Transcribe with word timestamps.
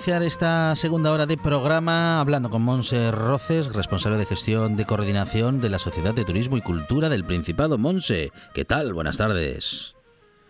Iniciar 0.00 0.22
esta 0.22 0.74
segunda 0.76 1.12
hora 1.12 1.26
de 1.26 1.36
programa 1.36 2.20
hablando 2.20 2.48
con 2.48 2.62
Monse 2.62 3.10
Roces, 3.10 3.74
responsable 3.74 4.16
de 4.16 4.24
gestión 4.24 4.78
de 4.78 4.86
coordinación 4.86 5.60
de 5.60 5.68
la 5.68 5.78
Sociedad 5.78 6.14
de 6.14 6.24
Turismo 6.24 6.56
y 6.56 6.62
Cultura 6.62 7.10
del 7.10 7.22
Principado. 7.22 7.76
Monse, 7.76 8.30
¿qué 8.54 8.64
tal? 8.64 8.94
Buenas 8.94 9.18
tardes. 9.18 9.94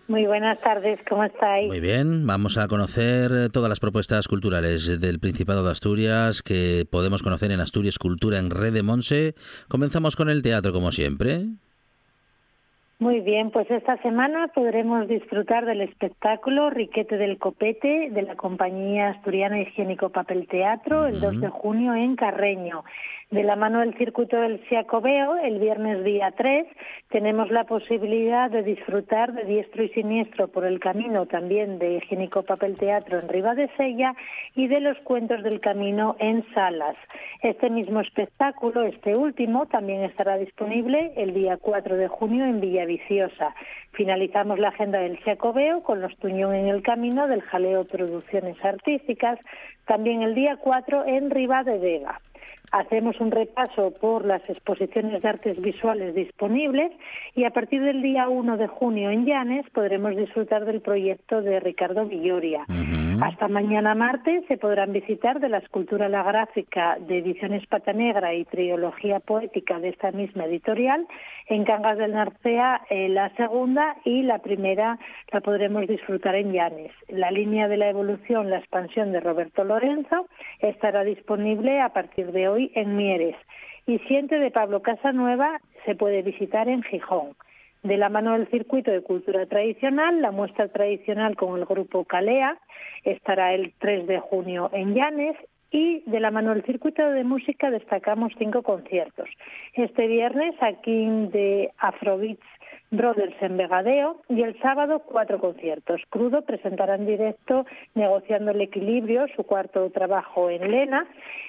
Muy 0.07 0.25
buenas 0.27 0.61
tardes, 0.61 1.01
¿cómo 1.09 1.25
estáis? 1.25 1.67
Muy 1.67 1.81
bien, 1.81 2.29
vamos 2.29 2.59
a 2.59 2.69
conocer 2.69 3.51
todas 3.51 3.69
las 3.69 3.81
propuestas 3.81 4.29
culturales 4.29 5.01
del 5.01 5.19
Principado 5.19 5.65
de 5.65 5.73
Asturias 5.73 6.43
que 6.43 6.87
podemos 6.89 7.25
conocer 7.25 7.51
en 7.51 7.59
Asturias 7.59 7.99
Cultura 7.99 8.39
en 8.39 8.51
Red 8.51 8.73
de 8.73 8.85
Monse. 8.85 9.35
Comenzamos 9.67 10.15
con 10.15 10.31
el 10.31 10.43
teatro, 10.43 10.73
como 10.73 10.93
siempre. 10.93 11.47
Muy 13.01 13.21
bien, 13.21 13.51
pues 13.51 13.71
esta 13.71 13.97
semana 14.03 14.49
podremos 14.49 15.09
disfrutar 15.09 15.65
del 15.65 15.81
espectáculo 15.81 16.69
Riquete 16.69 17.17
del 17.17 17.39
Copete 17.39 18.11
de 18.11 18.21
la 18.21 18.37
compañía 18.37 19.09
asturiana 19.09 19.59
Higiénico 19.59 20.11
Papel 20.11 20.47
Teatro 20.47 21.07
el 21.07 21.19
2 21.19 21.41
de 21.41 21.49
junio 21.49 21.95
en 21.95 22.15
Carreño. 22.15 22.85
De 23.31 23.45
la 23.45 23.55
mano 23.55 23.79
del 23.79 23.97
circuito 23.97 24.41
del 24.41 24.61
Siacobeo, 24.69 25.37
el 25.37 25.61
viernes 25.61 26.03
día 26.03 26.33
3, 26.37 26.67
tenemos 27.11 27.49
la 27.53 27.63
posibilidad 27.63 28.51
de 28.51 28.65
disfrutar 28.65 29.33
de 29.33 29.45
diestro 29.45 29.85
y 29.85 29.89
siniestro 29.91 30.49
por 30.49 30.65
el 30.67 30.81
camino 30.81 31.27
también 31.27 31.79
de 31.79 31.99
Higiénico 31.99 32.43
Papel 32.43 32.77
Teatro 32.77 33.21
en 33.21 33.29
Riva 33.29 33.55
de 33.55 33.71
Sella 33.77 34.17
y 34.57 34.67
de 34.67 34.81
los 34.81 34.99
cuentos 35.05 35.45
del 35.45 35.61
camino 35.61 36.17
en 36.19 36.45
Salas. 36.55 36.97
Este 37.41 37.71
mismo 37.71 38.01
espectáculo, 38.01 38.83
este 38.83 39.15
último, 39.15 39.67
también 39.67 40.03
estará 40.03 40.37
disponible 40.37 41.13
el 41.17 41.33
día 41.33 41.57
4 41.57 41.99
de 41.99 42.09
junio 42.09 42.45
en 42.47 42.61
Villaviciosa. 42.61 43.55
Finalizamos 43.93 44.59
la 44.59 44.71
agenda 44.71 44.99
del 44.99 45.19
Jacobeo 45.21 45.85
con 45.85 46.01
los 46.01 46.17
Tuñón 46.17 46.57
en 46.57 46.67
el 46.67 46.83
Camino 46.83 47.29
del 47.29 47.43
Jaleo 47.43 47.85
Producciones 47.85 48.57
Artísticas, 48.65 49.39
también 49.87 50.23
el 50.23 50.35
día 50.35 50.57
4 50.57 51.07
en 51.07 51.31
Riva 51.31 51.63
de 51.63 51.79
Vega 51.79 52.21
hacemos 52.71 53.21
un 53.21 53.31
repaso 53.31 53.93
por 54.01 54.25
las 54.25 54.43
exposiciones 54.49 55.23
de 55.23 55.29
artes 55.29 55.61
visuales 55.61 56.15
disponibles 56.15 56.93
y 57.35 57.45
a 57.45 57.51
partir 57.51 57.83
del 57.83 58.03
día 58.03 58.29
1 58.29 58.57
de 58.57 58.67
junio 58.69 59.11
en 59.11 59.27
Llanes 59.27 59.69
podremos 59.71 60.17
disfrutar 60.17 60.65
del 60.65 60.81
proyecto 60.81 61.43
de 61.43 61.61
Ricardo 61.61 62.07
Villoria. 62.07 62.65
Hasta 63.23 63.49
mañana 63.49 63.95
martes 63.95 64.45
se 64.49 64.57
podrán 64.57 64.93
visitar 64.93 65.41
de 65.41 65.49
la 65.49 65.59
escultura 65.59 66.09
La 66.09 66.23
Gráfica 66.23 66.97
de 67.01 67.19
Ediciones 67.19 67.67
Pata 67.67 67.93
Negra 67.93 68.35
y 68.35 68.45
Triología 68.45 69.21
Poética 69.21 69.79
de 69.79 69.91
esta 69.91 70.11
misma 70.11 70.47
editorial. 70.47 71.07
En 71.47 71.65
Cangas 71.65 71.99
del 71.99 72.13
Narcea 72.13 72.83
eh, 72.89 73.09
la 73.09 73.29
segunda 73.37 73.97
y 74.05 74.23
la 74.23 74.39
primera 74.39 74.99
la 75.33 75.41
podremos 75.41 75.87
disfrutar 75.87 76.35
en 76.35 76.53
Llanes. 76.53 76.93
La 77.09 77.31
línea 77.31 77.69
de 77.69 77.77
la 77.77 77.91
evolución, 77.91 78.49
la 78.49 78.59
expansión 78.59 79.13
de 79.13 79.21
Roberto 79.21 79.65
Lorenzo 79.65 80.27
estará 80.61 81.05
disponible 81.05 81.81
a 81.81 81.91
partir 81.91 82.33
de 82.33 82.49
hoy 82.49 82.60
en 82.75 82.97
Mieres 82.97 83.37
y 83.87 83.99
Siente 84.01 84.39
de 84.39 84.51
Pablo 84.51 84.83
Casanueva 84.83 85.61
se 85.85 85.95
puede 85.95 86.23
visitar 86.23 86.69
en 86.69 86.83
Gijón. 86.83 87.35
De 87.83 87.97
la 87.97 88.11
mano 88.11 88.33
del 88.33 88.47
circuito 88.49 88.91
de 88.91 89.03
cultura 89.03 89.47
tradicional, 89.47 90.21
la 90.21 90.31
muestra 90.31 90.69
tradicional 90.69 91.35
con 91.35 91.59
el 91.59 91.65
grupo 91.65 92.05
Calea 92.05 92.59
estará 93.05 93.55
el 93.55 93.73
3 93.79 94.07
de 94.07 94.19
junio 94.19 94.71
en 94.73 94.95
Llanes 94.95 95.37
y 95.71 96.03
de 96.07 96.21
la 96.21 96.31
mano 96.31 96.53
del 96.53 96.65
circuito 96.65 97.03
de 97.11 97.25
música 97.25 97.71
destacamos 97.71 98.33
cinco 98.39 98.63
conciertos. 98.63 99.29
Este 99.75 100.07
viernes 100.09 100.55
aquí 100.61 101.07
de 101.33 101.71
Afrobeats 101.79 102.45
Brothers 102.91 103.37
en 103.41 103.57
Vegadeo 103.57 104.21
y 104.29 104.43
el 104.43 104.59
sábado 104.61 105.01
cuatro 105.01 105.39
conciertos. 105.39 106.01
Crudo 106.11 106.43
presentará 106.43 106.97
en 106.97 107.07
directo 107.07 107.65
Negociando 107.95 108.51
el 108.51 108.61
Equilibrio, 108.61 109.27
su 109.37 109.45
cuarto 109.45 109.89
trabajo 109.91 110.51
en 110.51 110.71
Lena, 110.71 111.07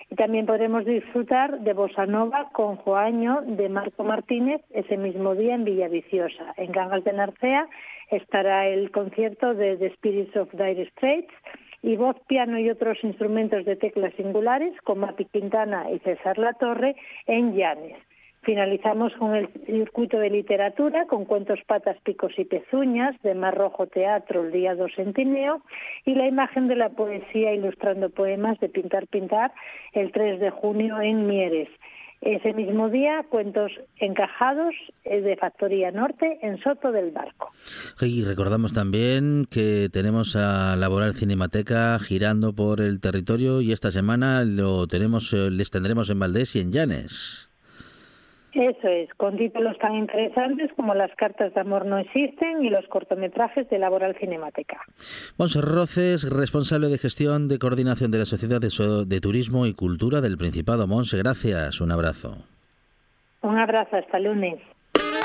y 0.10 0.16
también 0.16 0.46
podremos 0.46 0.86
disfrutar 0.86 1.60
de 1.62 1.74
Bossa 1.74 2.06
Nova 2.06 2.50
con 2.52 2.76
Joaño 2.76 3.42
de 3.46 3.70
Marco 3.70 4.04
Martínez 4.04 4.62
ese 4.70 4.98
mismo 4.98 5.36
día 5.36 5.56
en 5.56 5.64
Villaviciosa. 5.64 6.54
En 6.58 6.72
Gangas 6.72 7.04
de 7.04 7.14
Narcea 7.14 7.68
estará 8.12 8.68
el 8.68 8.92
concierto 8.92 9.54
de 9.54 9.78
The 9.78 9.94
Spirits 9.96 10.36
of 10.36 10.52
Dire 10.52 10.90
Straits 10.92 11.34
y 11.82 11.96
voz, 11.96 12.18
piano 12.28 12.60
y 12.60 12.70
otros 12.70 12.98
instrumentos 13.04 13.66
de 13.66 13.76
teclas 13.76 14.14
singulares 14.14 14.80
con 14.84 15.00
Mapi 15.00 15.26
Quintana 15.26 15.90
y 15.92 16.00
César 16.00 16.38
Latorre 16.38 16.96
en 17.26 17.56
Llanes. 17.56 17.98
Finalizamos 18.44 19.14
con 19.20 19.36
el 19.36 19.50
circuito 19.68 20.18
de 20.18 20.32
literatura 20.32 21.06
con 21.06 21.26
cuentos 21.26 21.60
Patas, 21.68 21.98
Picos 22.04 22.34
y 22.38 22.46
Pezuñas 22.46 23.16
de 23.22 23.36
Mar 23.36 23.56
Rojo 23.56 23.86
Teatro 23.86 24.44
el 24.44 24.52
día 24.52 24.74
2 24.74 24.92
en 24.98 25.14
Tineo 25.14 25.62
y 26.06 26.16
la 26.16 26.28
imagen 26.28 26.68
de 26.68 26.76
la 26.76 26.90
poesía 26.90 27.54
ilustrando 27.54 28.10
poemas 28.10 28.60
de 28.60 28.70
Pintar 28.70 29.06
Pintar 29.06 29.52
el 29.94 30.12
3 30.12 30.40
de 30.40 30.50
junio 30.50 31.00
en 31.00 31.28
Mieres. 31.28 31.70
Ese 32.22 32.54
mismo 32.54 32.90
día, 32.90 33.26
cuentos 33.30 33.72
encajados 33.98 34.76
eh, 35.06 35.22
de 35.22 35.36
Factoría 35.38 35.92
Norte 35.92 36.40
en 36.44 36.60
Soto 36.62 36.92
del 36.92 37.12
Barco. 37.12 37.52
Y 38.00 38.24
recordamos 38.24 38.74
también 38.74 39.48
que 39.50 39.90
tenemos 39.92 40.36
a 40.36 40.76
Laboral 40.76 41.16
Cinemateca 41.16 41.98
girando 42.00 42.54
por 42.54 42.80
el 42.80 43.00
territorio 43.00 43.62
y 43.62 43.72
esta 43.72 43.92
semana 43.92 44.44
lo 44.46 44.88
tenemos, 44.88 45.34
eh, 45.34 45.50
les 45.52 45.70
tendremos 45.72 46.10
en 46.12 46.20
Valdés 46.20 46.56
y 46.56 46.60
en 46.60 46.72
Llanes. 46.72 47.51
Eso 48.54 48.88
es, 48.88 49.10
con 49.16 49.38
títulos 49.38 49.78
tan 49.78 49.96
interesantes 49.96 50.72
como 50.76 50.94
Las 50.94 51.12
cartas 51.16 51.54
de 51.54 51.62
amor 51.62 51.86
no 51.86 51.98
existen 51.98 52.64
y 52.64 52.70
los 52.70 52.86
cortometrajes 52.88 53.70
de 53.70 53.80
Laboral 53.80 54.16
Cinemateca. 54.20 54.82
Monse 55.38 55.62
Roces, 55.62 56.30
responsable 56.30 56.90
de 56.90 56.98
gestión 56.98 57.48
de 57.48 57.60
coordinación 57.60 58.12
de 58.12 58.18
la 58.18 58.26
Sociedad 58.26 58.60
de, 58.60 59.22
Turismo 59.22 59.66
y 59.68 59.74
Cultura 59.74 60.20
del 60.20 60.38
Principado. 60.38 60.86
Monse, 60.86 61.18
gracias. 61.18 61.80
Un 61.80 61.92
abrazo. 61.94 62.40
Un 63.42 63.58
abrazo, 63.58 63.96
hasta 63.96 64.20
lunes. 64.20 64.60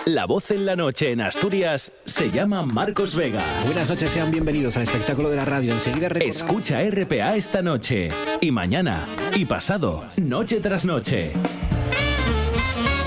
La 0.07 0.25
voz 0.25 0.53
en 0.53 0.65
la 0.65 0.77
noche 0.77 1.11
en 1.11 1.21
Asturias 1.21 1.93
se 2.05 2.31
llama 2.31 2.63
Marcos 2.65 3.17
Vega. 3.17 3.43
Buenas 3.65 3.91
noches, 3.91 4.13
sean 4.13 4.31
bienvenidos 4.31 4.77
al 4.77 4.85
espectáculo 4.85 5.31
de 5.31 5.37
la 5.37 5.45
radio. 5.45 5.73
Enseguida 5.73 6.07
Escucha 6.07 6.79
RPA 6.89 7.35
esta 7.35 7.61
noche 7.61 8.11
y 8.41 8.53
mañana 8.53 9.09
y 9.35 9.47
pasado, 9.47 10.05
noche 10.17 10.61
tras 10.61 10.87
noche 10.87 11.33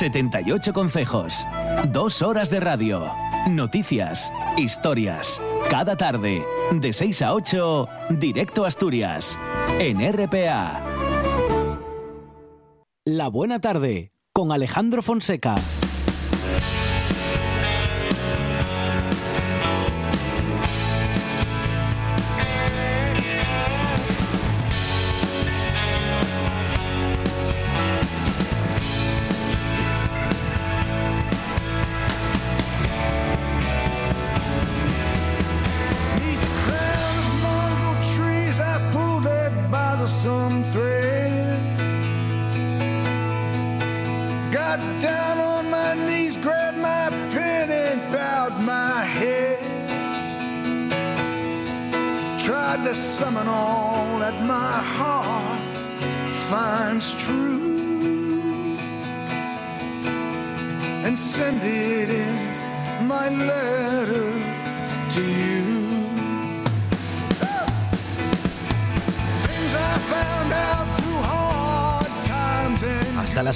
...78 0.00 0.72
consejos... 0.72 1.46
...dos 1.92 2.22
horas 2.22 2.48
de 2.48 2.58
radio... 2.58 3.12
...noticias... 3.50 4.32
...historias... 4.56 5.38
...cada 5.68 5.94
tarde... 5.94 6.42
...de 6.72 6.94
6 6.94 7.20
a 7.20 7.34
8... 7.34 7.88
...directo 8.08 8.64
a 8.64 8.68
Asturias... 8.68 9.38
...en 9.78 10.00
RPA... 10.00 10.80
La 13.04 13.28
buena 13.28 13.60
tarde... 13.60 14.14
...con 14.32 14.52
Alejandro 14.52 15.02
Fonseca... 15.02 15.56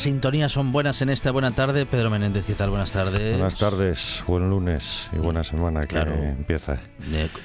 sintonías 0.04 0.52
son 0.52 0.70
buenas 0.70 1.00
en 1.00 1.08
esta 1.08 1.30
buena 1.30 1.50
tarde. 1.52 1.86
Pedro 1.86 2.10
Menéndez, 2.10 2.44
¿qué 2.44 2.52
tal? 2.52 2.68
Buenas 2.68 2.92
tardes. 2.92 3.32
Buenas 3.38 3.56
tardes, 3.56 4.22
buen 4.26 4.50
lunes 4.50 5.08
y 5.14 5.16
buena 5.16 5.42
semana 5.42 5.80
que 5.80 5.86
Claro. 5.94 6.12
empieza. 6.12 6.78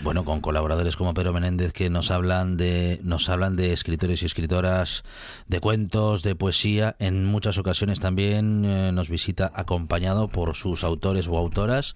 Bueno, 0.02 0.26
con 0.26 0.42
colaboradores 0.42 0.98
como 0.98 1.14
Pedro 1.14 1.32
Menéndez 1.32 1.72
que 1.72 1.90
nos 1.90 2.12
hablan 2.12 2.58
de 2.58 3.00
nos 3.02 3.30
hablan 3.30 3.56
de 3.56 3.72
escritores 3.72 4.24
y 4.24 4.26
escritoras, 4.26 5.06
de 5.48 5.62
cuentos, 5.62 6.22
de 6.22 6.36
poesía. 6.36 6.98
En 7.00 7.24
muchas 7.24 7.58
ocasiones 7.58 8.02
también 8.02 8.66
eh, 8.66 8.92
nos 8.92 9.10
visita 9.10 9.50
acompañado 9.56 10.28
por 10.28 10.58
sus 10.58 10.84
autores 10.84 11.30
o 11.30 11.38
autoras 11.38 11.96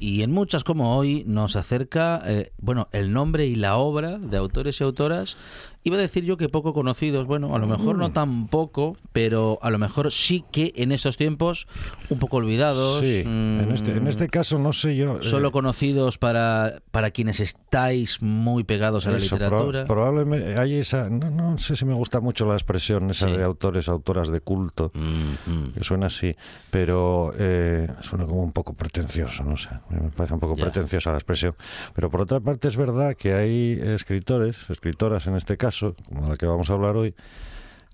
y 0.00 0.22
en 0.22 0.32
muchas 0.32 0.64
como 0.64 0.96
hoy 0.96 1.22
nos 1.28 1.54
acerca 1.54 2.20
eh, 2.26 2.50
bueno 2.58 2.88
el 2.90 3.12
nombre 3.12 3.46
y 3.46 3.54
la 3.54 3.76
obra 3.76 4.18
de 4.18 4.36
autores 4.38 4.80
y 4.80 4.82
autoras. 4.82 5.36
Iba 5.82 5.96
a 5.96 6.00
decir 6.00 6.24
yo 6.24 6.36
que 6.36 6.50
poco 6.50 6.74
conocidos, 6.74 7.26
bueno, 7.26 7.54
a 7.56 7.58
lo 7.58 7.66
mejor 7.66 7.96
Mm. 7.96 8.00
no 8.00 8.12
tan 8.12 8.48
poco, 8.48 8.96
pero 9.14 9.58
a 9.62 9.70
lo 9.70 9.78
mejor 9.78 10.12
sí 10.12 10.44
que 10.52 10.72
en 10.76 10.92
estos 10.92 11.16
tiempos 11.16 11.66
un 12.10 12.18
poco 12.18 12.36
olvidados. 12.36 13.00
Sí, 13.00 13.22
en 13.24 13.66
este, 13.72 13.92
en 13.92 14.04
mm, 14.04 14.08
este 14.08 14.28
caso 14.28 14.58
no 14.58 14.74
sé 14.74 14.94
yo. 14.94 15.16
eh, 15.20 15.22
Solo 15.22 15.52
conocidos 15.52 16.18
para, 16.18 16.82
para 16.90 17.10
quienes 17.12 17.40
estáis 17.40 18.20
muy 18.20 18.62
pegados 18.64 19.06
a 19.06 19.10
la 19.12 19.16
eso, 19.16 19.36
proba- 19.36 19.48
literatura. 19.48 19.84
probablemente 19.86 20.58
hay 20.60 20.74
esa. 20.74 21.08
No, 21.08 21.30
no 21.30 21.56
sé 21.56 21.74
si 21.76 21.86
me 21.86 21.94
gusta 21.94 22.20
mucho 22.20 22.44
la 22.46 22.54
expresión 22.54 23.08
esa 23.10 23.28
Sí. 23.28 23.36
de 23.38 23.42
autores, 23.44 23.88
autoras 23.88 24.28
de 24.28 24.40
culto. 24.42 24.92
Mm, 24.94 25.50
mm. 25.50 25.72
Que 25.72 25.82
suena 25.84 26.08
así, 26.08 26.36
pero 26.70 27.32
eh, 27.38 27.88
suena 28.02 28.26
como 28.26 28.42
un 28.42 28.52
poco 28.52 28.74
pretencioso, 28.74 29.44
no 29.44 29.56
sé. 29.56 29.70
Me 29.88 30.10
parece 30.10 30.34
un 30.34 30.40
poco 30.40 30.56
Ya. 30.56 30.64
pretenciosa 30.64 31.10
la 31.10 31.16
expresión. 31.16 31.54
Pero 31.94 32.10
por 32.10 32.20
otra 32.20 32.38
parte 32.40 32.68
es 32.68 32.76
verdad 32.76 33.16
que 33.16 33.32
hay 33.32 33.78
escritores, 33.82 34.68
escritoras 34.68 35.26
en 35.26 35.36
este 35.36 35.56
caso, 35.56 35.69
como 36.08 36.28
la 36.28 36.36
que 36.36 36.46
vamos 36.46 36.70
a 36.70 36.74
hablar 36.74 36.96
hoy, 36.96 37.14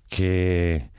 que 0.09 0.89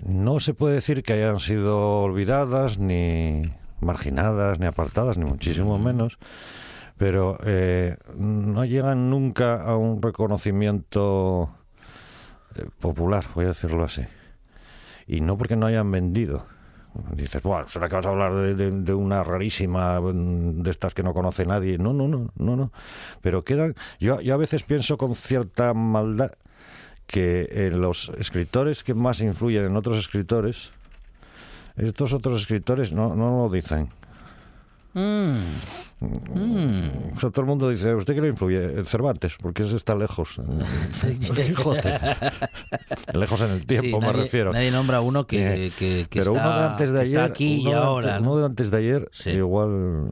no 0.00 0.40
se 0.40 0.54
puede 0.54 0.74
decir 0.74 1.02
que 1.02 1.14
hayan 1.14 1.40
sido 1.40 2.02
olvidadas, 2.02 2.78
ni 2.78 3.42
marginadas, 3.80 4.58
ni 4.58 4.66
apartadas, 4.66 5.18
ni 5.18 5.24
muchísimo 5.24 5.78
menos, 5.78 6.18
pero 6.96 7.38
eh, 7.44 7.96
no 8.16 8.64
llegan 8.64 9.10
nunca 9.10 9.62
a 9.62 9.76
un 9.76 10.02
reconocimiento 10.02 11.50
eh, 12.56 12.66
popular, 12.80 13.24
voy 13.34 13.46
a 13.46 13.48
decirlo 13.48 13.84
así. 13.84 14.02
Y 15.06 15.20
no 15.20 15.38
porque 15.38 15.56
no 15.56 15.66
hayan 15.66 15.90
vendido. 15.90 16.46
Dices, 17.12 17.42
bueno, 17.42 17.68
¿será 17.68 17.88
que 17.88 17.96
vas 17.96 18.06
a 18.06 18.10
hablar 18.10 18.34
de, 18.34 18.54
de- 18.70 18.94
una 18.94 19.22
rarísima 19.24 20.00
mm, 20.00 20.62
de 20.62 20.70
estas 20.70 20.94
que 20.94 21.02
no 21.02 21.12
conoce 21.14 21.44
nadie? 21.44 21.78
No, 21.78 21.92
no, 21.92 22.08
no, 22.08 22.30
no, 22.36 22.56
no. 22.56 22.72
Pero 23.22 23.44
quedan. 23.44 23.74
Yo, 24.00 24.20
yo 24.20 24.34
a 24.34 24.36
veces 24.36 24.62
pienso 24.62 24.96
con 24.96 25.14
cierta 25.14 25.74
maldad 25.74 26.32
que 27.06 27.48
eh, 27.50 27.70
los 27.70 28.08
escritores 28.18 28.82
que 28.82 28.94
más 28.94 29.20
influyen 29.20 29.64
en 29.64 29.76
otros 29.76 29.96
escritores, 29.98 30.72
estos 31.76 32.12
otros 32.12 32.40
escritores 32.40 32.92
no, 32.92 33.14
no 33.14 33.44
lo 33.44 33.48
dicen. 33.48 33.88
Mm. 34.94 35.36
Mm. 35.98 37.14
O 37.16 37.20
sea, 37.20 37.30
todo 37.30 37.40
el 37.40 37.46
mundo 37.46 37.70
dice, 37.70 37.94
¿usted 37.94 38.14
qué 38.14 38.20
le 38.20 38.28
influye? 38.28 38.84
Cervantes, 38.84 39.36
porque 39.40 39.62
ese 39.62 39.76
está 39.76 39.94
lejos. 39.94 40.38
Lejos 43.14 43.40
en 43.40 43.50
el 43.50 43.66
tiempo, 43.66 43.86
Sí, 43.86 43.94
me 43.94 44.00
nadie, 44.12 44.22
refiero. 44.24 44.52
Nadie 44.52 44.70
nombra 44.70 45.00
uno 45.00 45.26
que, 45.26 45.66
Eh, 45.66 45.72
que, 45.78 46.06
que 46.10 46.20
Pero 46.20 46.36
está, 46.36 46.48
uno 46.48 46.58
de 46.60 46.64
antes 46.66 46.92
de 46.92 47.00
ayer, 47.00 47.20
aquí 47.20 47.60
uno 47.62 47.70
y 47.70 47.72
de 47.72 47.78
ahora. 47.78 48.08
antes, 48.16 48.22
¿no? 48.26 48.32
uno 48.32 48.40
de 48.40 48.46
antes 48.46 48.70
de 48.70 48.76
ayer, 48.78 49.08
Sí. 49.12 49.30
igual 49.30 50.10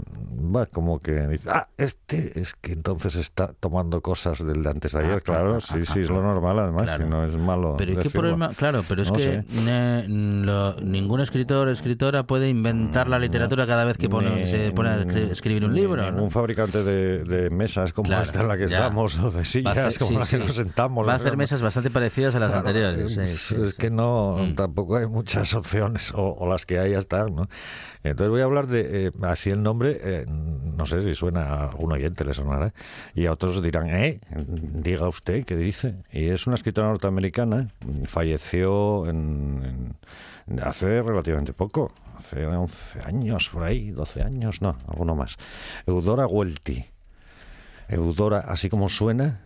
va 0.55 0.67
como 0.67 0.99
que 1.01 1.27
dice, 1.29 1.49
ah, 1.53 1.69
este 1.77 2.41
es 2.41 2.55
que 2.55 2.73
entonces 2.73 3.17
está 3.17 3.53
tomando 3.61 4.01
cosas 4.01 4.45
del 4.45 4.63
de 4.63 4.71
antes 4.71 4.93
de 4.93 4.99
ayer, 5.01 5.15
Ah, 5.19 5.21
claro, 5.21 5.57
ah, 5.57 5.61
sí, 5.61 5.75
ah, 5.83 5.93
sí, 5.93 6.01
es 6.01 6.09
lo 6.11 6.23
normal, 6.23 6.59
además, 6.59 6.85
Claro. 6.85 7.05
si 7.05 7.11
no 7.11 7.25
es 7.25 7.37
malo. 7.37 7.75
Pero 7.77 7.93
¿y 7.93 7.97
qué 7.97 8.11
problema? 8.11 8.51
Claro, 8.55 8.83
pero 8.89 9.03
es 9.03 9.11
No 9.11 9.17
que 9.17 9.45
ne- 9.65 10.07
lo- 10.09 10.77
ningún 10.81 11.21
escritor 11.21 11.69
o 11.69 11.71
escritora 11.71 12.23
puede 12.25 12.49
inventar 12.49 13.09
la 13.09 13.19
literatura 13.19 13.67
cada 13.67 13.85
vez 13.85 13.99
que 13.99 14.09
pone, 14.09 14.31
Ni- 14.31 14.47
se 14.47 14.71
pone 14.73 14.91
a 14.91 15.01
escri- 15.03 15.31
escribir 15.31 15.65
un 15.65 15.74
ni 15.75 15.81
libro. 15.83 16.03
¿no? 16.03 16.13
Ningún 16.13 16.31
fabricante 16.31 16.83
de, 16.83 17.25
de 17.25 17.51
mesas 17.51 17.93
como 17.93 18.09
Claro, 18.09 18.23
esta 18.25 18.41
en 18.41 18.49
la 18.49 18.57
que 18.57 18.69
ya. 18.69 18.79
estamos, 18.79 19.19
o 19.19 19.31
de 19.31 19.45
sillas 19.45 19.77
hacer- 19.77 19.99
como 19.99 20.11
sí, 20.11 20.15
la 20.17 20.21
que 20.21 20.27
sí. 20.27 20.49
nos 20.49 20.57
sentamos. 20.57 21.07
Va 21.09 21.13
a 21.13 21.17
hacer 21.17 21.37
mesas 21.37 21.61
bastante 21.63 21.91
parecidas 21.91 22.35
a 22.35 22.41
las 22.41 22.51
Claro, 22.53 22.67
anteriores. 22.69 23.13
sí, 23.13 23.21
es, 23.21 23.39
sí, 23.39 23.57
es 23.63 23.75
que 23.75 23.91
no, 23.91 24.37
Mm. 24.39 24.55
tampoco 24.55 24.97
hay 24.97 25.07
muchas 25.07 25.53
opciones, 25.55 26.13
o, 26.15 26.35
o 26.35 26.49
las 26.49 26.65
que 26.67 26.79
hay 26.79 26.93
ya 26.93 26.99
están, 26.99 27.35
¿no? 27.35 27.49
Entonces 28.03 28.31
voy 28.31 28.41
a 28.41 28.45
hablar 28.45 28.67
de, 28.67 29.07
eh, 29.07 29.13
así 29.23 29.51
el 29.51 29.63
nombre, 29.63 29.99
eh, 30.03 30.27
no 30.29 30.87
sé 30.87 31.03
si 31.03 31.15
suena 31.15 31.43
a 31.45 31.69
algún 31.71 31.93
oyente, 31.93 32.25
le 32.25 32.35
sonará, 32.35 32.73
y 33.15 33.27
a 33.27 33.33
otros 33.33 33.63
dirán, 33.63 33.89
¿eh? 33.91 34.21
Diga 34.31 35.09
usted, 35.09 35.45
¿qué 35.45 35.57
dice? 35.57 35.97
Y 36.13 36.27
es 36.29 36.47
una 36.47 36.57
escritora 36.57 36.89
norteamericana, 36.89 37.69
falleció 38.07 39.07
en, 39.09 39.95
en- 40.49 40.61
hace 40.63 41.01
relativamente 41.01 41.53
poco, 41.53 41.93
hace 42.17 42.47
11 42.47 43.01
años, 43.05 43.49
por 43.49 43.63
ahí, 43.65 43.91
12 43.91 44.23
años, 44.23 44.63
no, 44.63 44.77
alguno 44.89 45.15
más. 45.15 45.37
Eudora 45.87 46.27
Welty. 46.27 46.85
Eudora, 47.89 48.41
así 48.41 48.69
como 48.69 48.89
suena, 48.89 49.41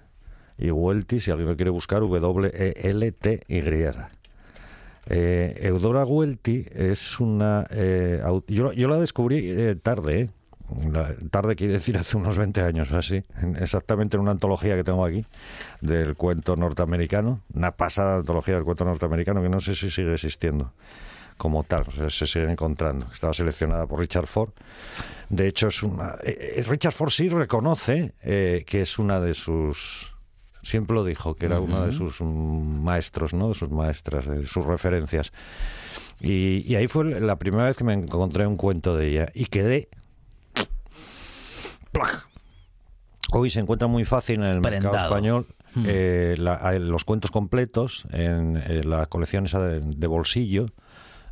y 0.57 0.71
Welty, 0.71 1.21
si 1.21 1.31
alguien 1.31 1.49
lo 1.49 1.57
quiere 1.57 1.71
buscar, 1.71 2.01
W-E-L-T-Y. 2.01 3.85
Eh, 5.11 5.59
Eudora 5.63 6.05
Welty 6.05 6.67
es 6.71 7.19
una... 7.21 7.67
eh, 7.71 8.23
yo, 8.49 8.73
yo 8.73 8.89
la 8.89 8.97
descubrí 8.97 9.49
eh, 9.51 9.75
tarde, 9.77 10.21
¿eh? 10.21 10.31
La- 10.93 11.15
tarde 11.31 11.57
quiere 11.57 11.73
decir 11.73 11.97
hace 11.97 12.19
unos 12.19 12.37
20 12.37 12.61
años 12.61 12.93
así, 12.93 13.23
en- 13.41 13.57
exactamente 13.57 14.17
en 14.19 14.21
una 14.21 14.33
antología 14.33 14.77
que 14.77 14.85
tengo 14.85 15.03
aquí 15.05 15.25
del 15.81 16.15
cuento 16.15 16.57
norteamericano, 16.57 17.41
una 17.55 17.73
pasada 17.73 18.17
antología 18.17 18.55
del 18.57 18.65
cuento 18.65 18.85
norteamericano 18.85 19.41
que 19.41 19.49
no 19.49 19.61
sé 19.61 19.75
si 19.75 19.91
sigue 19.91 20.13
existiendo 20.13 20.73
como 21.39 21.65
tal, 21.65 21.87
se 22.11 22.27
sigue 22.27 22.51
encontrando. 22.51 23.07
Estaba 23.11 23.33
seleccionada 23.33 23.87
por 23.87 23.99
Richard 24.01 24.27
Ford. 24.27 24.51
De 25.31 25.47
hecho, 25.49 25.69
es 25.69 25.83
una. 25.83 26.17
eh, 26.23 26.57
eh, 26.59 26.63
Richard 26.69 26.93
Ford 26.93 27.11
sí 27.11 27.29
reconoce 27.31 28.13
eh, 28.23 28.65
que 28.67 28.83
es 28.83 28.99
una 28.99 29.21
de 29.21 29.33
sus. 29.33 30.15
Siempre 30.63 30.95
lo 30.95 31.05
dijo, 31.05 31.35
que 31.37 31.47
era 31.47 31.61
uno 31.61 31.87
de 31.87 31.93
sus 31.93 32.21
mm, 32.21 32.83
maestros, 32.83 33.33
¿no? 33.33 33.49
De 33.49 33.55
sus 33.55 33.71
maestras, 33.71 34.27
de 34.27 34.45
sus 34.45 34.67
referencias. 34.67 35.33
Y, 36.21 36.65
y 36.67 36.75
ahí 36.75 36.89
fue 36.89 37.05
la 37.21 37.37
primera 37.37 37.65
vez 37.65 37.77
que 37.77 37.85
me 37.85 37.95
encontré 37.95 38.47
un 38.47 38.57
cuento 38.57 38.97
de 38.97 39.09
ella 39.09 39.29
y 39.35 39.47
quedé 39.47 39.89
¡plac! 41.93 42.27
Hoy 43.31 43.51
se 43.51 43.61
encuentra 43.61 43.87
muy 43.89 44.05
fácil 44.05 44.39
en 44.41 44.45
el 44.47 44.61
mercado 44.61 44.97
español 45.05 45.47
Hmm. 45.75 45.85
eh, 45.87 46.35
la- 46.39 46.73
los 46.79 47.05
cuentos 47.05 47.31
completos 47.31 48.05
en, 48.11 48.57
eh, 48.57 48.83
la 48.85 49.05
colección 49.05 49.45
esa 49.45 49.61
de, 49.61 49.81
de 49.81 50.07
bolsillo. 50.07 50.67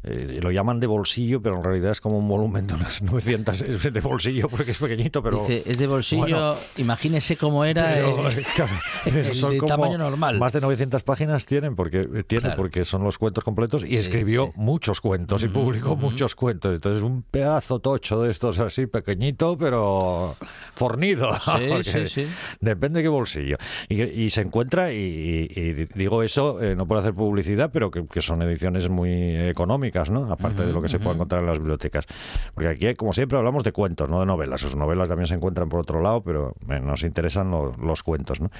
Eh, 0.08 0.38
lo 0.40 0.50
llaman 0.52 0.78
de 0.78 0.86
bolsillo, 0.86 1.42
pero 1.42 1.56
en 1.56 1.64
realidad 1.64 1.90
es 1.90 2.00
como 2.00 2.16
un 2.18 2.28
volumen 2.28 2.66
de 2.66 2.74
unas 2.74 3.02
900 3.02 3.60
es 3.62 3.82
de 3.92 4.00
bolsillo 4.00 4.48
porque 4.48 4.70
es 4.70 4.78
pequeñito, 4.78 5.20
pero 5.22 5.44
Dice, 5.46 5.68
es 5.68 5.78
de 5.78 5.86
bolsillo, 5.88 6.20
bueno, 6.22 6.54
imagínese 6.76 7.36
cómo 7.36 7.64
era 7.64 7.92
pero, 7.94 8.16
claro, 8.54 8.72
el 9.06 9.34
son 9.34 9.50
de 9.50 9.58
como 9.58 9.68
tamaño 9.68 9.98
normal. 9.98 10.38
Más 10.38 10.52
de 10.52 10.60
900 10.60 11.02
páginas 11.02 11.44
tienen 11.46 11.74
porque 11.74 12.00
eh, 12.02 12.22
tiene 12.22 12.42
Claro. 12.42 12.56
porque 12.56 12.84
son 12.84 13.02
los 13.02 13.18
cuentos 13.18 13.42
completos 13.42 13.82
y 13.82 13.88
Sí, 13.88 13.96
escribió 13.96 14.46
sí. 14.46 14.52
muchos 14.56 15.00
cuentos 15.00 15.42
y 15.42 15.48
publicó 15.48 15.96
muchos 15.96 16.34
cuentos. 16.36 16.72
Entonces 16.74 17.02
un 17.02 17.22
pedazo 17.22 17.80
tocho 17.80 18.22
de 18.22 18.30
estos 18.30 18.58
así 18.60 18.86
pequeñito, 18.86 19.56
pero 19.58 20.36
fornido. 20.74 21.32
Sí, 21.34 21.64
porque 21.68 21.84
sí, 21.84 22.06
sí. 22.06 22.26
Depende 22.60 22.98
de 22.98 23.04
qué 23.04 23.08
bolsillo. 23.08 23.56
Y, 23.88 24.02
y 24.02 24.30
se 24.30 24.42
encuentra 24.42 24.92
y, 24.92 24.96
y- 24.96 25.60
y 25.60 25.88
digo 25.94 26.22
eso 26.22 26.62
eh, 26.62 26.76
no 26.76 26.86
por 26.86 26.98
hacer 26.98 27.14
publicidad, 27.14 27.70
pero 27.72 27.90
que, 27.90 28.06
que 28.06 28.22
son 28.22 28.42
ediciones 28.42 28.88
muy 28.88 29.10
económicas, 29.36 29.95
¿no? 30.10 30.30
Aparte 30.32 30.64
de 30.64 30.72
lo 30.72 30.82
que 30.82 30.88
se 30.88 30.98
puede 30.98 31.14
encontrar 31.16 31.40
en 31.42 31.46
las 31.48 31.58
bibliotecas. 31.58 32.06
Porque 32.54 32.68
aquí, 32.68 32.94
como 32.94 33.12
siempre, 33.12 33.38
hablamos 33.38 33.64
de 33.64 33.72
cuentos, 33.72 34.08
no 34.08 34.20
de 34.20 34.26
novelas. 34.26 34.62
Las 34.62 34.76
novelas 34.76 35.08
también 35.08 35.26
se 35.26 35.34
encuentran 35.34 35.68
por 35.68 35.80
otro 35.80 36.00
lado, 36.00 36.22
pero 36.22 36.54
eh, 36.68 36.80
nos 36.80 37.02
interesan 37.02 37.50
lo- 37.50 37.74
los 37.76 38.02
cuentos, 38.02 38.40
¿no? 38.40 38.50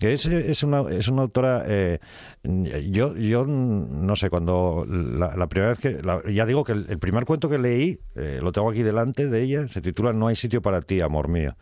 Es, 0.00 0.26
es, 0.26 0.62
una, 0.62 0.82
es 0.90 1.08
una 1.08 1.22
autora. 1.22 1.64
eh, 1.66 1.98
yo, 2.90 3.14
yo 3.16 3.44
no 3.46 4.16
sé, 4.16 4.28
cuando 4.30 4.84
la, 4.88 5.36
la 5.36 5.46
primera 5.48 5.70
vez 5.70 5.78
que. 5.78 6.02
la- 6.02 6.22
ya 6.30 6.44
digo 6.46 6.64
que 6.64 6.72
el, 6.72 6.86
el 6.88 6.98
primer 6.98 7.24
cuento 7.24 7.48
que 7.48 7.58
leí, 7.58 7.98
eh, 8.16 8.40
lo 8.42 8.52
tengo 8.52 8.70
aquí 8.70 8.82
delante 8.82 9.28
de 9.28 9.42
ella, 9.42 9.68
se 9.68 9.80
titula 9.80 10.12
No 10.12 10.26
hay 10.28 10.34
sitio 10.34 10.60
para 10.62 10.80
ti, 10.80 11.00
amor 11.00 11.28
mío. 11.28 11.54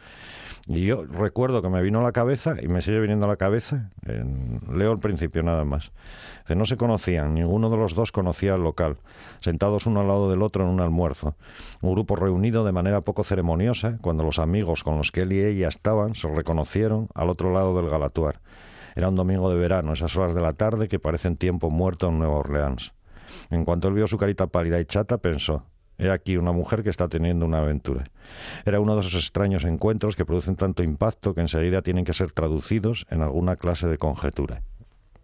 Y 0.73 0.87
yo 0.87 1.03
recuerdo 1.05 1.63
que 1.63 1.69
me 1.69 1.83
vino 1.83 1.99
a 1.99 2.03
la 2.05 2.13
cabeza, 2.13 2.55
y 2.63 2.69
me 2.69 2.81
sigue 2.81 3.01
viniendo 3.01 3.27
a 3.27 3.29
la 3.29 3.37
cabeza, 3.37 3.91
en- 4.07 4.61
leo 4.73 4.93
el 4.93 5.01
principio 5.01 5.43
nada 5.43 5.65
más. 5.65 5.91
Dice, 6.43 6.55
no 6.55 6.65
se 6.65 6.77
conocían, 6.77 7.35
ninguno 7.35 7.71
de 7.71 7.77
los 7.77 7.97
dos 7.97 8.13
conocía 8.13 8.55
el 8.55 8.63
local, 8.63 8.97
sentados 9.41 9.87
uno 9.87 10.01
al 10.01 10.07
lado 10.07 10.31
del 10.31 10.43
otro 10.43 10.63
en 10.63 10.71
un 10.71 10.81
almuerzo. 10.81 11.35
Un 11.83 11.93
grupo 11.95 12.15
reunido 12.15 12.65
de 12.65 12.71
manera 12.71 13.01
poco 13.01 13.25
ceremoniosa, 13.25 13.99
cuando 14.01 14.23
los 14.23 14.39
amigos 14.39 14.85
con 14.85 14.97
los 14.97 15.11
que 15.11 15.23
él 15.23 15.33
y 15.33 15.43
ella 15.43 15.67
estaban 15.67 16.15
se 16.15 16.33
reconocieron 16.33 17.09
al 17.17 17.31
otro 17.31 17.53
lado 17.53 17.75
del 17.77 17.91
Galatuar. 17.91 18.39
Era 18.95 19.09
un 19.09 19.17
domingo 19.17 19.51
de 19.51 19.59
verano, 19.59 19.95
esas 19.95 20.17
horas 20.17 20.37
de 20.37 20.41
la 20.41 20.53
tarde 20.53 20.87
que 20.87 21.01
parecen 21.01 21.37
tiempo 21.37 21.71
muerto 21.71 22.07
en 22.11 22.21
Nueva 22.21 22.37
Orleans. 22.37 22.93
En 23.51 23.65
cuanto 23.65 23.89
él 23.89 23.95
vio 23.95 24.07
su 24.07 24.19
carita 24.19 24.47
pálida 24.47 24.79
y 24.79 24.85
chata, 24.85 25.19
pensó, 25.19 25.65
he 26.01 26.11
aquí 26.11 26.37
una 26.37 26.53
mujer 26.53 26.83
que 26.83 26.91
está 26.91 27.09
teniendo 27.09 27.45
una 27.47 27.59
aventura. 27.59 28.05
Era 28.65 28.81
uno 28.81 28.95
de 28.95 29.01
esos 29.01 29.15
extraños 29.15 29.65
encuentros 29.65 30.17
que 30.17 30.25
producen 30.25 30.57
tanto 30.57 30.83
impacto 30.83 31.35
que 31.35 31.41
enseguida 31.43 31.83
tienen 31.83 32.05
que 32.05 32.13
ser 32.13 32.33
traducidos 32.33 33.07
en 33.11 33.23
alguna 33.23 33.57
clase 33.57 33.87
de 33.89 33.99
conjetura. 33.99 34.63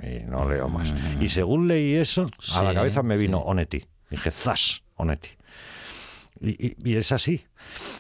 Y 0.03 0.25
no 0.25 0.49
leo 0.49 0.69
más. 0.69 0.93
Y 1.21 1.29
según 1.31 1.69
leí 1.69 1.95
eso, 1.95 2.27
a 2.55 2.63
la 2.63 2.75
cabeza 2.75 3.03
me 3.03 3.17
vino 3.17 3.39
sí. 3.39 3.45
Onetti. 3.47 3.85
Dije, 4.11 4.31
¡zas! 4.31 4.83
Onetti. 4.97 5.31
Y, 6.41 6.67
y- 6.69 6.77
y 6.85 6.97
es 6.97 7.13
así. 7.13 7.45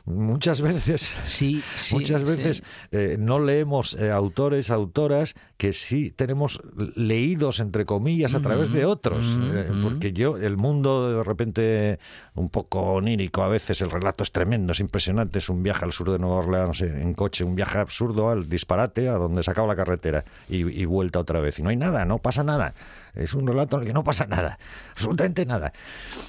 Muchas 0.04 0.62
veces 0.62 1.02
Sí, 1.22 1.62
sí, 1.74 1.94
Muchas 1.94 2.22
sí. 2.22 2.28
veces 2.28 2.62
eh, 2.92 3.16
no 3.18 3.38
leemos 3.40 3.94
eh, 3.94 4.10
autores, 4.10 4.70
autoras 4.70 5.34
que 5.56 5.72
sí 5.72 6.10
tenemos 6.10 6.60
leídos, 6.94 7.60
entre 7.60 7.86
comillas, 7.86 8.34
a 8.34 8.40
través 8.40 8.72
de 8.72 8.84
otros. 8.84 9.26
Eh, 9.52 9.70
porque 9.82 10.12
yo, 10.12 10.36
el 10.36 10.56
mundo 10.56 11.16
de 11.18 11.22
repente 11.22 11.98
un 12.34 12.50
poco 12.50 12.80
onírico, 12.80 13.42
a 13.42 13.48
veces 13.48 13.80
el 13.80 13.90
relato 13.90 14.22
es 14.22 14.32
tremendo, 14.32 14.72
es 14.72 14.80
impresionante. 14.80 15.38
Es 15.38 15.48
un 15.48 15.62
viaje 15.62 15.84
al 15.84 15.92
sur 15.92 16.10
de 16.10 16.18
Nueva 16.18 16.36
Orleans 16.36 16.80
en 16.82 17.14
coche, 17.14 17.42
un 17.44 17.54
viaje 17.54 17.78
absurdo 17.78 18.28
al 18.28 18.48
disparate, 18.48 19.08
a 19.08 19.14
donde 19.14 19.42
se 19.42 19.50
acaba 19.50 19.66
la 19.66 19.76
carretera 19.76 20.24
y, 20.48 20.58
y 20.80 20.84
vuelta 20.84 21.18
otra 21.18 21.40
vez. 21.40 21.58
Y 21.58 21.62
no 21.62 21.70
hay 21.70 21.76
nada, 21.76 22.04
no 22.04 22.18
pasa 22.18 22.44
nada. 22.44 22.74
Es 23.14 23.32
un 23.32 23.46
relato 23.46 23.76
en 23.76 23.82
el 23.82 23.88
que 23.88 23.94
no 23.94 24.04
pasa 24.04 24.26
nada, 24.26 24.58
absolutamente 24.92 25.46
nada. 25.46 25.72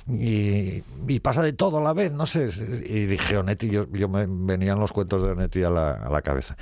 Y, 0.10 0.84
y 1.08 1.20
pasa 1.20 1.42
de 1.42 1.52
todo 1.52 1.80
a 1.80 1.82
la 1.82 1.92
vez, 1.92 2.14
no 2.14 2.26
sé. 2.26 2.48
Y 2.86 3.06
dije, 3.08 3.27
Onetti, 3.36 3.70
yo, 3.70 3.88
yo 3.92 4.08
me 4.08 4.26
venían 4.28 4.80
los 4.80 4.94
cuentos 4.94 5.22
de 5.22 5.32
Onetti 5.32 5.64
a 5.64 5.70
la, 5.70 5.92
a 5.94 6.10
la 6.10 6.22
cabeza. 6.22 6.56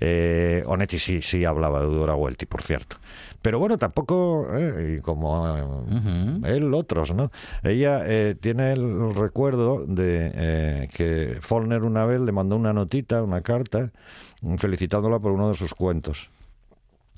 Eh, 0.00 0.62
Onetti 0.66 0.98
sí, 0.98 1.22
sí 1.22 1.44
hablaba 1.44 1.80
de 1.80 1.86
Dora 1.86 2.14
Welty, 2.14 2.46
por 2.46 2.62
cierto. 2.62 2.96
Pero 3.42 3.58
bueno, 3.58 3.76
tampoco, 3.76 4.46
eh, 4.54 4.96
y 4.98 5.00
como 5.00 5.48
eh, 5.56 6.56
él, 6.56 6.72
otros, 6.74 7.12
¿no? 7.12 7.30
Ella 7.64 8.02
eh, 8.06 8.36
tiene 8.40 8.72
el 8.72 9.14
recuerdo 9.14 9.84
de 9.84 10.88
que 10.94 11.38
Faulkner 11.40 11.82
una 11.82 12.04
vez 12.04 12.20
le 12.20 12.30
mandó 12.30 12.54
una 12.54 12.72
notita, 12.72 13.22
una 13.22 13.40
carta, 13.40 13.90
felicitándola 14.58 15.18
por 15.18 15.32
uno 15.32 15.48
de 15.48 15.54
sus 15.54 15.74
cuentos. 15.74 16.30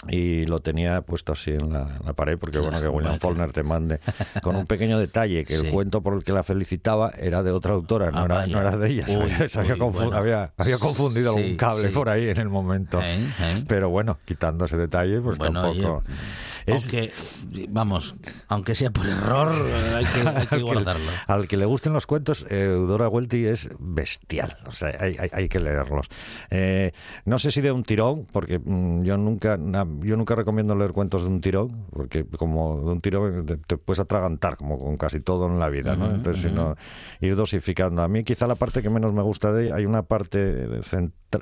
Y 0.09 0.45
lo 0.47 0.61
tenía 0.61 1.01
puesto 1.03 1.33
así 1.33 1.51
en 1.53 1.73
la, 1.73 1.99
la 2.05 2.13
pared, 2.13 2.39
porque 2.39 2.59
bueno, 2.59 2.81
que 2.81 2.89
William 2.89 3.13
Vaya. 3.13 3.21
Faulkner 3.21 3.53
te 3.53 3.63
mande, 3.63 4.01
con 4.43 4.57
un 4.57 4.67
pequeño 4.67 4.99
detalle, 4.99 5.45
que 5.45 5.57
Sí. 5.59 5.67
el 5.67 5.73
cuento 5.73 6.03
por 6.03 6.15
el 6.15 6.25
que 6.25 6.33
la 6.33 6.43
felicitaba 6.43 7.11
era 7.19 7.43
de 7.43 7.51
otra 7.53 7.73
autora, 7.75 8.11
no, 8.11 8.21
Ah, 8.21 8.25
era, 8.25 8.47
no 8.47 8.61
era 8.61 8.77
de 8.77 8.91
ella. 8.91 9.07
Uy, 9.09 9.49
se 9.49 9.59
había, 9.61 9.75
uy, 9.75 9.81
bueno. 9.93 10.17
había, 10.17 10.53
había 10.57 10.79
confundido 10.79 11.33
Sí, 11.35 11.41
algún 11.41 11.57
cable 11.57 11.89
sí. 11.89 11.95
por 11.95 12.09
ahí 12.09 12.29
en 12.29 12.39
el 12.39 12.49
momento. 12.49 13.01
Eh, 13.03 13.25
eh. 13.41 13.65
Pero 13.69 13.89
bueno, 13.91 14.19
quitando 14.25 14.65
ese 14.65 14.77
detalle, 14.77 15.21
pues 15.21 15.39
Bueno, 15.39 15.63
tampoco... 15.63 16.03
Es- 16.67 16.83
aunque, 16.85 17.13
vamos, 17.69 18.15
aunque 18.49 18.75
sea 18.75 18.91
por 18.91 19.07
error, 19.07 19.49
hay 19.97 20.05
que, 20.07 20.21
hay 20.21 20.47
que 20.47 20.55
al, 20.55 20.59
que, 20.59 20.63
guardarlo. 20.63 21.11
al 21.27 21.49
que 21.49 21.57
le 21.57 21.65
gusten 21.67 21.93
los 21.93 22.07
cuentos, 22.07 22.47
eh, 22.51 22.65
Eudora 22.75 23.09
Welty 23.09 23.47
es 23.47 23.71
bestial. 23.79 24.57
O 24.67 24.73
sea, 24.73 24.89
hay, 25.01 25.17
hay- 25.19 25.31
hay 25.33 25.49
que 25.49 25.61
leerlos. 25.61 26.09
Eh, 26.51 26.93
no 27.25 27.39
sé 27.39 27.51
si 27.51 27.61
de 27.61 27.71
un 27.73 27.83
tirón, 27.83 28.27
porque 28.33 28.59
mm, 28.59 29.03
yo 29.05 29.17
nunca 29.17 29.57
na- 29.57 29.85
yo 30.03 30.17
nunca 30.17 30.35
recomiendo 30.35 30.75
leer 30.75 30.93
cuentos 30.93 31.23
de 31.23 31.29
un 31.29 31.41
tirón, 31.41 31.87
porque 31.91 32.25
como 32.25 32.81
de 32.81 32.93
un 32.93 33.01
tirón 33.01 33.47
te, 33.47 33.57
te 33.57 33.77
puedes 33.77 34.01
atragantar, 34.01 34.57
como 34.57 34.79
con 34.79 34.97
casi 34.97 35.21
todo 35.21 35.47
en 35.47 35.59
la 35.59 35.69
vida. 35.69 35.97
¿no? 35.97 36.15
Entonces, 36.15 36.43
si 36.43 36.53
no, 36.53 36.77
ir 37.21 37.37
dosificando. 37.37 38.03
A 38.03 38.09
mí 38.09 38.25
quizá 38.25 38.47
la 38.47 38.55
parte 38.55 38.83
que 38.83 38.91
menos 38.91 39.13
me 39.13 39.23
gusta 39.23 39.53
de 39.53 39.73
hay 39.73 39.87
una 39.87 40.03
parte, 40.03 40.69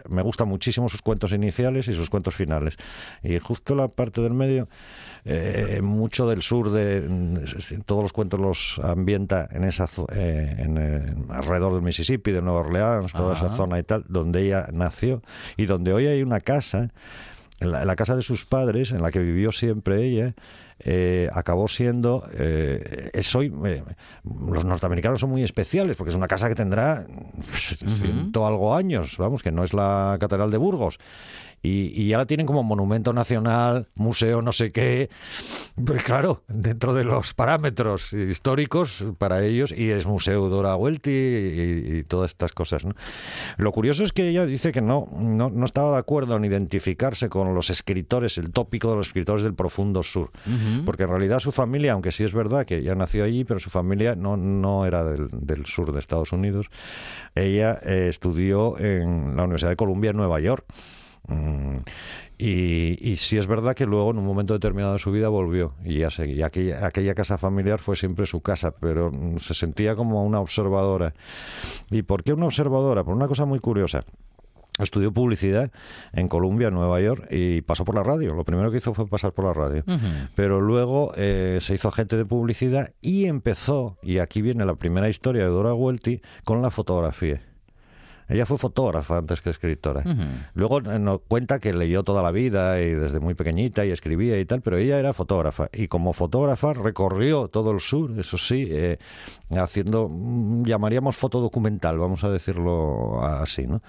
me 0.08 0.22
gustan 0.22 0.48
muchísimo 0.48 0.88
sus 0.88 1.02
cuentos 1.02 1.32
iniciales 1.32 1.88
y 1.88 1.94
sus 1.94 2.10
cuentos 2.10 2.34
finales. 2.34 2.76
Y 3.22 3.38
justo 3.38 3.74
la 3.74 3.88
parte 3.88 4.22
del 4.22 4.34
medio, 4.34 4.68
eh, 5.24 5.80
mucho 5.82 6.26
del 6.26 6.42
sur 6.42 6.70
de 6.70 7.02
todos 7.84 8.02
los 8.02 8.12
cuentos 8.12 8.40
los 8.40 8.80
ambienta 8.82 9.48
en 9.50 9.64
esa 9.64 9.86
eh, 10.14 10.56
en, 10.58 10.78
eh, 10.78 11.14
alrededor 11.28 11.74
del 11.74 11.82
Mississippi, 11.82 12.32
de 12.32 12.42
Nueva 12.42 12.60
Orleans, 12.60 13.12
toda 13.12 13.36
esa 13.36 13.48
zona 13.50 13.78
y 13.78 13.82
tal, 13.82 14.04
donde 14.08 14.42
ella 14.42 14.66
nació 14.72 15.22
y 15.56 15.66
donde 15.66 15.92
hoy 15.92 16.06
hay 16.06 16.22
una 16.22 16.40
casa 16.40 16.90
en 17.62 17.72
la, 17.72 17.82
en 17.82 17.86
la 17.86 17.96
casa 17.96 18.16
de 18.16 18.22
sus 18.22 18.44
padres, 18.44 18.92
en 18.92 19.02
la 19.02 19.10
que 19.10 19.18
vivió 19.18 19.52
siempre 19.52 20.04
ella, 20.04 20.34
eh, 20.84 21.28
acabó 21.32 21.68
siendo. 21.68 22.24
eh, 22.34 23.10
es 23.12 23.34
hoy, 23.36 23.52
eh, 23.64 23.82
los 24.50 24.64
norteamericanos 24.64 25.20
son 25.20 25.30
muy 25.30 25.44
especiales, 25.44 25.96
porque 25.96 26.10
es 26.10 26.16
una 26.16 26.26
casa 26.26 26.48
que 26.48 26.54
tendrá 26.54 27.06
pues, 27.48 27.78
ciento 27.86 28.46
algo 28.46 28.74
años, 28.74 29.16
vamos, 29.18 29.42
que 29.42 29.52
no 29.52 29.62
es 29.62 29.74
la 29.74 30.16
Catedral 30.18 30.50
de 30.50 30.58
Burgos. 30.58 30.98
Y, 31.62 31.92
y 31.94 32.08
ya 32.08 32.18
la 32.18 32.26
tienen 32.26 32.46
como 32.46 32.62
monumento 32.62 33.12
nacional, 33.12 33.88
museo, 33.94 34.42
no 34.42 34.52
sé 34.52 34.72
qué. 34.72 35.10
Pues 35.84 36.02
claro, 36.02 36.42
dentro 36.48 36.92
de 36.92 37.04
los 37.04 37.34
parámetros 37.34 38.12
históricos 38.12 39.06
para 39.18 39.44
ellos, 39.44 39.72
y 39.72 39.90
es 39.90 40.06
Museo 40.06 40.48
Dora 40.48 40.74
Welty 40.76 41.10
y, 41.10 41.98
y 41.98 42.02
todas 42.04 42.32
estas 42.32 42.52
cosas. 42.52 42.84
¿no? 42.84 42.94
Lo 43.56 43.72
curioso 43.72 44.04
es 44.04 44.12
que 44.12 44.28
ella 44.28 44.44
dice 44.44 44.72
que 44.72 44.80
no, 44.80 45.08
no, 45.16 45.50
no 45.50 45.64
estaba 45.64 45.92
de 45.92 45.98
acuerdo 45.98 46.36
en 46.36 46.44
identificarse 46.44 47.28
con 47.28 47.54
los 47.54 47.70
escritores, 47.70 48.38
el 48.38 48.50
tópico 48.52 48.90
de 48.90 48.96
los 48.96 49.08
escritores 49.08 49.42
del 49.42 49.54
profundo 49.54 50.02
sur. 50.02 50.30
Porque 50.84 51.04
en 51.04 51.10
realidad 51.10 51.38
su 51.38 51.52
familia, 51.52 51.92
aunque 51.92 52.10
sí 52.10 52.24
es 52.24 52.32
verdad 52.32 52.66
que 52.66 52.78
ella 52.78 52.94
nació 52.94 53.24
allí, 53.24 53.44
pero 53.44 53.60
su 53.60 53.70
familia 53.70 54.14
no, 54.14 54.36
no 54.36 54.86
era 54.86 55.04
del, 55.04 55.28
del 55.32 55.66
sur 55.66 55.92
de 55.92 55.98
Estados 55.98 56.32
Unidos. 56.32 56.66
Ella 57.34 57.78
eh, 57.82 58.06
estudió 58.08 58.78
en 58.78 59.36
la 59.36 59.44
Universidad 59.44 59.70
de 59.70 59.76
Columbia 59.76 60.10
en 60.10 60.16
Nueva 60.16 60.40
York. 60.40 60.64
Mm, 61.28 61.78
Y, 62.38 62.98
y 63.00 63.16
sí 63.16 63.38
es 63.38 63.46
verdad 63.46 63.76
que 63.76 63.86
luego 63.86 64.10
en 64.10 64.18
un 64.18 64.26
momento 64.26 64.54
determinado 64.54 64.94
de 64.94 64.98
su 64.98 65.12
vida 65.12 65.28
volvió 65.28 65.74
y 65.84 65.98
ya 65.98 66.10
seguía. 66.10 66.46
Aquella, 66.46 66.84
aquella 66.86 67.14
casa 67.14 67.38
familiar 67.38 67.78
fue 67.78 67.94
siempre 67.94 68.26
su 68.26 68.40
casa, 68.40 68.72
pero 68.72 69.12
mm, 69.12 69.38
se 69.38 69.54
sentía 69.54 69.94
como 69.94 70.24
una 70.24 70.40
observadora. 70.40 71.14
¿Y 71.90 72.02
por 72.02 72.24
qué 72.24 72.32
una 72.32 72.46
observadora? 72.46 73.04
Por 73.04 73.14
una 73.14 73.28
cosa 73.28 73.44
muy 73.44 73.60
curiosa. 73.60 74.04
Estudió 74.78 75.12
publicidad 75.12 75.70
en 76.14 76.28
Columbia, 76.28 76.68
en 76.68 76.74
Nueva 76.74 76.98
York, 77.00 77.26
y 77.30 77.60
pasó 77.60 77.84
por 77.84 77.94
la 77.94 78.02
radio. 78.02 78.34
Lo 78.34 78.42
primero 78.42 78.70
que 78.70 78.78
hizo 78.78 78.94
fue 78.94 79.06
pasar 79.06 79.32
por 79.32 79.44
la 79.44 79.52
radio. 79.52 79.84
Pero 80.34 80.62
luego 80.62 81.12
eh, 81.16 81.58
se 81.60 81.74
hizo 81.74 81.88
agente 81.88 82.16
de 82.16 82.24
publicidad 82.24 82.90
y 83.02 83.26
empezó, 83.26 83.98
y 84.02 84.18
aquí 84.18 84.40
viene 84.40 84.64
la 84.64 84.74
primera 84.74 85.10
historia 85.10 85.42
de 85.44 85.50
Dora 85.50 85.74
Welty, 85.74 86.22
con 86.44 86.62
la 86.62 86.70
fotografía. 86.70 87.42
Ella 88.32 88.46
fue 88.46 88.56
fotógrafa 88.56 89.18
antes 89.18 89.42
que 89.42 89.50
escritora. 89.50 90.02
Luego 90.54 90.78
eh, 90.78 90.98
nos 90.98 91.20
cuenta 91.28 91.58
que 91.58 91.72
leyó 91.74 92.02
toda 92.02 92.22
la 92.22 92.30
vida 92.30 92.80
y 92.80 92.92
desde 92.92 93.20
muy 93.20 93.34
pequeñita 93.34 93.84
y 93.84 93.90
escribía 93.90 94.40
y 94.40 94.46
tal, 94.46 94.62
pero 94.62 94.78
ella 94.78 94.98
era 94.98 95.12
fotógrafa. 95.12 95.68
Y 95.72 95.88
como 95.88 96.14
fotógrafa 96.14 96.72
recorrió 96.72 97.48
todo 97.48 97.72
el 97.72 97.80
sur, 97.80 98.18
eso 98.18 98.38
sí, 98.38 98.66
eh, 98.70 98.98
haciendo, 99.50 100.08
mm, 100.08 100.64
llamaríamos 100.64 101.14
fotodocumental, 101.14 101.98
vamos 101.98 102.24
a 102.24 102.30
decirlo 102.30 103.22
así, 103.22 103.66
¿no? 103.66 103.82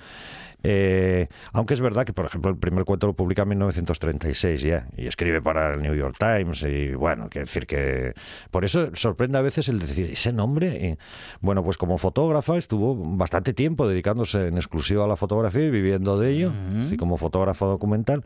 Eh, 0.64 1.28
aunque 1.52 1.74
es 1.74 1.82
verdad 1.82 2.06
que, 2.06 2.14
por 2.14 2.26
ejemplo, 2.26 2.50
el 2.50 2.58
primer 2.58 2.86
cuento 2.86 3.08
lo 3.08 3.14
publica 3.14 3.44
en 3.44 3.50
1936 3.50 4.62
ya, 4.62 4.88
y 4.96 5.08
escribe 5.08 5.42
para 5.42 5.74
el 5.74 5.82
New 5.82 5.94
York 5.94 6.16
Times, 6.18 6.64
y 6.64 6.94
bueno, 6.94 7.28
quiere 7.30 7.46
decir 7.46 7.68
que... 7.68 8.14
Por 8.50 8.64
eso 8.64 8.96
sorprende 8.96 9.38
a 9.38 9.42
veces 9.42 9.68
el 9.68 9.80
decir, 9.80 10.12
ese 10.12 10.32
nombre... 10.32 10.68
Y, 10.68 10.98
bueno, 11.42 11.64
pues 11.64 11.78
como 11.78 11.98
fotógrafa 11.98 12.58
estuvo 12.58 12.96
bastante 12.96 13.54
tiempo 13.54 13.88
dedicándose 13.88 14.48
en 14.48 14.56
exclusiva 14.56 15.04
a 15.04 15.08
la 15.08 15.18
fotografía 15.18 15.66
y 15.66 15.70
viviendo 15.70 16.18
de 16.18 16.32
ello, 16.32 16.54
así 16.82 16.98
como 16.98 17.18
fotógrafo 17.18 17.68
documental, 17.68 18.24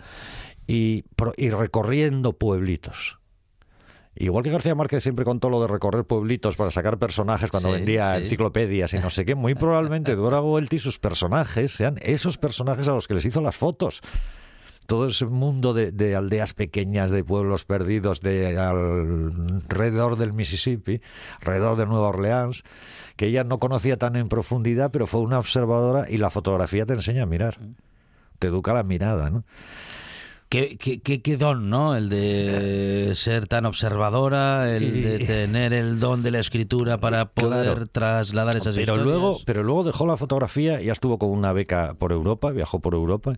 y 0.68 1.04
recorriendo 1.50 2.34
pueblitos. 2.34 3.20
Igual 4.20 4.44
que 4.44 4.50
García 4.52 4.74
Márquez 4.76 5.04
siempre 5.04 5.26
contó 5.26 5.50
lo 5.50 5.62
de 5.62 5.68
recorrer 5.68 6.04
pueblitos 6.04 6.56
para 6.56 6.72
sacar 6.72 6.98
personajes 6.98 7.52
cuando 7.52 7.70
Sí, 7.70 7.76
vendía 7.76 8.16
sí. 8.16 8.24
enciclopedias 8.24 8.94
y 8.94 9.00
no 9.00 9.10
sé 9.10 9.26
qué, 9.26 9.36
muy 9.36 9.54
probablemente 9.56 10.16
Dora 10.16 10.42
Huelta 10.42 10.76
y 10.76 10.80
sus 10.80 10.98
personajes 11.00 11.72
sean 11.72 11.98
esos 12.02 12.38
personajes 12.38 12.88
a 12.88 12.94
los 12.94 13.08
que 13.08 13.14
les 13.14 13.26
hizo 13.26 13.42
las 13.42 13.56
fotos. 13.56 14.02
Todo 14.88 15.08
ese 15.08 15.26
mundo 15.26 15.74
de, 15.74 15.92
de 15.92 16.16
aldeas 16.16 16.54
pequeñas, 16.54 17.12
de 17.12 17.24
pueblos 17.24 17.66
perdidos 17.66 18.22
de 18.22 18.58
alrededor 18.58 20.16
del 20.18 20.34
Mississippi, 20.34 21.02
alrededor 21.42 21.78
de 21.78 21.86
Nueva 21.86 22.08
Orleans, 22.10 22.64
que 23.18 23.26
ella 23.28 23.44
no 23.44 23.60
conocía 23.60 23.98
tan 23.98 24.16
en 24.16 24.30
profundidad, 24.30 24.92
pero 24.92 25.06
fue 25.06 25.20
una 25.22 25.40
observadora 25.40 26.06
y 26.10 26.18
la 26.18 26.30
fotografía 26.30 26.86
te 26.86 26.94
enseña 26.94 27.24
a 27.24 27.26
mirar. 27.26 27.58
Te 28.40 28.48
educa 28.48 28.74
la 28.74 28.84
mirada, 28.84 29.30
¿no? 29.30 29.44
¿Qué, 30.50 30.78
qué, 30.78 31.02
qué- 31.02 31.22
qué 31.22 31.36
don, 31.36 31.70
¿no? 31.70 31.96
El 31.98 32.08
de 32.08 33.12
ser 33.16 33.48
tan 33.48 33.66
observadora, 33.66 34.74
el 34.74 35.04
de 35.04 35.20
tener 35.20 35.74
el 35.74 36.00
don 36.00 36.24
de 36.24 36.32
la 36.32 36.40
escritura 36.40 37.00
para 37.00 37.26
poder 37.26 37.66
Claro. 37.74 37.86
trasladar 37.88 38.56
esas 38.56 38.76
pero 38.76 38.94
historias. 38.94 39.04
luego 39.06 39.40
pero 39.46 39.64
luego 39.64 39.84
dejó 39.84 40.08
la 40.08 40.16
fotografía 40.16 40.82
ya 40.82 40.94
estuvo 40.94 41.18
con 41.20 41.32
una 41.32 41.52
beca 41.52 41.96
por 42.00 42.14
Europa 42.14 42.52
viajó 42.52 42.80
por 42.80 42.94
Europa 42.94 43.34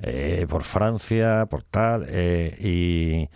eh, 0.00 0.46
por 0.48 0.62
Francia 0.62 1.44
por 1.50 1.62
tal 1.62 2.06
eh, 2.08 2.56
y 2.58 3.28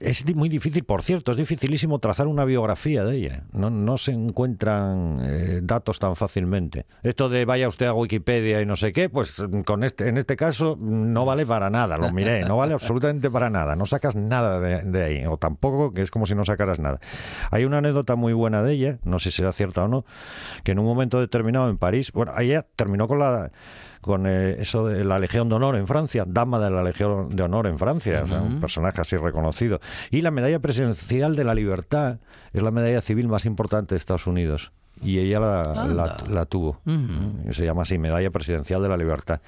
es 0.00 0.24
muy 0.34 0.48
difícil, 0.48 0.84
por 0.84 1.02
cierto, 1.02 1.32
es 1.32 1.38
dificilísimo 1.38 1.98
trazar 1.98 2.26
una 2.26 2.44
biografía 2.44 3.04
de 3.04 3.16
ella. 3.16 3.44
No, 3.52 3.70
no 3.70 3.98
se 3.98 4.12
encuentran 4.12 5.20
eh, 5.24 5.60
datos 5.62 5.98
tan 5.98 6.16
fácilmente. 6.16 6.86
Esto 7.02 7.28
de 7.28 7.44
vaya 7.44 7.68
usted 7.68 7.86
a 7.86 7.94
Wikipedia 7.94 8.60
y 8.60 8.66
no 8.66 8.76
sé 8.76 8.92
qué, 8.92 9.08
pues 9.08 9.44
con 9.64 9.84
este, 9.84 10.08
en 10.08 10.18
este 10.18 10.36
caso 10.36 10.76
no 10.78 11.24
vale 11.24 11.46
para 11.46 11.70
nada, 11.70 11.98
lo 11.98 12.12
miré, 12.12 12.44
no 12.44 12.56
vale 12.56 12.74
absolutamente 12.74 13.30
para 13.30 13.50
nada. 13.50 13.76
No 13.76 13.86
sacas 13.86 14.16
nada 14.16 14.60
de, 14.60 14.82
de 14.82 15.02
ahí, 15.02 15.26
o 15.26 15.36
tampoco 15.36 15.92
que 15.92 16.02
es 16.02 16.10
como 16.10 16.26
si 16.26 16.34
no 16.34 16.44
sacaras 16.44 16.78
nada. 16.78 17.00
Hay 17.50 17.64
una 17.64 17.78
anécdota 17.78 18.16
muy 18.16 18.32
buena 18.32 18.62
de 18.62 18.72
ella, 18.72 18.98
no 19.04 19.18
sé 19.18 19.30
si 19.30 19.38
será 19.38 19.52
cierta 19.52 19.84
o 19.84 19.88
no, 19.88 20.04
que 20.64 20.72
en 20.72 20.78
un 20.78 20.86
momento 20.86 21.20
determinado 21.20 21.68
en 21.68 21.78
París, 21.78 22.12
bueno, 22.12 22.32
ella 22.38 22.66
terminó 22.76 23.08
con 23.08 23.18
la 23.18 23.50
con 24.08 24.26
eh, 24.26 24.56
eso 24.58 24.86
de 24.86 25.04
la 25.04 25.18
Legión 25.18 25.50
de 25.50 25.56
Honor 25.56 25.76
en 25.76 25.86
Francia, 25.86 26.24
dama 26.26 26.58
de 26.58 26.70
la 26.70 26.82
Legión 26.82 27.28
de 27.28 27.42
Honor 27.42 27.66
en 27.66 27.78
Francia, 27.78 28.22
o 28.24 28.26
sea, 28.26 28.40
un 28.40 28.58
personaje 28.58 29.02
así 29.02 29.18
reconocido. 29.18 29.80
Y 30.10 30.22
la 30.22 30.30
medalla 30.30 30.60
presidencial 30.60 31.36
de 31.36 31.44
la 31.44 31.54
libertad 31.54 32.18
es 32.54 32.62
la 32.62 32.70
medalla 32.70 33.02
civil 33.02 33.28
más 33.28 33.44
importante 33.44 33.94
de 33.94 33.98
Estados 33.98 34.26
Unidos. 34.26 34.72
Y 35.02 35.18
ella 35.18 35.40
la, 35.40 35.62
la, 35.94 36.16
la 36.28 36.44
tuvo. 36.46 36.80
Ujú. 36.86 37.52
Se 37.52 37.64
llama 37.64 37.82
así, 37.82 37.98
Medalla 37.98 38.30
Presidencial 38.30 38.82
de 38.82 38.88
la 38.88 38.96
Libertad. 38.96 39.40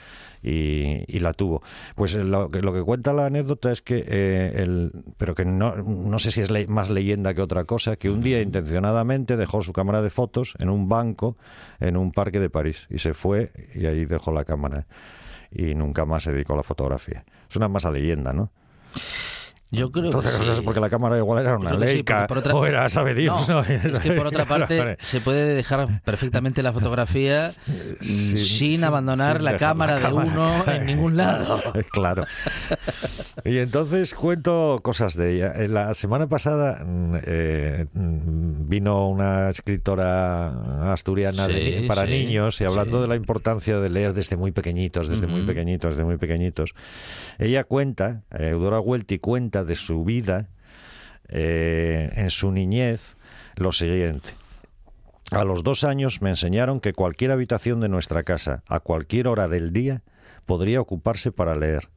Y, 0.42 1.04
y 1.07 1.19
la 1.21 1.33
tuvo. 1.35 1.62
Pues 1.95 2.14
eh, 2.14 2.25
lo 2.25 2.50
que, 2.50 2.62
lo 2.62 2.73
que 2.73 2.83
cuenta 2.83 3.12
la 3.12 3.26
anécdota 3.26 3.71
es 3.73 3.83
que, 3.83 4.04
eh, 4.07 4.52
el, 4.62 4.92
pero 5.19 5.35
que 5.35 5.45
no, 5.45 5.76
no 5.76 6.19
sé 6.19 6.30
si 6.30 6.40
es 6.40 6.50
le- 6.50 6.66
más 6.66 6.88
leyenda 6.88 7.35
que 7.35 7.42
otra 7.42 7.64
cosa, 7.64 7.97
que 7.97 8.09
un 8.09 8.23
día 8.23 8.40
intencionadamente 8.40 9.37
dejó 9.37 9.62
su 9.62 9.73
cámara 9.73 10.00
de 10.00 10.09
fotos 10.11 10.54
en 10.59 10.71
un 10.71 10.88
banco 10.88 11.37
en 11.78 11.97
un 11.99 12.12
parque 12.12 12.40
de 12.40 12.49
París. 12.49 12.87
Y 12.88 12.99
se 13.00 13.12
fue 13.12 13.52
y 13.75 13.87
ahí 13.87 14.07
dejó 14.07 14.33
la 14.33 14.45
cámara. 14.45 14.87
Y 15.52 15.75
nunca 15.75 16.04
más 16.04 16.23
se 16.23 16.33
dedicó 16.33 16.54
a 16.54 16.57
la 16.59 16.62
fotografía. 16.62 17.25
Es 17.49 17.57
una 17.57 17.69
masa 17.69 17.90
leyenda, 17.90 18.33
¿no? 18.33 18.50
Yo 19.72 19.92
creo 19.92 20.10
que 20.10 20.16
Otra 20.16 20.32
cosa 20.32 20.50
es 20.50 20.56
sí. 20.58 20.62
porque 20.64 20.80
la 20.80 20.90
cámara 20.90 21.16
igual 21.16 21.40
era 21.46 21.56
una 21.56 21.70
que 21.70 21.78
sí, 21.88 21.94
Leica 21.94 22.26
por 22.26 22.38
otra- 22.38 22.54
o 22.54 22.66
era, 22.66 22.88
sabe 22.88 23.14
Dios, 23.14 23.48
No, 23.48 23.62
¿no? 23.62 23.68
es 23.68 23.98
que 24.00 24.12
por 24.14 24.26
otra 24.26 24.44
parte 24.44 24.96
se 25.00 25.20
puede 25.20 25.54
dejar 25.54 26.02
perfectamente 26.02 26.62
la 26.62 26.72
fotografía 26.72 27.52
mm, 27.66 28.02
sin, 28.37 28.83
abandonar 28.85 29.37
sin 29.37 29.44
la 29.44 29.56
cámara 29.59 29.92
la 29.92 29.98
de 30.00 30.04
cámara. 30.06 30.30
uno 30.33 30.72
en 30.72 30.87
ningún 30.87 31.16
lado. 31.16 31.62
claro. 31.92 32.24
Y 33.44 33.59
entonces 33.59 34.14
cuento 34.14 34.80
cosas 34.83 35.14
de 35.16 35.37
ella. 35.37 35.52
En 35.56 35.72
La 35.74 35.94
semana 35.94 36.26
pasada 36.26 36.83
mm, 36.85 37.14
eh, 37.24 37.87
vino 37.94 39.09
una 39.09 39.50
escritora 39.50 40.92
asturiana 40.92 41.46
de- 41.46 41.61
Sí, 41.80 41.87
para 41.87 42.06
sí, 42.06 42.12
niños 42.12 42.61
y 42.61 42.64
hablando 42.64 42.96
sí. 42.98 43.02
de 43.02 43.09
la 43.09 43.16
importancia 43.16 43.78
de 43.78 43.88
leer 43.88 44.14
desde 44.14 44.37
muy 44.37 44.50
pequeñitos, 44.52 45.09
desde 45.09 45.26
muy 45.26 45.40
Ujú. 45.40 45.48
pequeñitos, 45.48 45.90
desde 45.94 46.04
muy 46.04 46.16
pequeñitos. 46.16 46.74
Ella 47.38 47.64
cuenta, 47.64 48.22
eh, 48.33 48.48
Eudora 48.50 48.80
Huelti 48.80 49.18
cuenta 49.18 49.60
de 49.64 49.77
su 49.77 50.05
vida 50.05 50.49
eh, 51.29 52.11
en 52.14 52.31
su 52.31 52.51
niñez 52.51 53.16
lo 53.57 53.73
siguiente. 53.73 54.31
A 55.31 55.44
los 55.44 55.62
dos 55.62 55.85
años 55.85 56.23
me 56.23 56.31
enseñaron 56.31 56.81
que 56.81 56.92
cualquier 56.92 57.31
habitación 57.31 57.79
de 57.81 57.88
nuestra 57.88 58.25
casa, 58.25 58.64
a 58.66 58.81
cualquier 58.81 59.29
hora 59.29 59.46
del 59.46 59.73
día, 59.73 60.03
podría 60.44 60.81
ocuparse 60.81 61.31
para 61.31 61.55
leer. 61.55 61.88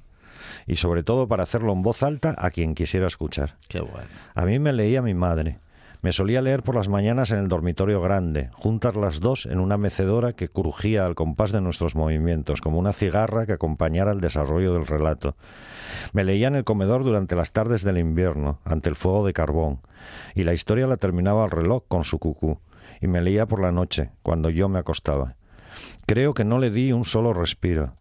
Y 0.68 0.76
sobre 0.76 1.04
todo 1.04 1.28
para 1.28 1.44
hacerlo 1.44 1.74
en 1.74 1.82
voz 1.82 2.04
alta 2.04 2.36
a 2.38 2.52
quien 2.52 2.76
quisiera 2.76 3.08
escuchar. 3.08 3.56
Qué 3.70 3.80
bueno. 3.80 4.08
A 4.36 4.46
mí 4.46 4.60
me 4.60 4.72
leía 4.72 5.02
mi 5.02 5.16
madre. 5.16 5.58
Me 6.04 6.12
solía 6.12 6.42
leer 6.42 6.64
por 6.64 6.76
las 6.76 6.90
mañanas 6.90 7.32
en 7.32 7.40
el 7.40 7.48
dormitorio 7.48 8.02
grande, 8.02 8.50
juntas 8.52 8.98
las 8.98 9.22
dos 9.22 9.46
en 9.46 9.62
una 9.62 9.78
mecedora 9.78 10.34
que 10.34 10.50
crujía 10.50 11.06
al 11.06 11.16
compás 11.16 11.54
de 11.54 11.62
nuestros 11.62 11.96
movimientos, 11.96 12.60
como 12.60 12.78
una 12.78 12.92
cigarra 12.92 13.46
que 13.46 13.54
acompañara 13.54 14.12
el 14.12 14.20
desarrollo 14.20 14.74
del 14.74 14.86
relato. 14.86 15.38
Me 16.12 16.26
leía 16.26 16.50
en 16.50 16.56
el 16.56 16.66
comedor 16.66 17.06
durante 17.06 17.38
las 17.38 17.54
tardes 17.54 17.84
del 17.84 18.00
invierno, 18.00 18.60
ante 18.66 18.90
el 18.90 18.98
fuego 18.98 19.26
de 19.26 19.32
carbón, 19.32 19.80
y 20.36 20.44
la 20.44 20.52
historia 20.52 20.88
la 20.88 20.98
terminaba 20.98 21.46
al 21.46 21.52
reloj 21.52 21.84
con 21.88 22.04
su 22.04 22.20
cucú, 22.20 22.60
y 23.00 23.08
me 23.08 23.22
leía 23.22 23.46
por 23.46 23.62
la 23.62 23.72
noche, 23.72 24.10
cuando 24.24 24.50
yo 24.50 24.68
me 24.68 24.80
acostaba. 24.80 25.38
Creo 26.06 26.34
que 26.34 26.44
no 26.44 26.60
le 26.60 26.70
di 26.70 26.92
un 26.92 27.06
solo 27.06 27.32
respiro. 27.32 27.94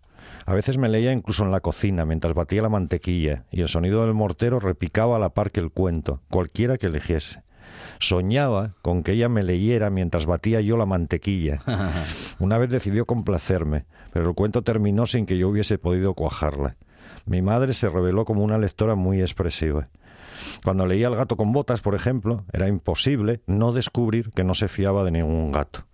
A 0.45 0.55
veces 0.55 0.77
me 0.77 0.89
leía 0.89 1.13
incluso 1.13 1.45
en 1.45 1.53
la 1.53 1.61
cocina 1.61 2.05
mientras 2.05 2.35
batía 2.35 2.63
la 2.63 2.69
mantequilla 2.69 3.45
y 3.53 3.61
el 3.61 3.69
sonido 3.69 4.05
del 4.05 4.15
mortero 4.15 4.59
repicaba 4.59 5.15
a 5.15 5.21
la 5.21 5.29
par 5.29 5.53
que 5.53 5.61
el 5.61 5.71
cuento, 5.71 6.21
cualquiera 6.29 6.79
que 6.79 6.89
eligiese. 6.89 7.45
Soñaba 7.99 8.75
con 8.83 9.03
que 9.03 9.13
ella 9.13 9.29
me 9.29 9.43
leyera 9.43 9.91
mientras 9.91 10.27
batía 10.27 10.61
yo 10.61 10.77
la 10.77 10.87
mantequilla. 10.87 11.61
Una 12.39 12.59
vez 12.59 12.71
decidió 12.71 13.07
complacerme, 13.07 13.85
pero 14.13 14.29
el 14.29 14.35
cuento 14.35 14.63
terminó 14.63 15.07
sin 15.07 15.27
que 15.27 15.39
yo 15.39 15.49
hubiese 15.49 15.79
podido 15.79 16.15
cuajarla. 16.15 16.77
Mi 17.27 17.43
madre 17.43 17.73
se 17.75 17.89
reveló 17.89 18.25
como 18.25 18.43
una 18.43 18.59
lectora 18.59 18.95
muy 18.95 19.21
expresiva. 19.21 19.89
Cuando 20.65 20.87
leía 20.87 21.07
El 21.07 21.15
gato 21.15 21.37
con 21.37 21.53
botas, 21.53 21.81
por 21.83 21.95
ejemplo, 21.95 22.45
era 22.53 22.67
imposible 22.67 23.43
no 23.47 23.73
descubrir 23.73 24.31
que 24.31 24.43
no 24.43 24.55
se 24.55 24.67
fiaba 24.67 25.05
de 25.05 25.13
ningún 25.13 25.53
gato. 25.53 25.87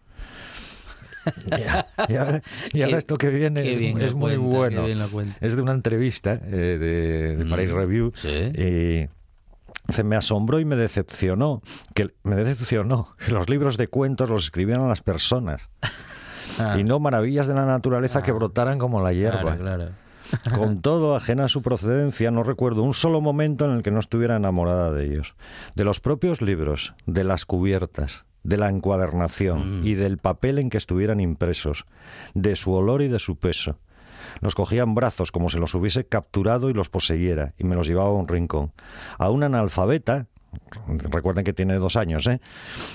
Y, 2.08 2.14
ahora, 2.14 2.42
y 2.72 2.80
ahora 2.80 2.92
Qué- 2.92 2.98
esto 2.98 3.18
que 3.18 3.28
viene 3.28 3.60
es, 3.70 4.14
muy 4.14 4.36
cuenta, 4.36 4.80
bueno. 4.80 5.34
Es 5.42 5.56
de 5.56 5.60
una 5.62 5.72
entrevista 5.72 6.40
eh, 6.42 6.78
de, 6.80 7.36
de 7.36 7.44
Paris 7.44 7.70
Mm, 7.70 7.76
Review 7.76 8.12
sí. 8.14 8.28
y 8.54 9.08
se 9.88 10.04
me 10.04 10.16
asombró 10.16 10.60
y 10.60 10.64
me 10.64 10.76
decepcionó 10.76 11.62
que 11.94 12.14
me 12.22 12.36
decepcionó 12.36 13.16
que 13.24 13.32
los 13.32 13.48
libros 13.48 13.76
de 13.76 13.88
cuentos 13.88 14.28
los 14.28 14.44
escribieran 14.44 14.88
las 14.88 15.02
personas 15.02 15.68
Ah, 16.58 16.76
y 16.78 16.84
no 16.84 16.98
maravillas 16.98 17.46
de 17.46 17.54
la 17.54 17.66
naturaleza 17.66 18.22
que 18.22 18.32
brotaran 18.32 18.78
como 18.78 19.02
la 19.02 19.12
hierba. 19.12 19.56
claro, 19.56 19.58
claro. 19.58 19.90
Con 20.54 20.80
todo, 20.82 21.16
ajena 21.16 21.44
a 21.44 21.48
su 21.48 21.62
procedencia, 21.62 22.30
no 22.30 22.42
recuerdo 22.42 22.82
un 22.82 22.92
solo 22.92 23.22
momento 23.22 23.64
en 23.64 23.70
el 23.70 23.82
que 23.82 23.90
no 23.90 23.98
estuviera 23.98 24.36
enamorada 24.36 24.92
de 24.92 25.06
ellos. 25.06 25.34
De 25.74 25.84
los 25.84 26.00
propios 26.00 26.42
libros, 26.42 26.92
de 27.06 27.24
las 27.24 27.46
cubiertas, 27.46 28.26
de 28.42 28.58
la 28.58 28.68
encuadernación 28.68 29.80
y 29.84 29.94
del 29.94 30.18
papel 30.18 30.58
en 30.58 30.68
que 30.68 30.76
estuvieran 30.76 31.20
impresos, 31.20 31.86
de 32.34 32.56
su 32.56 32.74
olor 32.74 33.00
y 33.00 33.08
de 33.08 33.18
su 33.18 33.36
peso. 33.36 33.78
Los 34.40 34.54
cogía 34.54 34.82
en 34.82 34.94
brazos 34.94 35.32
como 35.32 35.48
si 35.48 35.58
los 35.58 35.74
hubiese 35.74 36.06
capturado 36.06 36.70
y 36.70 36.74
los 36.74 36.88
poseyera, 36.88 37.54
y 37.58 37.64
me 37.64 37.76
los 37.76 37.86
llevaba 37.86 38.10
a 38.10 38.12
un 38.12 38.28
rincón. 38.28 38.72
A 39.18 39.30
una 39.30 39.46
analfabeta, 39.46 40.26
recuerden 40.86 41.44
que 41.44 41.52
tiene 41.52 41.74
dos 41.76 41.96
años, 41.96 42.26
¿eh? 42.26 42.40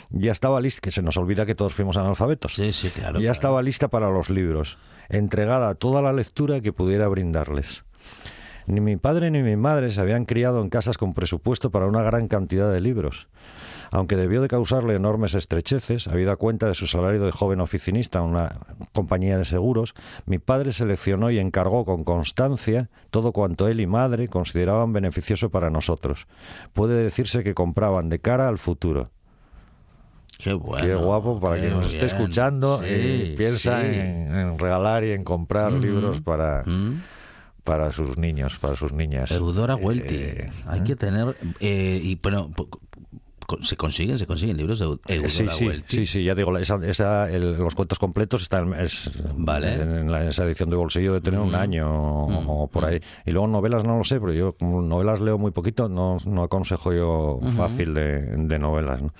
ya 0.10 0.32
estaba 0.32 0.60
lista, 0.62 0.82
que 0.82 0.91
se 0.91 1.02
nos 1.02 1.17
olvida 1.17 1.46
que 1.46 1.56
todos 1.56 1.74
fuimos 1.74 1.98
analfabetos. 1.98 2.56
Sí, 2.56 2.74
sí, 2.74 2.89
claro. 2.89 3.13
ya 3.13 3.19
claro. 3.19 3.32
estaba 3.32 3.62
lista 3.62 3.88
para 3.88 4.10
los 4.10 4.30
libros, 4.30 4.78
entregada 5.10 5.69
a 5.69 5.76
toda 5.76 6.02
la 6.02 6.13
lectura 6.13 6.62
que 6.62 6.74
pudiera 6.74 7.08
brindarles. 7.08 7.84
Ni 8.65 8.80
mi 8.80 8.96
padre 8.96 9.30
ni 9.30 9.43
mi 9.43 9.56
madre 9.56 9.89
se 9.89 10.00
habían 10.00 10.26
criado 10.26 10.62
en 10.62 10.69
casas 10.69 10.98
con 10.98 11.13
presupuesto 11.13 11.69
para 11.69 11.86
una 11.86 12.02
gran 12.02 12.28
cantidad 12.28 12.72
de 12.72 12.80
libros. 12.80 13.28
Aunque 13.96 14.16
debió 14.16 14.42
de 14.42 14.48
causarle 14.48 14.96
enormes 14.96 15.36
estrecheces, 15.36 16.08
habida 16.08 16.36
cuenta 16.36 16.66
de 16.68 16.74
su 16.74 16.88
salario 16.88 17.24
de 17.24 17.32
joven 17.32 17.62
oficinista 17.62 18.18
en 18.18 18.26
una 18.26 18.58
compañía 18.92 19.38
de 19.38 19.46
seguros, 19.46 19.94
mi 20.26 20.40
padre 20.40 20.74
seleccionó 20.74 21.30
y 21.30 21.38
encargó 21.38 21.86
con 21.86 22.04
constancia 22.04 22.90
todo 23.12 23.32
cuanto 23.34 23.68
él 23.68 23.80
y 23.82 23.86
madre 23.86 24.28
consideraban 24.30 24.94
beneficioso 24.94 25.52
para 25.52 25.70
nosotros. 25.70 26.26
Puede 26.74 27.04
decirse 27.04 27.44
que 27.44 27.54
compraban 27.54 28.10
de 28.10 28.18
cara 28.18 28.48
al 28.48 28.58
futuro. 28.58 29.12
Qué 30.40 30.54
bueno. 30.54 30.84
Qué 30.84 30.96
guapo 30.96 31.40
para 31.40 31.62
que 31.62 31.70
nos 31.70 31.94
esté 31.94 32.08
escuchando 32.08 32.82
Sí, 32.84 32.88
y 33.34 33.36
piensa 33.38 33.80
sí. 33.80 33.86
en, 33.96 34.36
en 34.36 34.58
regalar 34.60 35.04
y 35.04 35.12
en 35.12 35.24
comprar 35.24 35.72
Mm. 35.72 35.82
libros 35.82 36.22
para, 36.22 36.64
Mm. 36.66 37.02
para 37.64 37.92
sus 37.92 38.18
niños, 38.18 38.58
para 38.58 38.76
sus 38.76 38.92
niñas. 38.92 39.30
Eudora 39.30 39.76
Welty. 39.76 40.16
Eh, 40.16 40.50
Hay 40.68 40.82
que 40.82 40.96
tener. 40.96 41.38
eh, 41.60 42.00
y 42.04 42.16
bueno, 42.16 42.50
se 43.62 43.76
consiguen, 43.78 44.18
se 44.18 44.26
consiguen 44.28 44.58
libros 44.58 44.80
de 44.80 44.86
Eudora 44.86 45.02
Sí, 45.30 45.48
sí, 45.50 45.70
sí, 45.88 46.06
sí, 46.06 46.24
ya 46.24 46.36
digo, 46.36 46.58
esa, 46.58 46.76
esa- 46.86 47.30
el- 47.32 47.58
los 47.58 47.76
cuentos 47.76 48.00
completos 48.00 48.42
están 48.42 48.74
es, 48.74 49.10
Vale. 49.36 49.74
en, 49.82 50.12
la- 50.12 50.28
esa 50.28 50.46
edición 50.46 50.70
de 50.70 50.76
bolsillo 50.76 51.14
de 51.14 51.22
tener 51.22 51.40
un 51.40 51.52
Mm. 51.52 51.56
año 51.56 51.90
o, 51.92 52.30
Mm. 52.30 52.50
o 52.50 52.68
por 52.68 52.86
ahí. 52.86 53.00
Y 53.26 53.32
luego 53.32 53.48
novelas 53.48 53.84
no 53.86 53.98
lo 53.98 54.04
sé, 54.04 54.20
pero 54.20 54.34
yo 54.34 54.54
como 54.54 54.82
novelas 54.82 55.22
leo 55.22 55.38
muy 55.38 55.52
poquito, 55.52 55.90
no, 55.90 56.18
no 56.26 56.44
aconsejo 56.44 56.94
yo 56.94 57.40
fácil 57.56 57.94
de, 57.94 58.22
de 58.38 58.60
novelas. 58.60 59.02
¿no? 59.02 59.14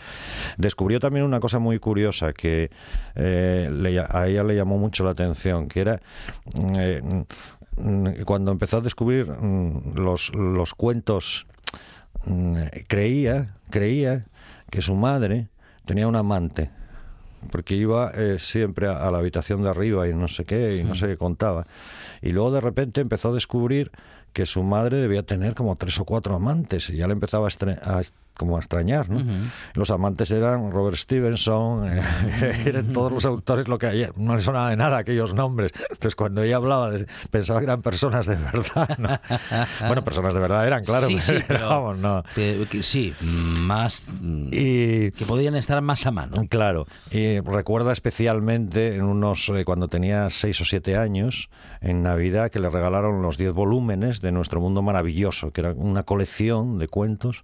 Descubrió 0.58 1.00
también 1.00 1.26
una 1.26 1.40
cosa 1.40 1.60
muy 1.60 1.80
curiosa 1.80 2.34
que 2.34 2.70
eh, 3.16 3.70
le- 3.72 4.00
a 4.00 4.28
ella 4.28 4.44
le 4.44 4.56
llamó 4.56 4.78
mucho 4.78 5.04
la 5.04 5.12
atención, 5.12 5.68
que 5.68 5.82
era 5.82 6.00
eh, 6.76 7.02
cuando 8.26 8.52
empezó 8.52 8.78
a 8.78 8.82
descubrir 8.82 9.26
mm, 9.28 9.96
los, 9.96 10.34
los 10.36 10.74
cuentos 10.76 11.48
creía, 12.88 13.56
creía 13.70 14.26
que 14.70 14.82
su 14.82 14.96
madre 14.96 15.48
tenía 15.86 16.08
un 16.08 16.16
amante, 16.16 16.70
porque 17.52 17.76
iba 17.76 18.12
eh, 18.16 18.38
siempre 18.40 18.88
a, 18.88 19.08
a 19.08 19.12
la 19.12 19.18
habitación 19.18 19.62
de 19.64 19.70
arriba 19.70 20.08
y 20.08 20.14
no 20.14 20.28
sé 20.28 20.46
qué, 20.46 20.78
y 20.78 20.84
no 20.84 20.96
sé 20.96 21.08
qué 21.08 21.18
contaba. 21.18 21.68
Y 22.22 22.32
luego 22.32 22.52
de 22.52 22.62
repente 22.62 23.02
empezó 23.02 23.30
a 23.30 23.34
descubrir 23.34 23.92
que 24.34 24.46
su 24.46 24.64
madre 24.64 24.98
debía 24.98 25.24
tener 25.24 25.54
como 25.56 25.76
tres 25.76 26.00
o 26.00 26.06
cuatro 26.06 26.36
amantes, 26.36 26.90
y 26.90 26.98
ya 26.98 27.08
le 27.08 27.14
empezaba 27.14 27.48
a, 27.48 28.00
a 28.00 28.02
como 28.36 28.56
a 28.58 28.60
extrañar. 28.62 29.10
¿no? 29.12 29.24
Los 29.76 29.92
amantes 29.92 30.32
eran 30.32 30.72
Robert 30.72 30.98
Stevenson, 30.98 31.88
eh, 31.98 32.02
eran 32.66 32.92
todos 32.92 33.12
los 33.12 33.26
autores, 33.26 33.68
lo 33.68 33.78
que 33.78 33.86
hay, 33.86 34.08
no 34.16 34.34
le 34.34 34.42
sonaba 34.42 34.72
de 34.72 34.76
nada 34.76 34.98
aquellos 34.98 35.36
nombres. 35.36 35.72
Entonces 35.82 36.16
cuando 36.16 36.42
ella 36.42 36.56
hablaba, 36.56 36.90
de- 36.90 37.06
pensaba 37.30 37.60
que 37.60 37.66
eran 37.66 37.84
personas 37.84 38.26
de 38.26 38.36
verdad. 38.36 38.98
¿no? 38.98 39.20
Bueno, 39.88 40.04
personas 40.04 40.34
de 40.34 40.40
verdad 40.40 40.66
eran, 40.66 40.84
claro. 40.84 41.06
Sí, 41.06 41.20
sí, 41.20 41.36
pero. 41.48 41.70
vamos, 41.70 42.00
no. 42.00 42.24
que- 42.34 42.66
que 42.72 42.82
sí, 42.82 43.14
más. 43.22 44.04
Y 44.52 45.12
que 45.12 45.26
podían 45.28 45.54
estar 45.56 45.80
más 45.84 46.06
a 46.08 46.12
mano. 46.12 46.38
Claro, 46.50 46.88
y 47.12 47.40
recuerda 47.40 47.92
especialmente 47.92 48.96
en 48.96 49.04
unos 49.04 49.48
eh, 49.50 49.64
cuando 49.64 49.90
tenía 49.90 50.32
seis 50.32 50.60
o 50.60 50.66
siete 50.66 50.98
años, 50.98 51.50
en 51.82 52.02
Navidad, 52.02 52.50
que 52.50 52.58
le 52.60 52.70
regalaron 52.72 53.22
los 53.22 53.38
diez 53.38 53.54
volúmenes 53.54 54.22
de 54.24 54.32
Nuestro 54.32 54.60
Mundo 54.60 54.82
Maravilloso, 54.82 55.52
que 55.52 55.62
era 55.62 55.74
una 55.74 56.02
colección 56.04 56.80
de 56.80 56.88
cuentos, 56.88 57.44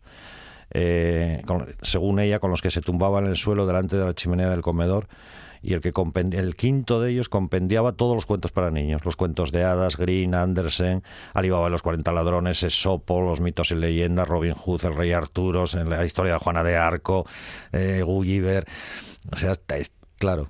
eh, 0.71 1.41
con- 1.45 1.67
según 1.81 2.19
ella, 2.19 2.39
con 2.39 2.49
los 2.51 2.61
que 2.61 2.71
se 2.71 2.81
tumbaba 2.81 3.19
en 3.19 3.27
el 3.27 3.35
suelo 3.37 3.65
delante 3.67 3.97
de 3.97 4.05
la 4.05 4.13
chimenea 4.13 4.49
del 4.49 4.61
comedor. 4.61 5.07
Y 5.61 5.73
el, 5.73 5.81
que 5.81 5.91
el 6.31 6.55
quinto 6.55 7.01
de 7.01 7.11
ellos 7.11 7.27
compendiaba 7.27 7.91
todos 7.91 8.15
los 8.15 8.25
cuentos 8.25 8.51
para 8.53 8.71
niños, 8.71 9.03
los 9.03 9.17
cuentos 9.17 9.51
de 9.51 9.65
hadas, 9.65 9.97
Green, 9.97 10.33
Andersen, 10.33 11.03
Alibaba 11.33 11.67
y 11.67 11.71
los 11.71 11.81
40 11.81 12.13
ladrones, 12.13 12.63
Esopo, 12.63 13.19
los 13.21 13.41
mitos 13.41 13.71
y 13.71 13.75
leyendas, 13.75 14.29
Robin 14.29 14.53
Hood, 14.53 14.85
el 14.85 14.95
rey 14.95 15.11
Arturo, 15.11 15.65
la 15.85 16.05
historia 16.05 16.33
de 16.33 16.39
Juana 16.39 16.63
de 16.63 16.77
Arco, 16.77 17.25
eh, 17.73 18.01
Gulliver. 18.05 18.65
O 19.33 19.35
sea, 19.35 19.53
claro. 20.17 20.47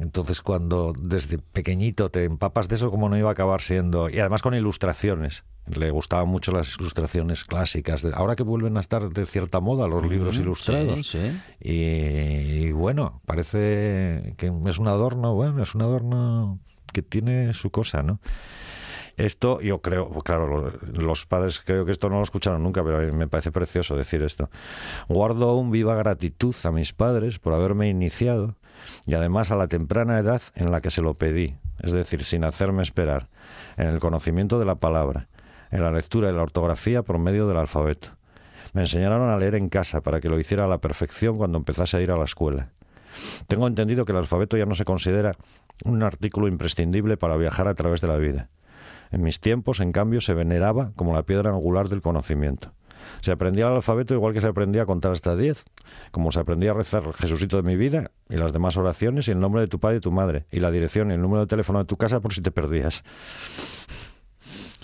Entonces, 0.00 0.40
cuando 0.40 0.94
desde 0.98 1.38
pequeñito 1.38 2.08
te 2.08 2.24
empapas 2.24 2.66
de 2.68 2.76
eso, 2.76 2.90
como 2.90 3.08
no 3.10 3.18
iba 3.18 3.28
a 3.28 3.32
acabar 3.32 3.60
siendo. 3.60 4.08
Y 4.08 4.20
además 4.20 4.40
con 4.42 4.54
ilustraciones. 4.54 5.44
Le 5.66 5.90
gustaban 5.90 6.28
mucho 6.28 6.50
las 6.50 6.76
ilustraciones 6.76 7.44
clásicas. 7.44 8.04
ahora 8.14 8.34
que 8.34 8.42
vuelven 8.42 8.76
a 8.78 8.80
estar 8.80 9.10
de 9.10 9.26
cierta 9.26 9.60
moda 9.60 9.86
los 9.86 10.04
libros 10.08 10.36
Mm, 10.36 10.40
ilustrados. 10.40 11.06
sí, 11.06 11.18
sí. 11.18 11.40
Y, 11.60 12.66
y 12.68 12.72
bueno, 12.72 13.20
parece 13.26 14.34
que 14.38 14.50
es 14.66 14.78
un 14.78 14.88
adorno, 14.88 15.34
bueno, 15.34 15.62
es 15.62 15.74
un 15.74 15.82
adorno 15.82 16.58
que 16.92 17.02
tiene 17.02 17.52
su 17.54 17.70
cosa, 17.70 18.02
¿no? 18.02 18.18
Esto 19.16 19.60
yo 19.60 19.80
creo, 19.82 20.08
claro, 20.24 20.48
los, 20.82 20.98
los 20.98 21.26
padres 21.26 21.62
creo 21.64 21.84
que 21.84 21.92
esto 21.92 22.08
no 22.08 22.16
lo 22.16 22.22
escucharon 22.22 22.62
nunca, 22.62 22.82
pero 22.82 22.96
a 22.98 23.00
mí 23.02 23.12
me 23.12 23.28
parece 23.28 23.52
precioso 23.52 23.94
decir 23.94 24.22
esto. 24.22 24.48
Guardo 25.08 25.50
aún 25.50 25.70
viva 25.70 25.94
gratitud 25.94 26.54
a 26.64 26.70
mis 26.72 26.92
padres 26.94 27.38
por 27.38 27.52
haberme 27.52 27.88
iniciado 27.90 28.56
y 29.06 29.14
además 29.14 29.50
a 29.50 29.56
la 29.56 29.68
temprana 29.68 30.18
edad 30.18 30.42
en 30.54 30.70
la 30.70 30.80
que 30.80 30.90
se 30.90 31.02
lo 31.02 31.14
pedí, 31.14 31.56
es 31.80 31.92
decir, 31.92 32.24
sin 32.24 32.44
hacerme 32.44 32.82
esperar, 32.82 33.28
en 33.76 33.88
el 33.88 34.00
conocimiento 34.00 34.58
de 34.58 34.64
la 34.64 34.76
palabra, 34.76 35.28
en 35.70 35.82
la 35.82 35.90
lectura 35.90 36.30
y 36.30 36.34
la 36.34 36.42
ortografía 36.42 37.02
por 37.02 37.18
medio 37.18 37.46
del 37.46 37.56
alfabeto. 37.56 38.08
Me 38.72 38.82
enseñaron 38.82 39.28
a 39.28 39.36
leer 39.36 39.54
en 39.54 39.68
casa 39.68 40.00
para 40.00 40.20
que 40.20 40.28
lo 40.28 40.38
hiciera 40.38 40.64
a 40.64 40.68
la 40.68 40.78
perfección 40.78 41.36
cuando 41.36 41.58
empezase 41.58 41.96
a 41.96 42.00
ir 42.00 42.10
a 42.10 42.16
la 42.16 42.24
escuela. 42.24 42.70
Tengo 43.46 43.66
entendido 43.66 44.04
que 44.04 44.12
el 44.12 44.18
alfabeto 44.18 44.56
ya 44.56 44.64
no 44.64 44.74
se 44.74 44.84
considera 44.84 45.36
un 45.84 46.02
artículo 46.02 46.48
imprescindible 46.48 47.16
para 47.16 47.36
viajar 47.36 47.68
a 47.68 47.74
través 47.74 48.00
de 48.00 48.08
la 48.08 48.16
vida. 48.16 48.48
En 49.10 49.22
mis 49.22 49.40
tiempos, 49.40 49.80
en 49.80 49.92
cambio, 49.92 50.20
se 50.20 50.32
veneraba 50.32 50.92
como 50.96 51.14
la 51.14 51.24
piedra 51.24 51.50
angular 51.50 51.88
del 51.88 52.00
conocimiento. 52.00 52.72
Se 53.20 53.32
aprendía 53.32 53.66
el 53.68 53.74
alfabeto 53.74 54.14
igual 54.14 54.32
que 54.32 54.40
se 54.40 54.46
aprendía 54.48 54.82
a 54.82 54.86
contar 54.86 55.12
hasta 55.12 55.36
10, 55.36 55.64
como 56.10 56.32
se 56.32 56.40
aprendía 56.40 56.70
a 56.72 56.74
rezar 56.74 57.12
Jesucito 57.14 57.56
de 57.56 57.62
mi 57.62 57.76
vida 57.76 58.10
y 58.28 58.36
las 58.36 58.52
demás 58.52 58.76
oraciones 58.76 59.28
y 59.28 59.30
el 59.32 59.40
nombre 59.40 59.60
de 59.62 59.68
tu 59.68 59.78
padre 59.80 59.96
y 59.98 60.00
tu 60.00 60.10
madre, 60.12 60.46
y 60.50 60.60
la 60.60 60.70
dirección 60.70 61.10
y 61.10 61.14
el 61.14 61.20
número 61.22 61.40
de 61.42 61.46
teléfono 61.46 61.78
de 61.80 61.84
tu 61.84 61.96
casa 61.96 62.20
por 62.20 62.32
si 62.32 62.40
te 62.40 62.50
perdías. 62.50 63.02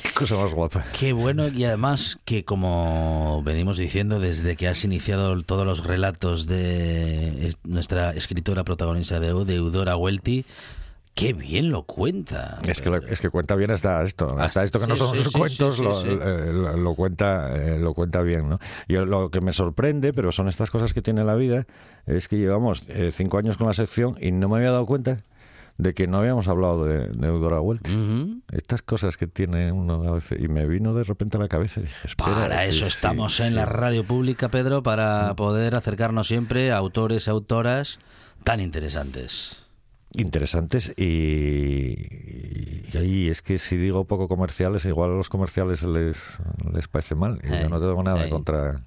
Qué 0.02 0.10
cosa 0.14 0.36
más 0.36 0.54
guapa. 0.54 0.84
Qué 0.98 1.12
bueno 1.12 1.48
y 1.48 1.64
además 1.64 2.18
que 2.24 2.44
como 2.44 3.42
venimos 3.44 3.76
diciendo 3.76 4.20
desde 4.20 4.54
que 4.56 4.68
has 4.68 4.84
iniciado 4.84 5.42
todos 5.42 5.66
los 5.66 5.84
relatos 5.84 6.46
de 6.46 7.48
es- 7.48 7.58
nuestra 7.64 8.10
escritora 8.12 8.62
protagonista 8.64 9.18
de, 9.18 9.28
Eudora 9.28 9.96
Welty, 9.96 10.44
qué 11.18 11.32
bien 11.32 11.70
lo 11.70 11.82
cuenta. 11.82 12.60
Es 12.66 12.80
que, 12.80 12.90
lo- 12.90 12.96
es 12.98 13.20
que 13.20 13.28
cuenta 13.28 13.56
bien 13.56 13.70
hasta 13.72 14.02
esto, 14.02 14.38
hasta 14.38 14.62
esto 14.62 14.78
que 14.78 14.86
no 14.86 14.94
son 14.94 15.14
sí, 15.16 15.22
sus 15.22 15.32
sí, 15.32 15.38
cuentos, 15.38 15.78
lo, 15.80 16.00
eh, 16.04 16.52
lo- 16.52 16.76
lo 16.76 16.94
cuenta, 16.94 17.56
eh, 17.56 17.78
lo 17.78 17.92
cuenta 17.94 18.22
bien, 18.22 18.48
¿no? 18.48 18.60
Yo 18.88 19.04
lo 19.04 19.30
que 19.30 19.40
me 19.40 19.52
sorprende, 19.52 20.12
pero 20.12 20.30
son 20.30 20.48
estas 20.48 20.70
cosas 20.70 20.94
que 20.94 21.02
tiene 21.02 21.24
la 21.24 21.34
vida, 21.34 21.66
es 22.06 22.28
que 22.28 22.36
llevamos 22.38 22.88
eh, 22.88 23.10
cinco 23.12 23.36
años 23.38 23.56
con 23.56 23.66
la 23.66 23.72
sección 23.72 24.16
y 24.20 24.30
no 24.30 24.48
me 24.48 24.58
había 24.58 24.70
dado 24.70 24.86
cuenta 24.86 25.18
de 25.76 25.94
que 25.94 26.06
no 26.08 26.18
habíamos 26.18 26.48
hablado 26.48 26.84
de, 26.84 27.06
de 27.06 27.26
Eudora. 27.28 27.60
Ujú. 27.60 28.40
Estas 28.50 28.82
cosas 28.82 29.16
que 29.16 29.26
tiene 29.28 29.70
uno 29.72 30.02
a 30.08 30.12
veces, 30.12 30.40
y 30.40 30.48
me 30.48 30.66
vino 30.66 30.92
de 30.94 31.04
repente 31.04 31.36
a 31.36 31.40
la 31.40 31.48
cabeza 31.48 31.80
y 31.80 31.84
dije, 31.84 31.96
espera. 32.08 32.34
Para 32.34 32.64
eso 32.64 32.84
sí, 32.84 32.88
estamos 32.88 33.38
en 33.40 33.50
sí. 33.50 33.54
la 33.54 33.64
radio 33.66 34.02
pública, 34.04 34.48
Pedro, 34.48 34.82
para 34.82 35.34
poder 35.34 35.74
acercarnos 35.76 36.26
siempre 36.28 36.70
a 36.72 36.76
autores 36.78 37.26
y 37.26 37.30
autoras 37.30 37.98
tan 38.44 38.60
interesantes. 38.60 39.64
Interesantes 40.14 40.92
y, 40.96 41.96
y 42.92 42.96
ahí 42.96 43.28
es 43.28 43.42
que 43.42 43.58
si 43.58 43.76
digo 43.76 44.04
poco 44.04 44.26
comerciales, 44.28 44.84
igual 44.86 45.10
a 45.12 45.14
los 45.14 45.28
comerciales 45.28 45.82
les, 45.82 46.38
les 46.72 46.88
parece 46.88 47.14
mal. 47.14 47.38
Y 47.44 47.52
Eh, 47.52 47.58
yo 47.62 47.68
no 47.68 47.78
tengo 47.78 48.02
nada 48.02 48.26
eh. 48.26 48.30
contra 48.30 48.80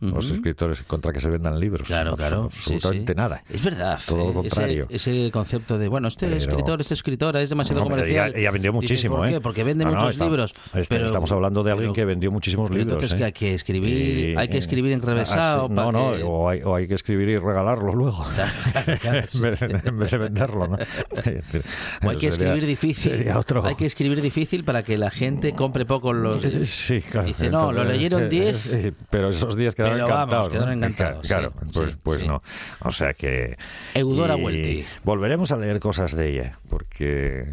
los 0.00 0.30
escritores, 0.30 0.82
contra 0.82 1.12
que 1.12 1.20
se 1.20 1.28
vendan 1.28 1.60
libros. 1.60 1.86
Claro, 1.86 2.16
claro. 2.16 2.44
Absolutamente 2.44 3.12
sí. 3.12 3.16
nada. 3.16 3.42
Es 3.50 3.62
verdad. 3.62 3.98
Todo 4.06 4.24
lo 4.24 4.30
eh, 4.30 4.34
contrario. 4.34 4.86
Ese, 4.88 5.24
ese 5.26 5.30
concepto 5.32 5.78
de, 5.78 5.88
bueno, 5.88 6.08
este 6.08 6.26
Pero- 6.26 6.38
escritor, 6.38 6.80
esta 6.80 6.94
escritora 6.94 7.42
es 7.42 7.50
demasiado 7.50 7.82
No, 7.82 7.88
comercial. 7.90 8.30
ella, 8.30 8.38
ella 8.40 8.50
vendió 8.50 8.72
muchísimo, 8.72 9.16
¿Por 9.16 9.28
¿eh? 9.28 9.32
qué? 9.32 9.40
Porque 9.40 9.64
vende 9.64 9.84
No, 9.84 9.90
no, 9.90 9.96
muchos 9.96 10.12
está- 10.12 10.24
libros. 10.24 10.54
pero- 10.88 11.06
estamos 11.06 11.30
hablando 11.32 11.62
de 11.62 11.70
alguien 11.72 11.92
pero- 11.92 11.94
que 11.94 12.04
vendió 12.06 12.30
muchísimos 12.32 12.70
libros. 12.70 12.94
Entonces, 12.94 13.12
¿eh? 13.12 13.16
que 13.16 13.24
hay 13.24 13.32
que 13.32 13.54
escribir, 13.54 14.38
hay 14.38 14.48
que 14.48 14.58
escribir 14.58 14.92
enrevesado. 14.92 15.64
Ah, 15.66 15.68
para 15.74 15.92
no, 15.92 16.10
no, 16.12 16.16
que- 16.16 16.22
o 16.22 16.48
hay, 16.48 16.62
o 16.62 16.74
hay 16.74 16.86
que 16.86 16.94
escribir 16.94 17.28
y 17.28 17.36
regalarlo 17.36 17.92
luego. 17.92 18.24
Claro, 18.34 18.98
claro, 19.00 19.26
sí. 19.28 19.38
en, 19.84 19.98
vez 19.98 20.10
de, 20.10 20.26
en 20.26 20.34
venderlo, 20.54 20.66
¿no? 20.68 20.76
O 22.04 22.10
hay 22.10 22.16
que 22.16 22.30
Sería- 22.30 22.46
escribir 22.48 22.66
difícil. 22.66 23.28
Otro. 23.34 23.64
Hay 23.64 23.74
que 23.74 23.86
escribir 23.86 24.20
difícil 24.20 24.64
para 24.64 24.82
que 24.82 24.96
la 24.98 25.10
gente 25.10 25.52
compre 25.54 25.84
poco 25.86 26.12
los. 26.12 26.44
Eh, 26.44 26.64
Sí, 26.66 27.00
claro. 27.00 27.26
Dice, 27.26 27.50
no, 27.50 27.72
lo 27.72 27.84
leyeron 27.84 28.24
eh, 28.24 28.28
10, 28.28 28.56
sí, 28.56 28.92
pero 29.10 29.28
esos 29.28 29.56
10 29.56 29.74
quedaron 29.74 29.96
pero 29.96 30.08
vamos, 30.08 30.24
encantados. 30.24 30.46
¿no? 30.48 30.52
quedaron 30.52 30.84
encantados, 30.84 31.26
Claro, 31.26 31.52
sí, 31.70 31.70
pues, 31.74 31.90
sí, 31.92 31.96
pues 32.02 32.20
sí. 32.20 32.26
no. 32.26 32.42
O 32.80 32.90
sea 32.90 33.14
que. 33.14 33.56
Eudora 33.94 34.36
y 34.36 34.42
Welty. 34.42 34.84
Volveremos 35.04 35.52
a 35.52 35.56
leer 35.56 35.80
cosas 35.80 36.14
de 36.16 36.30
ella, 36.30 36.58
porque 36.68 37.44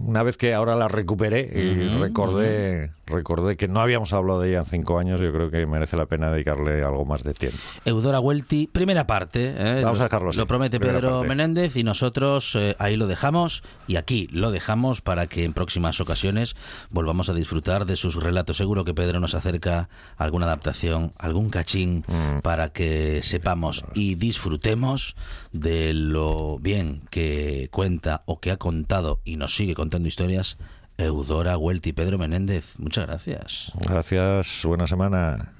una 0.00 0.22
vez 0.22 0.36
que 0.36 0.54
ahora 0.54 0.76
la 0.76 0.88
recuperé 0.88 1.50
y 1.54 1.86
Ujú, 1.94 2.02
recordé, 2.02 2.90
recordé 3.06 3.56
que 3.56 3.68
no 3.68 3.80
habíamos 3.80 4.12
hablado 4.12 4.40
de 4.40 4.50
ella 4.50 4.58
en 4.60 4.66
cinco 4.66 4.98
años, 4.98 5.20
yo 5.20 5.32
creo 5.32 5.50
que 5.50 5.66
merece 5.66 5.96
la 5.96 6.06
pena 6.06 6.30
dedicarle 6.30 6.82
algo 6.82 7.04
más 7.04 7.22
de 7.22 7.34
tiempo. 7.34 7.58
Eudora 7.84 8.18
Welty, 8.20 8.66
primera 8.66 9.06
parte. 9.06 9.52
¿eh? 9.56 9.80
Vamos 9.84 10.00
a 10.00 10.04
dejarlo 10.04 10.32
Lo 10.32 10.46
promete 10.46 10.80
Pedro 10.80 11.10
parte. 11.20 11.28
Menéndez 11.28 11.76
y 11.76 11.84
nosotros 11.84 12.10
eh, 12.54 12.76
ahí 12.78 12.96
lo 12.96 13.06
dejamos 13.06 13.62
y 13.86 13.96
aquí 13.96 14.28
lo 14.30 14.50
dejamos 14.50 15.00
para 15.00 15.26
que 15.26 15.44
en 15.44 15.52
próximas 15.52 16.00
ocasiones 16.00 16.54
volvamos 16.90 17.28
a 17.28 17.34
disfrutar 17.34 17.86
de 17.86 17.96
sus 17.96 18.14
relatos. 18.16 18.56
Seguro 18.56 18.84
que 18.84 18.94
Pedro 18.94 19.20
nos 19.20 19.34
acerca 19.34 19.88
alguna 20.16 20.46
adaptación, 20.46 21.12
algún 21.18 21.50
cachín 21.50 22.04
Mm. 22.06 22.40
para 22.42 22.70
que 22.70 23.22
sepamos 23.22 23.84
y 23.94 24.14
disfrutemos 24.16 25.16
de 25.52 25.92
lo 25.94 26.58
bien 26.58 27.02
que 27.10 27.68
cuenta 27.70 28.22
o 28.26 28.40
que 28.40 28.50
ha 28.50 28.56
contado 28.56 29.20
y 29.24 29.36
nos 29.36 29.54
sigue 29.54 29.74
contando 29.74 30.08
historias 30.08 30.58
Eudora 30.98 31.56
Welty. 31.56 31.92
Pedro 31.92 32.18
Menéndez, 32.18 32.78
muchas 32.78 33.06
gracias. 33.06 33.72
Gracias, 33.80 34.62
buena 34.64 34.86
semana. 34.86 35.59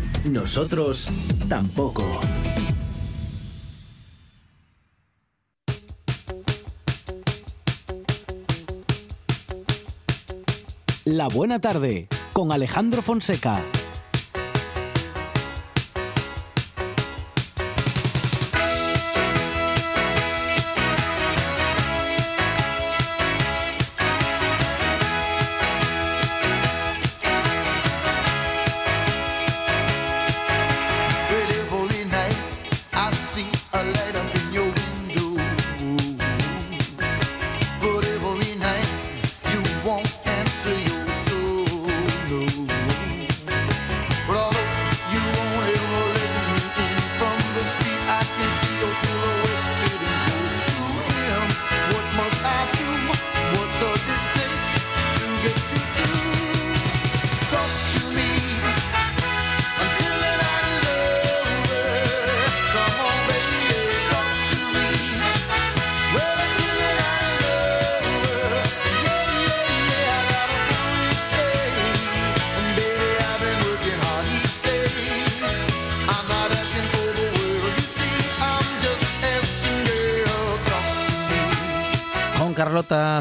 Nosotros 0.25 1.07
tampoco. 1.49 2.03
La 11.05 11.27
buena 11.27 11.59
tarde 11.59 12.07
con 12.33 12.51
Alejandro 12.51 13.01
Fonseca. 13.01 13.63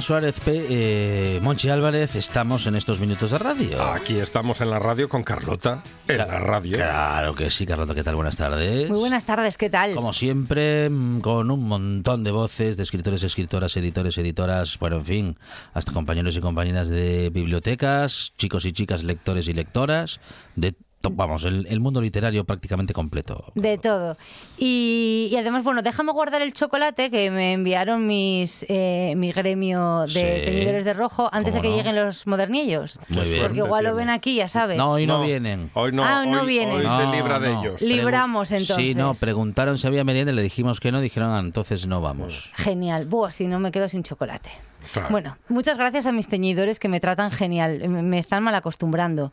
Suárez 0.01 0.41
P. 0.41 0.67
eh, 0.69 1.41
Monchi 1.43 1.69
Álvarez 1.69 2.15
estamos 2.17 2.67
en 2.67 2.77
estos 2.77 3.01
minutos 3.01 3.31
de 3.31 3.39
radio. 3.39 3.83
Aquí 3.93 4.19
estamos 4.19 4.61
en 4.61 4.71
la 4.71 4.79
radio 4.79 5.09
con 5.09 5.23
Carlota, 5.23 5.83
en 6.09 6.19
la 6.19 6.27
radio. 6.39 6.77
Claro 6.77 7.35
que 7.35 7.51
sí, 7.51 7.67
Carlota, 7.67 7.95
¿qué 7.95 8.03
tal? 8.03 8.17
Buenas 8.17 8.37
tardes. 8.37 8.89
Muy 8.89 8.99
buenas 8.99 9.25
tardes, 9.25 9.59
¿qué 9.59 9.69
tal? 9.69 9.95
Como 9.95 10.13
siempre, 10.13 10.89
mm, 10.89 11.21
con 11.21 11.51
un 11.51 11.65
montón 11.65 12.25
de 12.25 12.31
voces 12.31 12.77
de 12.77 12.83
escritores, 12.83 13.23
escritoras, 13.23 13.77
editores, 13.77 14.17
editoras, 14.19 14.79
bueno, 14.79 14.97
en 14.97 15.05
fin, 15.05 15.39
hasta 15.75 15.93
compañeros 15.93 16.37
y 16.37 16.41
compañeras 16.41 16.89
de 16.89 17.31
bibliotecas, 17.31 18.33
chicos 18.39 18.65
y 18.65 18.73
chicas, 18.73 19.03
lectores 19.03 19.49
y 19.49 19.53
lectoras, 19.53 20.21
de 20.57 20.75
vamos, 21.11 21.45
el, 21.45 21.67
el 21.71 21.81
mundo 21.81 22.03
literario 22.03 22.45
prácticamente 22.45 22.93
completo. 22.93 23.45
De 23.55 23.79
todo. 23.79 24.19
Y, 24.59 25.29
y 25.33 25.37
además, 25.37 25.65
bueno, 25.65 25.81
déjame 25.81 26.13
guardar 26.13 26.43
el 26.43 26.53
chocolate 26.53 27.11
que 27.11 27.31
me 27.31 27.55
enviaron 27.55 28.07
mis 28.07 28.67
eh, 28.69 29.15
mi 29.17 29.33
gremio 29.33 30.01
de 30.03 30.09
Sí. 30.11 30.21
teñidores 30.51 30.85
de 30.85 30.93
rojo 30.93 31.31
antes 31.33 31.55
de 31.55 31.61
¿Cómo 31.61 31.63
que 31.63 31.69
no? 31.71 31.77
lleguen 31.91 32.05
los 32.05 32.27
modernillos. 32.27 32.99
Muy 33.09 33.25
bien. 33.25 33.43
Porque 33.43 33.59
igual 33.59 33.85
lo 33.85 33.95
ven 33.95 34.11
aquí, 34.11 34.35
ya 34.37 34.49
sabes. 34.49 34.77
No, 34.77 34.93
hoy 34.93 35.07
no, 35.07 35.23
vienen. 35.23 35.71
Hoy 35.75 35.93
no, 35.93 36.05
Ah, 36.05 36.21
hoy 36.21 36.29
no 36.31 36.43
hoy, 36.43 36.49
vienen. 36.49 36.77
hoy 36.77 36.83
No, 36.83 37.11
se 37.13 37.17
libra 37.17 37.41
de 37.41 37.49
no. 37.55 37.61
ellos. 37.63 37.81
Li- 37.81 37.95
Libramos, 37.97 38.51
entonces. 38.51 38.77
Sí, 38.77 38.95
no, 38.95 39.15
preguntaron 39.15 39.79
si 39.79 39.87
había 39.87 40.05
merienda, 40.05 40.33
le 40.33 40.43
dijimos 40.43 40.81
que 40.81 40.93
no, 40.93 41.01
dijeron, 41.01 41.31
ah, 41.31 41.41
entonces 41.41 41.87
no 41.87 42.01
vamos. 42.03 42.51
Genial. 42.55 43.07
Buah, 43.07 43.31
si 43.31 43.47
no 43.47 43.59
me 43.59 43.71
quedo 43.73 43.89
sin 43.89 44.03
chocolate. 44.03 44.51
Claro. 44.93 45.09
Bueno, 45.11 45.37
muchas 45.49 45.77
gracias 45.77 46.07
a 46.07 46.13
mis 46.13 46.29
teñidores 46.29 46.79
que 46.79 46.89
me 46.89 47.01
tratan 47.01 47.31
genial, 47.31 47.89
me 47.89 48.19
están 48.19 48.43
mal 48.43 48.55
acostumbrando. 48.55 49.33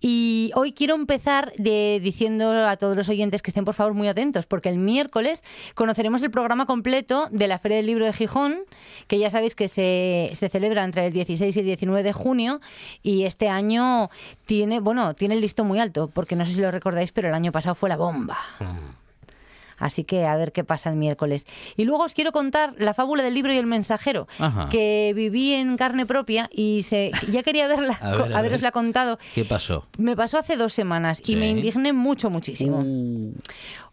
Y 0.00 0.50
hoy 0.54 0.72
quiero 0.72 0.94
empezar 0.94 1.52
de, 1.58 2.00
diciendo 2.02 2.50
a 2.66 2.76
todos 2.76 2.96
los 2.96 3.08
oyentes 3.08 3.42
que 3.42 3.50
estén 3.50 3.64
por 3.64 3.74
favor 3.74 3.94
muy 3.94 4.08
atentos, 4.08 4.46
porque 4.46 4.68
el 4.68 4.78
miércoles 4.78 5.42
conoceremos 5.74 6.22
el 6.22 6.30
programa 6.30 6.66
completo 6.66 7.28
de 7.30 7.48
la 7.48 7.58
Feria 7.58 7.76
del 7.78 7.86
Libro 7.86 8.06
de 8.06 8.12
Gijón, 8.12 8.58
que 9.06 9.18
ya 9.18 9.30
sabéis 9.30 9.54
que 9.54 9.68
se, 9.68 10.30
se 10.34 10.48
celebra 10.48 10.84
entre 10.84 11.06
el 11.06 11.12
16 11.12 11.56
y 11.56 11.60
el 11.60 11.66
19 11.66 12.02
de 12.02 12.12
junio, 12.12 12.60
y 13.02 13.24
este 13.24 13.48
año 13.48 14.10
tiene, 14.46 14.80
bueno, 14.80 15.14
tiene 15.14 15.34
el 15.34 15.40
listón 15.40 15.66
muy 15.66 15.80
alto, 15.80 16.10
porque 16.12 16.36
no 16.36 16.46
sé 16.46 16.52
si 16.52 16.60
lo 16.60 16.70
recordáis, 16.70 17.12
pero 17.12 17.28
el 17.28 17.34
año 17.34 17.52
pasado 17.52 17.74
fue 17.74 17.88
la 17.88 17.96
bomba. 17.96 18.38
Así 19.78 20.04
que 20.04 20.24
a 20.26 20.36
ver 20.36 20.52
qué 20.52 20.64
pasa 20.64 20.90
el 20.90 20.96
miércoles. 20.96 21.46
Y 21.76 21.84
luego 21.84 22.04
os 22.04 22.14
quiero 22.14 22.32
contar 22.32 22.74
la 22.78 22.94
fábula 22.94 23.22
del 23.22 23.34
libro 23.34 23.52
y 23.52 23.56
el 23.56 23.66
mensajero, 23.66 24.26
Ajá. 24.38 24.68
que 24.70 25.12
viví 25.14 25.52
en 25.54 25.76
carne 25.76 26.06
propia 26.06 26.48
y 26.52 26.82
se, 26.84 27.10
ya 27.30 27.42
quería 27.42 27.66
verla, 27.68 27.98
A 28.00 28.10
ver, 28.12 28.20
a 28.20 28.24
ver. 28.26 28.36
haberosla 28.36 28.70
contado. 28.72 29.18
¿Qué 29.34 29.44
pasó? 29.44 29.86
Me 29.98 30.16
pasó 30.16 30.38
hace 30.38 30.56
dos 30.56 30.72
semanas 30.72 31.22
y 31.26 31.36
me 31.36 31.48
indigné 31.50 31.92
mucho, 31.92 32.30
muchísimo. 32.30 32.78
Uh, 32.80 33.32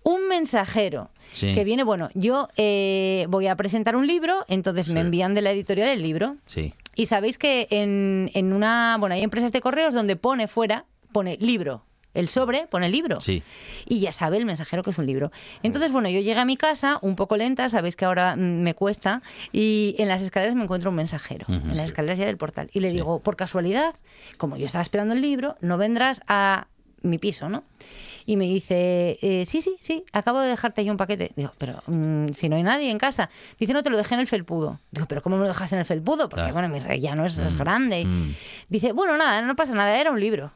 Un 0.03 0.27
mensajero 0.29 1.09
Sí. 1.33 1.53
que 1.53 1.63
viene, 1.63 1.83
bueno, 1.83 2.09
yo 2.13 2.49
eh, 2.57 3.25
voy 3.29 3.47
a 3.47 3.55
presentar 3.55 3.95
un 3.95 4.05
libro, 4.05 4.43
entonces 4.49 4.89
me 4.89 4.99
envían 4.99 5.33
de 5.33 5.41
la 5.41 5.51
editorial 5.51 5.87
el 5.89 6.01
libro. 6.01 6.35
sí. 6.45 6.73
Y 6.93 7.05
sabéis 7.05 7.37
que 7.37 7.67
en, 7.69 8.29
en 8.33 8.51
una, 8.51 8.97
bueno, 8.99 9.15
hay 9.15 9.23
empresas 9.23 9.53
de 9.53 9.61
correos 9.61 9.93
donde 9.93 10.17
pone 10.17 10.49
fuera, 10.49 10.83
pone 11.13 11.37
libro. 11.39 11.83
El 12.13 12.27
sobre 12.27 12.67
pone 12.67 12.89
libro. 12.89 13.21
Sí. 13.21 13.41
Y 13.85 13.99
ya 14.01 14.11
sabe 14.11 14.37
el 14.37 14.45
mensajero 14.45 14.83
que 14.83 14.89
es 14.89 14.97
un 14.97 15.05
libro. 15.05 15.31
Entonces, 15.63 15.91
bueno, 15.91 16.09
yo 16.09 16.19
llegué 16.19 16.39
a 16.39 16.45
mi 16.45 16.57
casa 16.57 16.99
un 17.01 17.15
poco 17.15 17.37
lenta, 17.37 17.69
sabéis 17.69 17.95
que 17.95 18.05
ahora 18.05 18.35
mm, 18.35 18.39
me 18.61 18.73
cuesta, 18.73 19.21
y 19.51 19.95
en 19.97 20.07
las 20.07 20.21
escaleras 20.21 20.55
me 20.55 20.63
encuentro 20.63 20.89
un 20.89 20.95
mensajero, 20.97 21.45
en 21.47 21.75
las 21.77 21.85
escaleras 21.85 22.17
ya 22.17 22.25
del 22.25 22.37
portal. 22.37 22.69
Y 22.73 22.79
le 22.81 22.91
digo, 22.91 23.19
por 23.19 23.35
casualidad, 23.35 23.95
como 24.37 24.57
yo 24.57 24.65
estaba 24.65 24.81
esperando 24.81 25.13
el 25.13 25.21
libro, 25.21 25.55
no 25.61 25.77
vendrás 25.77 26.21
a 26.27 26.67
mi 27.03 27.17
piso, 27.17 27.49
¿no? 27.49 27.63
Y 28.27 28.37
me 28.37 28.45
dice, 28.45 29.17
eh, 29.23 29.43
sí, 29.45 29.61
sí, 29.61 29.75
sí, 29.79 30.03
acabo 30.13 30.39
de 30.41 30.49
dejarte 30.49 30.81
ahí 30.81 30.89
un 30.91 30.97
paquete. 30.97 31.31
Digo, 31.35 31.51
pero 31.57 31.81
mm, 31.87 32.33
si 32.33 32.47
no 32.49 32.55
hay 32.55 32.61
nadie 32.63 32.91
en 32.91 32.99
casa. 32.99 33.31
Dice, 33.59 33.73
no, 33.73 33.81
te 33.81 33.89
lo 33.89 33.97
dejé 33.97 34.13
en 34.13 34.19
el 34.19 34.27
felpudo. 34.27 34.79
Digo, 34.91 35.07
pero 35.07 35.23
¿cómo 35.23 35.37
me 35.37 35.41
lo 35.43 35.47
dejas 35.47 35.73
en 35.73 35.79
el 35.79 35.85
felpudo? 35.85 36.29
Porque, 36.29 36.43
Claro. 36.43 36.53
bueno, 36.53 36.69
mi 36.69 36.79
rellano 36.79 37.25
es, 37.25 37.39
es 37.39 37.57
grande. 37.57 38.05
mm. 38.05 38.35
Dice, 38.69 38.91
bueno, 38.91 39.17
nada, 39.17 39.41
no 39.41 39.55
pasa 39.55 39.73
nada, 39.73 39.99
era 39.99 40.11
un 40.11 40.19
libro. 40.19 40.51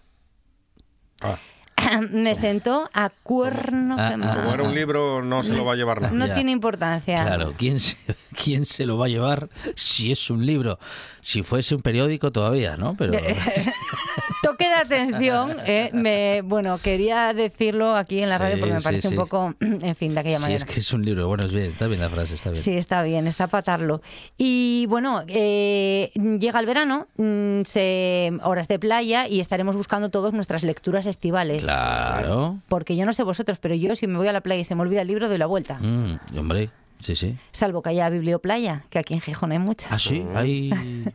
Ah, 1.22 1.38
me 2.12 2.36
sentó 2.36 2.90
a 2.94 3.10
cuerno 3.10 3.96
Ah, 4.00 4.10
quemado. 4.12 4.36
como 4.42 4.54
era 4.54 4.64
un 4.64 4.74
libro, 4.76 5.22
no 5.24 5.44
se 5.44 5.54
lo 5.54 5.66
va 5.66 5.74
a 5.74 5.76
llevar 5.76 6.02
nada. 6.02 6.14
No 6.14 6.26
Ya. 6.28 6.34
tiene 6.34 6.52
importancia. 6.52 7.24
Claro, 7.24 7.54
¿quién 7.58 7.80
se, 7.80 7.98
¿quién 8.44 8.66
se 8.66 8.86
lo 8.86 8.98
va 8.98 9.06
a 9.06 9.10
llevar 9.10 9.50
si 9.76 10.12
es 10.12 10.30
un 10.30 10.46
libro? 10.46 10.80
Si 11.22 11.44
fuese 11.44 11.76
un 11.76 11.82
periódico 11.82 12.32
todavía, 12.32 12.78
¿no? 12.78 12.96
Pero 12.98 13.14
Toque 14.42 14.68
de 14.68 14.74
atención, 14.74 15.58
eh, 15.66 15.90
me, 15.94 16.42
bueno, 16.42 16.78
quería 16.78 17.34
decirlo 17.34 17.96
aquí 17.96 18.22
en 18.22 18.30
la 18.30 18.38
radio 18.38 18.56
Sí, 18.56 18.60
porque 18.60 18.74
me 18.74 18.80
sí, 18.80 18.84
parece 18.84 19.08
sí. 19.10 19.14
un 19.14 19.20
poco, 19.20 19.54
en 19.60 19.96
fin, 19.96 20.14
de 20.14 20.20
aquella 20.20 20.40
manera. 20.40 20.58
es 20.58 20.66
que 20.66 20.80
es 20.80 20.94
un 20.94 21.04
libro, 21.04 21.28
bueno, 21.28 21.46
es 21.46 21.52
bien, 21.52 21.66
está 21.72 21.88
bien 21.88 22.02
la 22.02 22.10
frase, 22.10 22.34
está 22.34 22.52
bien. 22.52 22.62
Sí, 22.62 22.74
está 22.76 23.04
bien, 23.04 23.28
está 23.28 23.48
para 23.48 23.62
atarlo. 23.62 24.02
Y 24.38 24.86
bueno, 24.90 25.24
eh, 25.28 26.12
llega 26.40 26.60
el 26.60 26.66
verano, 26.66 27.08
mm, 27.18 27.62
se, 27.64 28.32
horas 28.44 28.68
de 28.68 28.80
playa 28.80 29.28
y 29.28 29.40
estaremos 29.40 29.76
buscando 29.76 30.10
todos 30.10 30.34
nuestras 30.34 30.64
lecturas 30.64 31.06
estivales. 31.06 31.64
Claro. 31.64 32.60
Porque 32.68 32.96
yo 32.96 33.06
no 33.06 33.14
sé 33.14 33.24
vosotros, 33.24 33.60
pero 33.60 33.76
yo 33.76 33.96
si 33.96 34.08
me 34.08 34.18
voy 34.18 34.28
a 34.28 34.34
la 34.34 34.42
playa 34.42 34.62
y 34.62 34.66
se 34.66 34.76
me 34.76 34.82
olvida 34.82 35.02
el 35.02 35.08
libro, 35.08 35.28
doy 35.28 35.38
la 35.38 35.46
vuelta. 35.48 35.80
Mm, 35.80 36.20
y 36.34 36.38
hombre, 36.38 36.70
sí, 37.00 37.16
sí. 37.16 37.38
Salvo 37.52 37.82
que 37.82 37.90
haya 37.90 38.10
biblioplaya, 38.10 38.84
que 38.90 39.00
aquí 39.00 39.14
en 39.14 39.22
Gijón 39.22 39.52
hay 39.52 39.60
muchas. 39.60 39.92
Ah, 39.92 40.00
sí, 40.00 40.26
hay... 40.36 40.72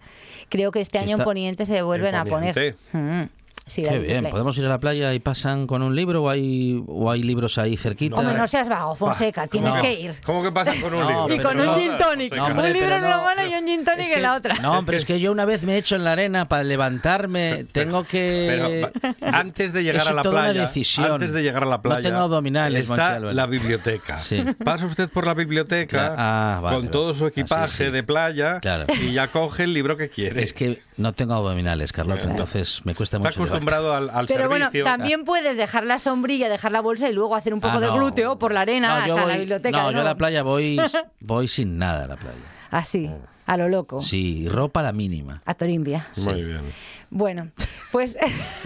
Creo 0.51 0.73
que 0.73 0.81
este 0.83 0.99
año 0.99 1.17
en 1.17 1.25
Poniente 1.25 1.65
se 1.65 1.81
vuelven 1.81 2.15
En 2.15 2.21
a 2.21 2.25
poner. 2.27 2.77
Mm. 2.93 3.23
Sí, 3.71 3.85
Qué 3.85 3.99
bien. 4.01 4.21
Play. 4.21 4.33
¿Podemos 4.33 4.59
ir 4.59 4.65
a 4.67 4.69
la 4.69 4.81
playa 4.81 5.15
y 5.15 5.21
pasan 5.21 5.67
con 5.69 5.83
un 5.83 5.95
libro 5.95 6.25
o 6.25 6.29
hay, 6.29 6.83
o 6.89 7.11
hay 7.11 7.23
libros 7.23 7.57
ahí 7.57 7.77
cerquita? 7.77 8.17
Hombre, 8.17 8.37
no 8.37 8.47
seas 8.49 8.69
vago, 8.69 8.97
Fonseca, 8.97 9.47
tienes 9.47 9.77
No. 9.77 9.81
que 9.83 9.93
ir. 10.01 10.15
¿Cómo 10.27 10.43
que 10.43 10.51
pasa 10.51 10.73
con 10.81 10.93
un 10.93 11.01
No, 11.01 11.29
libro? 11.29 11.35
Y 11.35 11.39
con 11.39 11.57
no, 11.57 11.73
un 11.75 11.79
gin 11.81 11.93
tonic. 11.99 12.35
no, 12.35 12.47
hombre, 12.47 12.67
un 12.67 12.73
libro 12.73 12.97
en 12.97 13.05
una 13.05 13.17
no. 13.19 13.23
mano 13.23 13.43
y 13.47 13.55
un 13.55 13.67
gin 13.67 13.85
tonic 13.85 14.01
Es 14.01 14.09
en 14.09 14.15
que- 14.15 14.21
la 14.21 14.35
otra. 14.35 14.55
No, 14.57 14.85
pero 14.85 14.99
es 14.99 15.05
que 15.05 15.21
yo 15.21 15.31
una 15.31 15.45
vez 15.45 15.63
me 15.63 15.75
he 15.75 15.79
hecho 15.79 15.95
en 15.97 16.03
la 16.05 16.13
arena 16.13 16.49
para 16.49 16.65
levantarme. 16.65 17.65
Tengo 17.71 18.05
que. 18.05 18.91
Pero 19.01 19.13
antes 19.33 19.73
de 19.73 19.85
llegar 19.85 20.03
Es 20.03 20.09
a 20.09 20.15
la 20.15 20.23
toda 20.23 20.35
una 20.35 20.45
playa, 20.53 20.67
decisión. 20.67 21.13
antes 21.13 21.33
de 21.33 21.43
llegar 21.43 21.63
a 21.63 21.67
la 21.67 21.77
No 21.77 21.83
playa, 21.83 22.03
tengo 22.03 22.21
abdominales, 22.23 22.91
está 22.91 23.21
la 23.21 23.47
biblioteca. 23.47 24.19
Sí. 24.19 24.45
Pasa 24.65 24.87
usted 24.87 25.09
por 25.09 25.27
la 25.27 25.35
biblioteca 25.35 25.87
Claro. 25.91 26.15
Ah, 26.19 26.59
vale, 26.63 26.77
con 26.77 26.85
vale. 26.87 26.93
todo 26.93 27.15
su 27.15 27.27
equipaje 27.27 27.87
sí. 27.87 27.91
de 27.93 28.03
playa 28.03 28.59
Claro. 28.61 28.87
y 29.01 29.13
ya 29.13 29.29
coge 29.29 29.65
el 29.65 29.75
libro 29.75 29.97
que 29.97 30.09
quiere. 30.09 30.43
Es 30.43 30.53
que 30.53 30.83
no 30.97 31.13
tengo 31.13 31.35
abdominales, 31.35 31.93
Carlota, 31.93 32.25
entonces 32.25 32.81
me 32.85 32.95
cuesta 32.95 33.19
mucho. 33.19 33.29
Acostumbrado 33.61 33.95
al, 33.95 34.11
al 34.11 34.27
Pero 34.27 34.49
bueno, 34.49 34.71
también 34.85 35.25
puedes 35.25 35.57
dejar 35.57 35.85
la 35.85 35.99
sombrilla, 35.99 36.49
dejar 36.49 36.73
la 36.73 36.81
bolsa 36.81 37.09
y 37.09 37.13
luego 37.13 37.35
hacer 37.37 37.55
un 37.55 37.61
poco 37.61 37.77
Ah, 37.77 37.81
de 37.81 37.91
glúteo 37.91 38.39
por 38.39 38.53
la 38.53 38.63
arena 38.63 39.01
No, 39.01 39.07
yo 39.07 39.15
hasta 39.15 39.27
la 39.27 39.33
voy- 39.35 39.41
biblioteca. 39.41 39.83
No, 39.83 39.93
yo 39.93 40.01
a 40.01 40.05
la 40.05 40.15
playa 40.17 40.43
voy, 40.43 40.79
voy 41.21 41.49
sin 41.49 41.79
nada 41.79 42.05
a 42.05 42.09
la 42.09 42.17
playa. 42.17 42.39
Así, 42.71 43.11
a 43.47 43.57
lo 43.57 43.69
loco. 43.69 44.01
Sí, 44.01 44.49
ropa 44.49 44.83
la 44.83 44.93
mínima. 44.93 45.43
A 45.45 45.55
Torimbia. 45.55 46.07
Muy 46.19 46.43
bien. 46.45 46.73
Bueno, 47.11 47.51
pues 47.91 48.17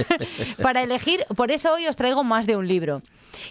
para 0.62 0.82
elegir, 0.82 1.24
por 1.36 1.50
eso 1.50 1.72
hoy 1.72 1.86
os 1.86 1.96
traigo 1.96 2.24
más 2.24 2.46
de 2.46 2.56
un 2.56 2.68
libro. 2.68 3.02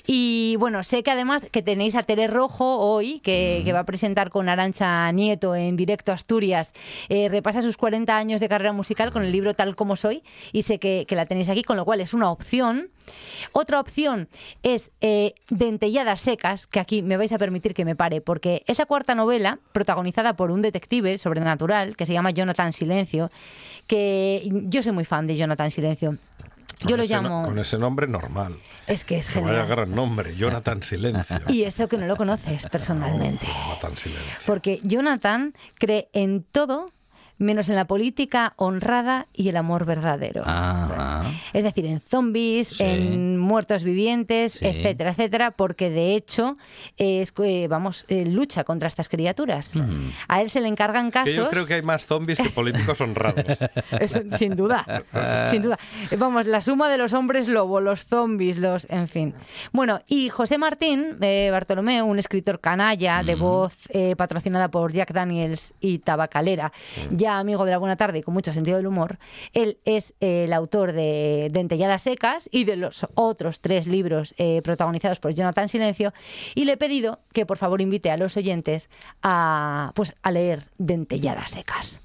Y 0.06 0.56
bueno, 0.60 0.84
sé 0.84 1.04
que 1.04 1.12
además 1.12 1.48
que 1.52 1.62
tenéis 1.62 1.96
a 1.96 2.04
Tere 2.04 2.28
Rojo 2.28 2.78
hoy, 2.80 3.20
que, 3.20 3.62
que 3.64 3.74
va 3.74 3.80
a 3.80 3.86
presentar 3.86 4.30
con 4.30 4.50
Arancha 4.50 5.12
Nieto 5.12 5.56
en 5.56 5.76
directo 5.76 6.12
a 6.12 6.16
Asturias. 6.16 6.74
Eh, 7.10 7.30
repasa 7.30 7.62
sus 7.62 7.78
40 7.78 8.16
años 8.16 8.40
de 8.40 8.50
carrera 8.50 8.74
musical 8.74 9.12
con 9.12 9.24
el 9.24 9.32
libro 9.32 9.54
Tal 9.54 9.76
como 9.76 9.96
soy 9.96 10.24
y 10.52 10.64
sé 10.64 10.80
que, 10.80 11.06
que 11.08 11.16
la 11.16 11.26
tenéis 11.26 11.50
aquí, 11.50 11.64
con 11.64 11.78
lo 11.78 11.86
cual 11.86 12.02
es 12.02 12.14
una 12.14 12.32
opción. 12.32 12.90
Otra 13.52 13.80
opción 13.80 14.30
es 14.64 14.92
eh, 15.02 15.34
Dentelladas 15.50 16.22
secas, 16.22 16.68
que 16.68 16.80
aquí 16.80 17.02
me 17.02 17.18
vais 17.18 17.32
a 17.32 17.38
permitir 17.38 17.74
que 17.74 17.86
me 17.86 17.96
pare, 17.96 18.22
porque 18.22 18.64
es 18.68 18.80
la 18.80 18.86
cuarta 18.86 19.16
novela 19.16 19.60
protagonizada 19.72 20.36
por 20.36 20.52
un 20.52 20.62
detective 20.62 21.18
sobrenatural 21.18 21.96
que 21.96 22.06
se 22.06 22.14
llama 22.14 22.32
Jonathan 22.32 22.72
Silencio, 22.74 23.30
que 23.88 24.50
yo 24.66 24.82
soy 24.84 24.94
muy 24.94 25.06
fan 25.06 25.28
de 25.28 25.36
Jonathan 25.36 25.72
Silencio. 25.72 26.18
Yo 26.88 26.98
lo 26.98 27.04
no- 27.04 27.10
llamo... 27.10 27.44
con 27.44 27.60
ese 27.60 27.78
nombre 27.78 28.08
normal. 28.08 28.58
Es 28.88 29.06
que 29.06 29.18
es 29.18 29.28
Que 29.28 29.40
vaya 29.40 29.62
genial. 29.62 29.68
gran 29.68 29.96
nombre, 29.96 30.36
Jonathan 30.36 30.84
Silencio. 30.84 31.40
Y 31.50 31.64
esto 31.64 31.88
que 31.88 31.98
no 31.98 32.06
lo 32.08 32.16
conoces 32.16 32.68
personalmente. 32.68 33.46
Jonathan 33.48 33.98
Silencio. 33.98 34.38
Porque 34.46 34.80
Jonathan 34.84 35.54
cree 35.80 36.10
en 36.14 36.44
todo 36.44 36.92
menos 37.44 37.70
en 37.70 37.76
la 37.76 37.86
política 37.86 38.54
honrada 38.58 39.28
y 39.34 39.50
el 39.50 39.58
amor 39.58 39.86
verdadero. 39.86 40.44
Ah, 40.46 41.24
Es 41.54 41.64
decir, 41.64 41.86
en 41.86 42.00
zombies, 42.00 42.70
Sí. 42.70 42.84
en 42.84 43.38
muertos 43.38 43.84
vivientes, 43.84 44.54
Sí. 44.54 44.66
etcétera, 44.66 45.12
etcétera, 45.12 45.52
porque 45.52 45.90
de 45.90 46.16
hecho 46.16 46.58
es, 46.98 47.34
vamos, 47.70 48.06
eh, 48.08 48.26
lucha 48.26 48.64
contra 48.64 48.88
estas 48.88 49.10
criaturas. 49.10 49.76
Mm. 49.76 50.10
A 50.28 50.42
él 50.42 50.50
se 50.50 50.62
le 50.62 50.68
encargan 50.68 51.12
casos. 51.12 51.30
Que 51.30 51.36
yo 51.36 51.50
creo 51.50 51.66
que 51.66 51.76
hay 51.76 51.82
más 51.82 52.06
zombies 52.06 52.40
que 52.40 52.50
políticos 52.50 53.00
honrados. 53.02 53.46
Eso, 54.00 54.22
sin 54.38 54.56
duda, 54.56 54.86
sin 55.50 55.62
duda. 55.62 55.78
Eh, 56.12 56.16
Vamos, 56.18 56.46
la 56.48 56.62
suma 56.62 56.90
de 56.90 56.98
los 56.98 57.14
hombres 57.14 57.48
lobo, 57.48 57.80
los 57.82 58.06
zombies, 58.06 58.58
los, 58.58 58.88
en 58.90 59.08
fin. 59.08 59.34
Bueno, 59.72 60.02
y 60.08 60.30
José 60.30 60.58
Martín 60.58 61.18
eh, 61.22 61.50
Bartolomé, 61.52 62.02
un 62.02 62.18
escritor 62.20 62.60
canalla 62.60 63.24
de 63.24 63.36
voz 63.36 63.88
eh, 63.90 64.16
patrocinada 64.16 64.70
por 64.70 64.92
Jack 64.94 65.12
Daniels 65.12 65.74
y 65.80 66.00
Tabacalera, 66.00 66.72
ya 67.12 67.33
amigo 67.40 67.66
de 67.66 67.72
la 67.72 67.78
buena 67.78 67.96
tarde 67.96 68.20
y 68.20 68.24
con 68.24 68.34
mucho 68.34 68.54
sentido 68.54 68.78
del 68.78 68.88
humor, 68.88 69.18
él 69.54 69.78
es 69.86 70.14
eh, 70.20 70.46
el 70.46 70.54
autor 70.54 70.94
de 70.94 71.50
Dentelladas 71.52 72.04
secas 72.04 72.50
y 72.52 72.64
de 72.64 72.76
los 72.76 73.08
otros 73.16 73.62
tres 73.62 73.88
libros 73.88 74.34
eh, 74.38 74.62
protagonizados 74.64 75.20
por 75.20 75.34
Jonathan 75.34 75.70
Silencio 75.70 76.14
y 76.56 76.66
le 76.66 76.74
he 76.74 76.78
pedido 76.78 77.20
que 77.34 77.46
por 77.46 77.58
favor 77.58 77.82
invite 77.82 78.12
a 78.12 78.18
los 78.18 78.38
oyentes 78.38 78.90
a, 79.22 79.92
pues, 79.96 80.16
a 80.22 80.32
leer 80.32 80.70
Dentelladas 80.78 81.52
secas. 81.52 82.04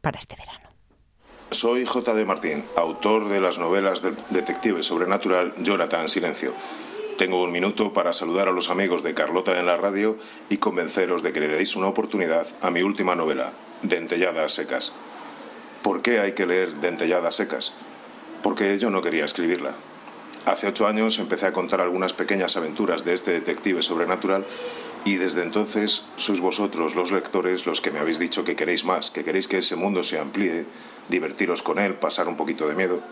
para 0.00 0.18
este 0.18 0.36
verano. 0.36 0.68
Soy 1.50 1.84
J.D. 1.84 2.24
Martín, 2.24 2.64
autor 2.76 3.28
de 3.28 3.40
las 3.40 3.58
novelas 3.58 4.02
del 4.02 4.16
detective 4.30 4.82
sobrenatural 4.82 5.52
Jonathan 5.58 6.08
Silencio. 6.08 6.54
Tengo 7.20 7.42
un 7.42 7.52
minuto 7.52 7.92
para 7.92 8.14
saludar 8.14 8.48
a 8.48 8.50
los 8.50 8.70
amigos 8.70 9.02
de 9.02 9.12
Carlota 9.12 9.60
en 9.60 9.66
la 9.66 9.76
radio 9.76 10.16
y 10.48 10.56
convenceros 10.56 11.22
de 11.22 11.34
que 11.34 11.40
le 11.40 11.48
deis 11.48 11.76
una 11.76 11.88
oportunidad 11.88 12.46
a 12.62 12.70
mi 12.70 12.80
última 12.80 13.14
novela, 13.14 13.52
Dentelladas 13.82 14.54
Secas. 14.54 14.94
¿Por 15.82 16.00
qué 16.00 16.20
hay 16.20 16.32
que 16.32 16.46
leer 16.46 16.76
Dentelladas 16.76 17.34
Secas? 17.34 17.74
Porque 18.42 18.78
yo 18.78 18.88
no 18.88 19.02
quería 19.02 19.26
escribirla. 19.26 19.74
Hace 20.46 20.68
ocho 20.68 20.86
años 20.86 21.18
empecé 21.18 21.44
a 21.44 21.52
contar 21.52 21.82
algunas 21.82 22.14
pequeñas 22.14 22.56
aventuras 22.56 23.04
de 23.04 23.12
este 23.12 23.32
detective 23.32 23.82
sobrenatural 23.82 24.46
y 25.04 25.16
desde 25.16 25.42
entonces 25.42 26.06
sois 26.16 26.40
vosotros, 26.40 26.94
los 26.94 27.12
lectores, 27.12 27.66
los 27.66 27.82
que 27.82 27.90
me 27.90 27.98
habéis 27.98 28.18
dicho 28.18 28.46
que 28.46 28.56
queréis 28.56 28.86
más, 28.86 29.10
que 29.10 29.24
queréis 29.24 29.46
que 29.46 29.58
ese 29.58 29.76
mundo 29.76 30.04
se 30.04 30.18
amplíe, 30.18 30.64
divertiros 31.10 31.60
con 31.60 31.80
él, 31.80 31.96
pasar 31.96 32.28
un 32.28 32.38
poquito 32.38 32.66
de 32.66 32.76
miedo. 32.76 33.02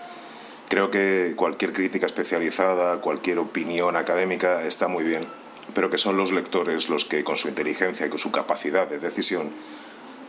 Creo 0.68 0.90
que 0.90 1.32
cualquier 1.34 1.72
crítica 1.72 2.04
especializada, 2.04 3.00
cualquier 3.00 3.38
opinión 3.38 3.96
académica 3.96 4.64
está 4.64 4.86
muy 4.86 5.02
bien, 5.02 5.26
pero 5.74 5.88
que 5.88 5.96
son 5.96 6.18
los 6.18 6.30
lectores 6.30 6.90
los 6.90 7.06
que, 7.06 7.24
con 7.24 7.38
su 7.38 7.48
inteligencia 7.48 8.06
y 8.06 8.10
con 8.10 8.18
su 8.18 8.30
capacidad 8.30 8.86
de 8.86 8.98
decisión, 8.98 9.50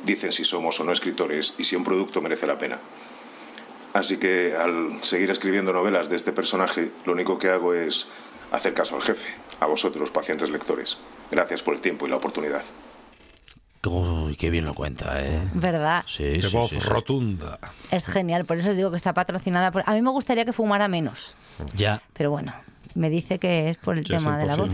dicen 0.05 0.31
si 0.31 0.45
somos 0.45 0.79
o 0.79 0.85
no 0.85 0.93
escritores 0.93 1.55
y 1.57 1.65
si 1.65 1.75
un 1.75 1.83
producto 1.83 2.21
merece 2.21 2.47
la 2.47 2.57
pena. 2.57 2.79
Así 3.91 4.17
que 4.17 4.55
al 4.55 5.03
seguir 5.03 5.29
escribiendo 5.29 5.73
novelas 5.73 6.09
de 6.09 6.15
este 6.15 6.31
personaje, 6.31 6.89
lo 7.05 7.11
único 7.11 7.37
que 7.37 7.49
hago 7.49 7.73
es 7.73 8.07
hacer 8.51 8.73
caso 8.73 8.95
al 8.95 9.03
jefe, 9.03 9.33
a 9.59 9.65
vosotros, 9.65 10.09
pacientes 10.09 10.49
lectores. 10.51 10.99
Gracias 11.31 11.61
por 11.63 11.73
el 11.73 11.81
tiempo 11.81 12.07
y 12.07 12.09
la 12.09 12.15
oportunidad. 12.15 12.63
Uy, 13.85 14.35
qué 14.35 14.49
bien 14.49 14.65
lo 14.65 14.73
cuenta, 14.73 15.21
¿eh? 15.25 15.41
¿Verdad? 15.53 16.03
Sí, 16.05 16.23
De 16.23 16.41
sí, 16.41 16.55
voz 16.55 16.69
sí, 16.69 16.77
sí. 16.81 16.87
rotunda. 16.87 17.59
Es 17.91 18.05
genial, 18.05 18.43
por 18.45 18.57
eso 18.57 18.71
os 18.71 18.75
digo 18.75 18.91
que 18.91 18.97
está 18.97 19.13
patrocinada 19.13 19.71
por... 19.71 19.83
A 19.85 19.93
mí 19.93 20.01
me 20.01 20.11
gustaría 20.11 20.43
que 20.43 20.51
fumara 20.53 20.87
menos, 20.89 21.33
Ya. 21.75 22.01
pero 22.13 22.29
bueno, 22.29 22.53
me 22.95 23.09
dice 23.09 23.39
que 23.39 23.69
es 23.69 23.77
por 23.77 23.97
el 23.97 24.05
tema 24.05 24.37
de 24.37 24.45
la 24.47 24.55
voz. 24.57 24.69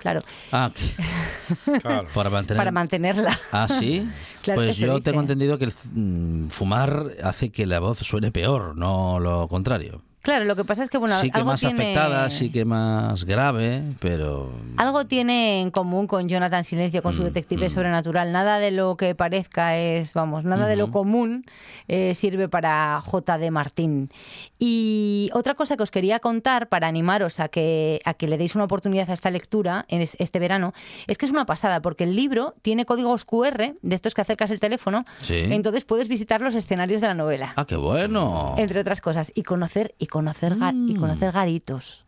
Claro, 0.00 0.22
Ah, 0.50 0.72
que- 0.74 1.78
Claro. 1.80 2.08
para 2.14 2.28
mantener. 2.30 2.56
para 2.58 2.72
mantenerla. 2.72 3.38
Ah, 3.52 3.68
sí. 3.68 4.08
Claro 4.42 4.62
pues 4.62 4.78
yo 4.78 5.00
tengo 5.02 5.20
entendido 5.20 5.58
que 5.58 5.66
el 5.66 5.74
mm, 5.92 6.48
fumar 6.48 7.08
hace 7.22 7.50
que 7.50 7.66
la 7.66 7.78
voz 7.78 7.98
suene 7.98 8.32
peor, 8.32 8.74
no 8.74 9.20
lo 9.20 9.46
contrario. 9.48 10.00
Claro, 10.22 10.44
lo 10.44 10.54
que 10.54 10.64
pasa 10.64 10.82
es 10.82 10.90
que, 10.90 10.98
bueno, 10.98 11.18
sí 11.20 11.30
que 11.30 11.38
algo 11.38 11.52
más 11.52 11.60
tiene... 11.60 11.74
afectada, 11.82 12.28
sí 12.30 12.50
que 12.52 12.64
más 12.66 13.24
grave, 13.24 13.82
pero 14.00 14.50
Algo 14.76 15.06
tiene 15.06 15.62
en 15.62 15.70
común 15.70 16.06
con 16.06 16.28
Jonathan 16.28 16.62
Silencio, 16.64 17.02
con 17.02 17.14
su 17.14 17.22
Mm, 17.22 17.24
detective 17.26 17.66
mm. 17.66 17.70
sobrenatural. 17.70 18.30
Nada 18.32 18.58
de 18.58 18.70
lo 18.70 18.96
que 18.96 19.14
parezca 19.14 19.76
es, 19.78 20.12
vamos, 20.12 20.44
nada 20.44 20.66
de 20.66 20.76
lo 20.76 20.90
común 20.90 21.44
eh, 21.88 22.14
sirve 22.14 22.48
para 22.48 23.00
J.D. 23.02 23.50
Martín. 23.50 24.10
Y 24.58 25.30
otra 25.32 25.54
cosa 25.54 25.76
que 25.76 25.82
os 25.82 25.90
quería 25.90 26.20
contar 26.20 26.68
para 26.68 26.86
animaros 26.86 27.40
a 27.40 27.48
que, 27.48 28.00
a 28.04 28.12
que 28.14 28.28
le 28.28 28.36
deis 28.36 28.54
una 28.54 28.64
oportunidad 28.64 29.08
a 29.10 29.14
esta 29.14 29.30
lectura 29.30 29.86
en 29.88 30.02
es- 30.02 30.16
este 30.18 30.38
verano 30.38 30.74
es 31.06 31.16
que 31.16 31.24
es 31.26 31.32
una 31.32 31.46
pasada, 31.46 31.80
porque 31.80 32.04
el 32.04 32.14
libro 32.14 32.54
tiene 32.62 32.84
códigos 32.84 33.24
QR, 33.24 33.74
de 33.80 33.94
estos 33.94 34.12
que 34.14 34.20
acercas 34.20 34.50
el 34.50 34.60
teléfono, 34.60 35.04
Sí. 35.22 35.44
entonces 35.50 35.84
puedes 35.84 36.08
visitar 36.08 36.40
los 36.42 36.54
escenarios 36.54 37.00
de 37.00 37.06
la 37.06 37.14
novela. 37.14 37.54
ah, 37.56 37.64
qué 37.66 37.76
bueno. 37.76 38.54
Entre 38.58 38.78
otras 38.80 39.00
cosas, 39.00 39.32
y 39.34 39.42
conocer, 39.44 39.94
y 39.98 40.06
conocer, 40.10 40.56
ga- 40.56 40.74
y 40.74 40.94
Mm. 40.94 41.00
conocer 41.00 41.32
garitos. 41.32 42.04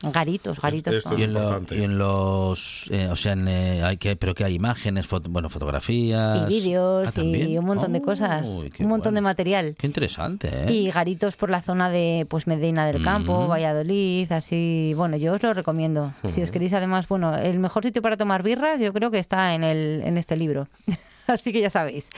Garitos, 0.00 0.60
garitos. 0.60 0.94
Esto 0.94 1.18
y 1.18 1.24
en, 1.24 1.32
lo- 1.32 1.60
y 1.72 1.82
en 1.82 1.98
los, 1.98 2.84
eh, 2.92 3.08
o 3.10 3.16
sea, 3.16 3.32
en, 3.32 3.48
eh, 3.48 3.82
hay 3.82 3.96
que, 3.96 4.14
pero 4.14 4.32
que 4.32 4.44
hay 4.44 4.54
imágenes, 4.54 5.08
foto- 5.08 5.28
bueno, 5.28 5.50
fotografías, 5.50 6.48
y 6.48 6.54
vídeos 6.60 7.16
Ah, 7.16 7.20
y 7.20 7.58
un 7.58 7.64
montón 7.64 7.92
de 7.92 8.00
cosas, 8.00 8.46
Uy, 8.46 8.72
un 8.78 8.86
montón 8.86 9.14
de 9.16 9.22
material. 9.22 9.74
Qué 9.76 9.88
interesante, 9.88 10.50
¿eh? 10.52 10.72
Y 10.72 10.90
garitos 10.92 11.34
por 11.34 11.50
la 11.50 11.62
zona 11.62 11.90
de 11.90 12.26
pues 12.30 12.46
Medina 12.46 12.86
del 12.86 13.02
Campo, 13.02 13.46
Mm. 13.46 13.50
Valladolid, 13.50 14.30
así, 14.30 14.92
bueno, 14.94 15.16
yo 15.16 15.32
os 15.32 15.42
lo 15.42 15.52
recomiendo. 15.52 16.12
Si 16.28 16.42
os 16.42 16.52
queréis 16.52 16.74
además, 16.74 17.08
bueno, 17.08 17.36
el 17.36 17.58
mejor 17.58 17.82
sitio 17.82 18.00
para 18.00 18.16
tomar 18.16 18.44
birras, 18.44 18.78
yo 18.80 18.92
creo 18.92 19.10
que 19.10 19.18
está 19.18 19.56
en 19.56 19.64
el 19.64 20.02
en 20.04 20.16
este 20.16 20.36
libro. 20.36 20.68
así 21.32 21.52
que 21.52 21.60
ya 21.60 21.70
sabéis. 21.70 22.10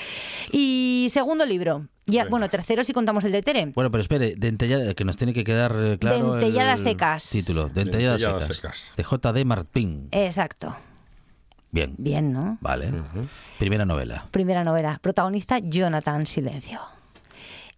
Y 0.52 1.08
segundo 1.12 1.44
libro. 1.46 1.86
Ya, 2.06 2.24
bueno, 2.24 2.48
tercero 2.48 2.82
si 2.82 2.92
contamos 2.92 3.24
el 3.24 3.32
de 3.32 3.42
Tere. 3.42 3.66
Bueno, 3.66 3.90
pero 3.90 4.02
espere, 4.02 4.34
dentellada, 4.36 4.94
que 4.94 5.04
nos 5.04 5.16
tiene 5.16 5.32
que 5.32 5.44
quedar 5.44 5.74
eh, 5.78 5.96
claro 5.98 6.34
Dentelladas 6.34 6.80
el 6.80 6.84
secas. 6.86 7.30
título. 7.30 7.68
Dentelladas, 7.68 8.20
Dentelladas 8.20 8.46
secas. 8.46 8.76
secas. 8.76 8.92
De 8.96 9.04
J.D. 9.04 9.44
Martín. 9.44 10.08
Exacto. 10.10 10.76
Bien, 11.70 11.94
Bien, 11.98 12.32
¿no? 12.32 12.58
vale. 12.60 12.92
Primera 13.58 13.84
novela. 13.84 14.26
Primera 14.32 14.64
novela. 14.64 14.98
Protagonista 15.00 15.60
Jonathan 15.60 16.26
Silencio. 16.26 16.80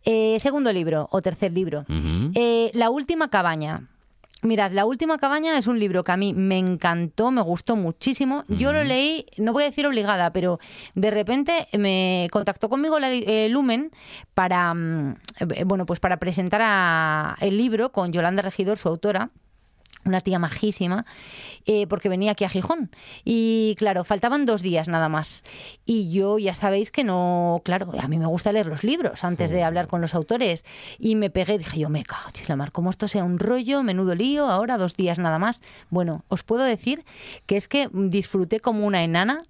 Eh, 0.05 0.39
segundo 0.41 0.73
libro 0.73 1.09
o 1.11 1.21
tercer 1.21 1.53
libro. 1.53 1.85
Eh, 2.35 2.71
la 2.73 2.89
última 2.89 3.29
cabaña. 3.29 3.89
Mirad, 4.45 4.73
La 4.73 4.85
última 4.87 5.19
cabaña 5.19 5.57
es 5.57 5.69
un 5.69 5.79
libro 5.79 6.03
que 6.03 6.11
a 6.11 6.17
mí 6.17 6.35
me 6.35 6.59
encantó, 6.59 7.31
me 7.31 7.43
gustó 7.43 7.77
muchísimo. 7.77 8.45
Yo 8.49 8.73
lo 8.73 8.83
leí, 8.83 9.25
no 9.39 9.53
voy 9.53 9.63
a 9.63 9.67
decir 9.67 9.87
obligada, 9.87 10.33
pero 10.33 10.59
de 10.97 11.13
repente 11.13 11.69
me 11.79 12.27
contactó 12.33 12.69
conmigo 12.69 12.99
la, 12.99 13.13
eh, 13.13 13.49
Lumen 13.49 13.93
para, 14.35 14.75
mm, 14.75 15.15
eh, 15.55 15.65
bueno, 15.65 15.87
pues 15.87 16.01
para 16.01 16.17
presentar 16.17 16.61
a- 16.65 17.37
el 17.41 17.57
libro 17.57 17.93
con 17.93 18.13
Yolanda 18.13 18.43
Regidor, 18.43 18.79
su 18.79 18.89
autora 18.89 19.31
una 20.05 20.21
tía 20.21 20.39
majísima, 20.39 21.07
eh, 21.65 21.87
porque 21.87 22.09
venía 22.09 22.33
aquí 22.33 22.45
a 22.45 22.49
Gijón. 22.49 22.91
Y 23.25 23.75
claro, 23.79 24.05
faltaban 24.05 24.47
dos 24.47 24.63
días 24.63 24.89
nada 24.89 25.09
más. 25.09 25.45
Y 25.85 26.11
yo 26.11 26.39
ya 26.39 26.55
sabéis 26.55 26.91
que 26.91 27.05
no, 27.05 27.61
claro, 27.65 27.93
a 27.99 28.09
mí 28.09 28.19
me 28.19 28.27
gusta 28.27 28.53
leer 28.53 28.67
los 28.67 28.85
libros 28.85 29.25
antes 29.25 29.51
de 29.51 29.63
hablar 29.63 29.87
con 29.87 30.01
los 30.01 30.15
autores. 30.15 30.65
Y 30.99 31.15
me 31.15 31.31
pegué, 31.31 31.59
dije 31.59 31.81
yo, 31.81 31.89
me 31.89 32.05
cago, 32.05 32.29
en 32.37 32.45
la 32.49 32.57
mar, 32.57 32.73
como 32.73 32.91
esto 32.91 33.09
sea 33.09 33.25
un 33.25 33.39
rollo, 33.39 33.83
menudo 33.83 34.15
lío, 34.15 34.49
ahora 34.49 34.79
dos 34.79 34.97
días 34.97 35.19
nada 35.19 35.39
más. 35.39 35.61
Bueno, 35.91 36.25
os 36.29 36.43
puedo 36.43 36.65
decir 36.65 37.05
que 37.47 37.57
es 37.57 37.69
que 37.69 37.89
disfruté 37.93 38.61
como 38.61 38.87
una 38.87 39.05
enana. 39.05 39.43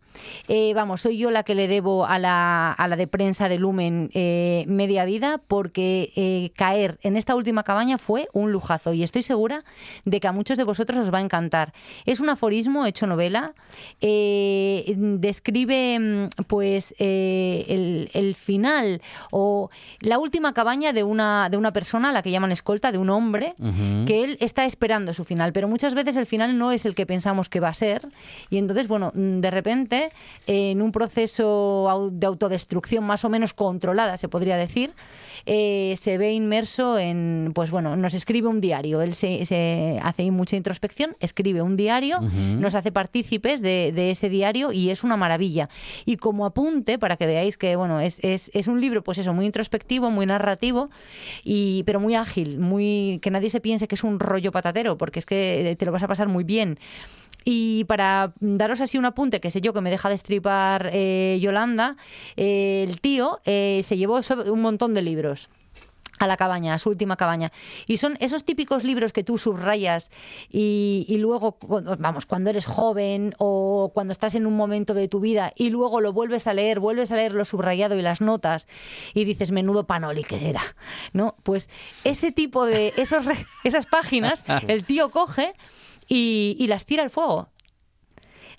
Eh, 0.48 0.72
vamos, 0.74 1.02
soy 1.02 1.18
yo 1.18 1.30
la 1.30 1.42
que 1.42 1.54
le 1.54 1.68
debo 1.68 2.06
a 2.06 2.18
la, 2.18 2.72
a 2.72 2.88
la 2.88 2.96
de 2.96 3.06
prensa 3.06 3.48
de 3.48 3.58
Lumen 3.58 4.10
eh, 4.14 4.64
media 4.68 5.04
vida 5.04 5.40
porque 5.48 6.12
eh, 6.16 6.50
caer 6.56 6.98
en 7.02 7.16
esta 7.16 7.34
última 7.34 7.62
cabaña 7.62 7.98
fue 7.98 8.28
un 8.32 8.52
lujazo 8.52 8.92
y 8.92 9.02
estoy 9.02 9.22
segura 9.22 9.64
de 10.04 10.20
que 10.20 10.28
a 10.28 10.32
muchos 10.32 10.56
de 10.56 10.64
vosotros 10.64 10.98
os 10.98 11.12
va 11.12 11.18
a 11.18 11.22
encantar. 11.22 11.72
Es 12.06 12.20
un 12.20 12.28
aforismo 12.28 12.86
hecho 12.86 13.06
novela, 13.06 13.54
eh, 14.00 14.94
describe 14.96 15.98
mm, 15.98 16.44
pues 16.46 16.94
eh, 16.98 17.64
el, 17.68 18.10
el 18.12 18.34
final 18.34 19.00
o 19.30 19.70
la 20.00 20.18
última 20.18 20.52
cabaña 20.52 20.92
de 20.92 21.02
una, 21.02 21.48
de 21.50 21.56
una 21.56 21.72
persona, 21.72 22.10
a 22.10 22.12
la 22.12 22.22
que 22.22 22.30
llaman 22.30 22.52
escolta, 22.52 22.92
de 22.92 22.98
un 22.98 23.10
hombre, 23.10 23.54
que 24.06 24.24
él 24.24 24.36
está 24.40 24.64
esperando 24.64 25.14
su 25.14 25.24
final, 25.24 25.52
pero 25.52 25.68
muchas 25.68 25.94
veces 25.94 26.16
el 26.16 26.26
final 26.26 26.58
no 26.58 26.72
es 26.72 26.84
el 26.84 26.94
que 26.94 27.06
pensamos 27.06 27.48
que 27.48 27.60
va 27.60 27.68
a 27.68 27.74
ser. 27.74 28.08
Y 28.50 28.58
entonces, 28.58 28.88
bueno, 28.88 29.12
mm, 29.14 29.40
de 29.40 29.50
repente, 29.50 30.01
en 30.46 30.82
un 30.82 30.92
proceso 30.92 32.11
de 32.12 32.26
autodestrucción 32.26 33.05
más 33.05 33.24
o 33.24 33.28
menos 33.28 33.55
controlada, 33.55 34.16
se 34.16 34.28
podría 34.28 34.57
decir, 34.57 34.92
eh, 35.46 35.96
se 35.98 36.18
ve 36.18 36.32
inmerso 36.32 36.98
en, 36.98 37.53
pues 37.55 37.70
bueno, 37.70 37.96
nos 37.96 38.14
escribe 38.14 38.48
un 38.48 38.61
diario. 38.61 39.03
Él 39.03 39.14
se, 39.14 39.44
se 39.46 39.98
hace 40.03 40.30
mucha 40.30 40.57
introspección, 40.57 41.16
escribe 41.20 41.62
un 41.62 41.76
diario, 41.76 42.20
nos 42.20 42.74
hace 42.74 42.92
partícipes 42.92 43.61
de, 43.61 43.92
de 43.92 44.11
ese 44.11 44.28
diario 44.28 44.72
y 44.72 44.90
es 44.90 45.05
una 45.05 45.16
maravilla. 45.16 45.68
Y 46.05 46.16
como 46.16 46.46
apunte, 46.46 46.98
para 46.98 47.16
que 47.16 47.26
veáis 47.26 47.57
que, 47.57 47.76
bueno, 47.76 48.00
es, 48.00 48.18
es, 48.22 48.50
es 48.55 48.66
un 48.66 48.80
libro, 48.80 49.03
pues 49.03 49.18
eso, 49.18 49.32
muy 49.34 49.46
introspectivo, 49.46 50.11
muy 50.11 50.26
narrativo, 50.26 50.90
y, 51.44 51.82
pero 51.84 52.00
muy 52.00 52.14
ágil, 52.14 52.59
muy 52.59 53.18
que 53.22 53.30
nadie 53.30 53.50
se 53.50 53.61
piense 53.61 53.88
que 53.88 53.94
es 53.94 54.05
un 54.05 54.20
rollo 54.20 54.53
patatero, 54.53 54.96
porque 54.96 55.18
es 55.18 55.26
que 55.26 55.76
te 55.78 55.86
lo 55.86 55.92
vas 55.92 56.03
a 56.03 56.09
pasar 56.09 56.28
muy 56.28 56.44
bien. 56.44 56.78
Y 57.44 57.84
para 57.84 58.32
daros 58.38 58.80
así 58.80 58.98
un 58.98 59.05
apunte, 59.05 59.40
que 59.40 59.50
sé 59.50 59.61
yo 59.61 59.72
que 59.72 59.80
me 59.80 59.90
deja 59.93 60.09
destripar 60.09 60.90
eh, 60.93 61.38
Yolanda, 61.40 61.97
eh, 62.36 62.84
el 62.88 63.01
tío 63.01 63.40
eh, 63.45 63.82
se 63.84 63.97
llevó 63.97 64.20
un 64.47 64.61
montón 64.61 64.95
de 64.95 65.03
libros 65.03 65.49
a 66.18 66.26
la 66.26 66.36
cabaña, 66.36 66.74
a 66.74 66.78
su 66.78 66.88
última 66.88 67.16
cabaña. 67.16 67.53
Y 67.86 67.97
son 67.97 68.16
esos 68.20 68.45
típicos 68.45 68.84
libros 68.84 69.12
que 69.12 69.24
tú 69.24 69.38
subrayas 69.38 70.11
y, 70.51 71.05
y 71.09 71.18
luego, 71.18 71.59
vamos, 71.99 72.26
cuando 72.26 72.51
eres 72.51 72.64
joven 72.64 73.34
o 73.38 73.90
cuando 73.93 74.12
estás 74.12 74.34
en 74.34 74.47
un 74.47 74.57
momento 74.57 74.95
de 74.95 75.09
tu 75.09 75.20
vida 75.20 75.53
y 75.57 75.70
luego 75.70 76.01
lo 76.01 76.12
vuelves 76.12 76.47
a 76.47 76.55
leer, 76.55 76.80
vuelves 76.80 77.11
a 77.12 77.16
leer 77.16 77.32
lo 77.32 77.45
subrayado 77.45 77.97
y 77.97 78.03
las 78.03 78.20
notas 78.20 78.68
y 79.14 79.24
dices, 79.24 79.51
menudo 79.51 79.84
panoli 79.86 80.22
que 80.22 80.49
era, 80.49 80.62
¿no? 81.12 81.34
Pues 81.43 81.68
ese 82.05 82.30
tipo 82.30 82.66
de, 82.66 82.95
esos, 82.97 83.24
esas 83.64 83.86
páginas, 83.86 84.45
el 84.68 84.84
tío 84.84 85.11
coge 85.11 85.55
y, 86.09 86.57
y 86.59 86.68
las 86.68 86.86
tira 86.86 87.03
al 87.03 87.11
fuego 87.11 87.51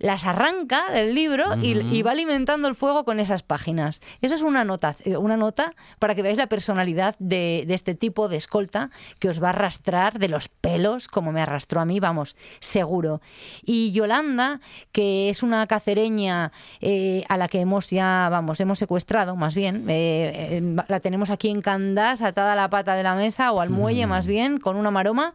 las 0.03 0.25
arranca 0.25 0.91
del 0.91 1.15
libro 1.15 1.55
y, 1.61 1.79
y 1.79 2.01
va 2.01 2.11
alimentando 2.11 2.67
el 2.67 2.75
fuego 2.75 3.05
con 3.05 3.21
esas 3.21 3.41
páginas. 3.41 4.01
Eso 4.21 4.35
es 4.35 4.41
una 4.41 4.65
nota, 4.65 4.97
eh, 5.05 5.15
una 5.15 5.37
nota 5.37 5.73
para 5.97 6.13
que 6.13 6.21
veáis 6.21 6.37
la 6.37 6.47
personalidad 6.47 7.15
de, 7.19 7.63
de 7.65 7.73
este 7.73 7.95
tipo 7.95 8.27
de 8.27 8.35
escolta 8.35 8.89
que 9.19 9.29
os 9.29 9.41
va 9.41 9.47
a 9.47 9.49
arrastrar 9.51 10.19
de 10.19 10.27
los 10.27 10.49
pelos, 10.49 11.07
como 11.07 11.31
me 11.31 11.41
arrastró 11.41 11.79
a 11.79 11.85
mí, 11.85 12.01
vamos, 12.01 12.35
seguro. 12.59 13.21
Y 13.63 13.93
Yolanda, 13.93 14.59
que 14.91 15.29
es 15.29 15.41
una 15.41 15.65
cacereña 15.67 16.51
eh, 16.81 17.23
a 17.29 17.37
la 17.37 17.47
que 17.47 17.61
hemos 17.61 17.89
ya, 17.89 18.27
vamos, 18.29 18.59
hemos 18.59 18.79
secuestrado, 18.79 19.37
más 19.37 19.55
bien, 19.55 19.89
eh, 19.89 20.59
eh, 20.59 20.75
la 20.89 20.99
tenemos 20.99 21.29
aquí 21.29 21.47
en 21.47 21.61
Candás, 21.61 22.21
atada 22.21 22.51
a 22.51 22.55
la 22.57 22.69
pata 22.69 22.95
de 22.95 23.03
la 23.03 23.15
mesa 23.15 23.53
o 23.53 23.61
al 23.61 23.69
muelle, 23.69 24.05
más 24.05 24.27
bien, 24.27 24.57
con 24.57 24.75
una 24.75 24.91
maroma. 24.91 25.33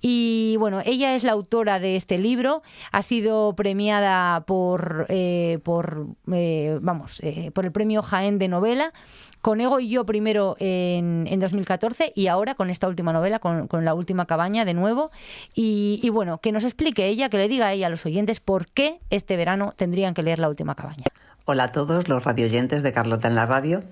Y 0.00 0.56
bueno, 0.58 0.80
ella 0.86 1.14
es 1.14 1.24
la 1.24 1.32
autora 1.32 1.78
de 1.78 1.96
este 1.96 2.16
libro, 2.16 2.62
ha 2.90 3.02
sido 3.02 3.52
premiada 3.54 3.97
por, 4.46 5.06
eh, 5.08 5.58
por 5.62 6.06
eh, 6.32 6.78
vamos, 6.80 7.20
eh, 7.22 7.50
por 7.52 7.64
el 7.64 7.72
premio 7.72 8.02
Jaén 8.02 8.38
de 8.38 8.48
novela. 8.48 8.92
Con 9.40 9.60
Ego 9.60 9.78
y 9.78 9.88
yo 9.88 10.04
primero 10.04 10.56
en, 10.58 11.26
en 11.28 11.38
2014 11.38 12.12
y 12.16 12.26
ahora 12.26 12.56
con 12.56 12.70
esta 12.70 12.88
última 12.88 13.12
novela, 13.12 13.38
con, 13.38 13.68
con 13.68 13.84
La 13.84 13.94
última 13.94 14.26
cabaña 14.26 14.64
de 14.64 14.74
nuevo. 14.74 15.10
Y, 15.54 16.00
y 16.02 16.08
bueno, 16.08 16.38
que 16.38 16.50
nos 16.50 16.64
explique 16.64 17.06
ella, 17.06 17.28
que 17.28 17.36
le 17.36 17.46
diga 17.46 17.68
a 17.68 17.72
ella 17.72 17.86
a 17.86 17.90
los 17.90 18.04
oyentes 18.04 18.40
por 18.40 18.66
qué 18.66 18.98
este 19.10 19.36
verano 19.36 19.72
tendrían 19.76 20.12
que 20.14 20.24
leer 20.24 20.40
La 20.40 20.48
última 20.48 20.74
cabaña. 20.74 21.04
Hola 21.44 21.64
a 21.64 21.72
todos 21.72 22.08
los 22.08 22.24
radioyentes 22.24 22.82
de 22.82 22.92
Carlota 22.92 23.28
en 23.28 23.36
la 23.36 23.46
radio. 23.46 23.82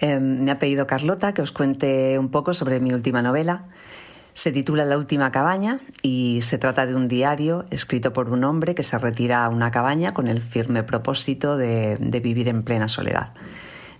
Eh, 0.00 0.18
me 0.18 0.50
ha 0.50 0.58
pedido 0.58 0.86
Carlota 0.86 1.34
que 1.34 1.42
os 1.42 1.52
cuente 1.52 2.18
un 2.18 2.30
poco 2.30 2.54
sobre 2.54 2.80
mi 2.80 2.92
última 2.92 3.22
novela. 3.22 3.64
Se 4.34 4.52
titula 4.52 4.84
La 4.84 4.96
última 4.96 5.32
cabaña 5.32 5.80
y 6.02 6.40
se 6.42 6.58
trata 6.58 6.86
de 6.86 6.94
un 6.94 7.08
diario 7.08 7.64
escrito 7.70 8.12
por 8.12 8.30
un 8.30 8.44
hombre 8.44 8.74
que 8.74 8.82
se 8.82 8.98
retira 8.98 9.44
a 9.44 9.48
una 9.48 9.70
cabaña 9.70 10.14
con 10.14 10.28
el 10.28 10.40
firme 10.40 10.82
propósito 10.82 11.56
de, 11.56 11.96
vivir 12.22 12.48
en 12.48 12.62
plena 12.62 12.88
soledad. 12.88 13.32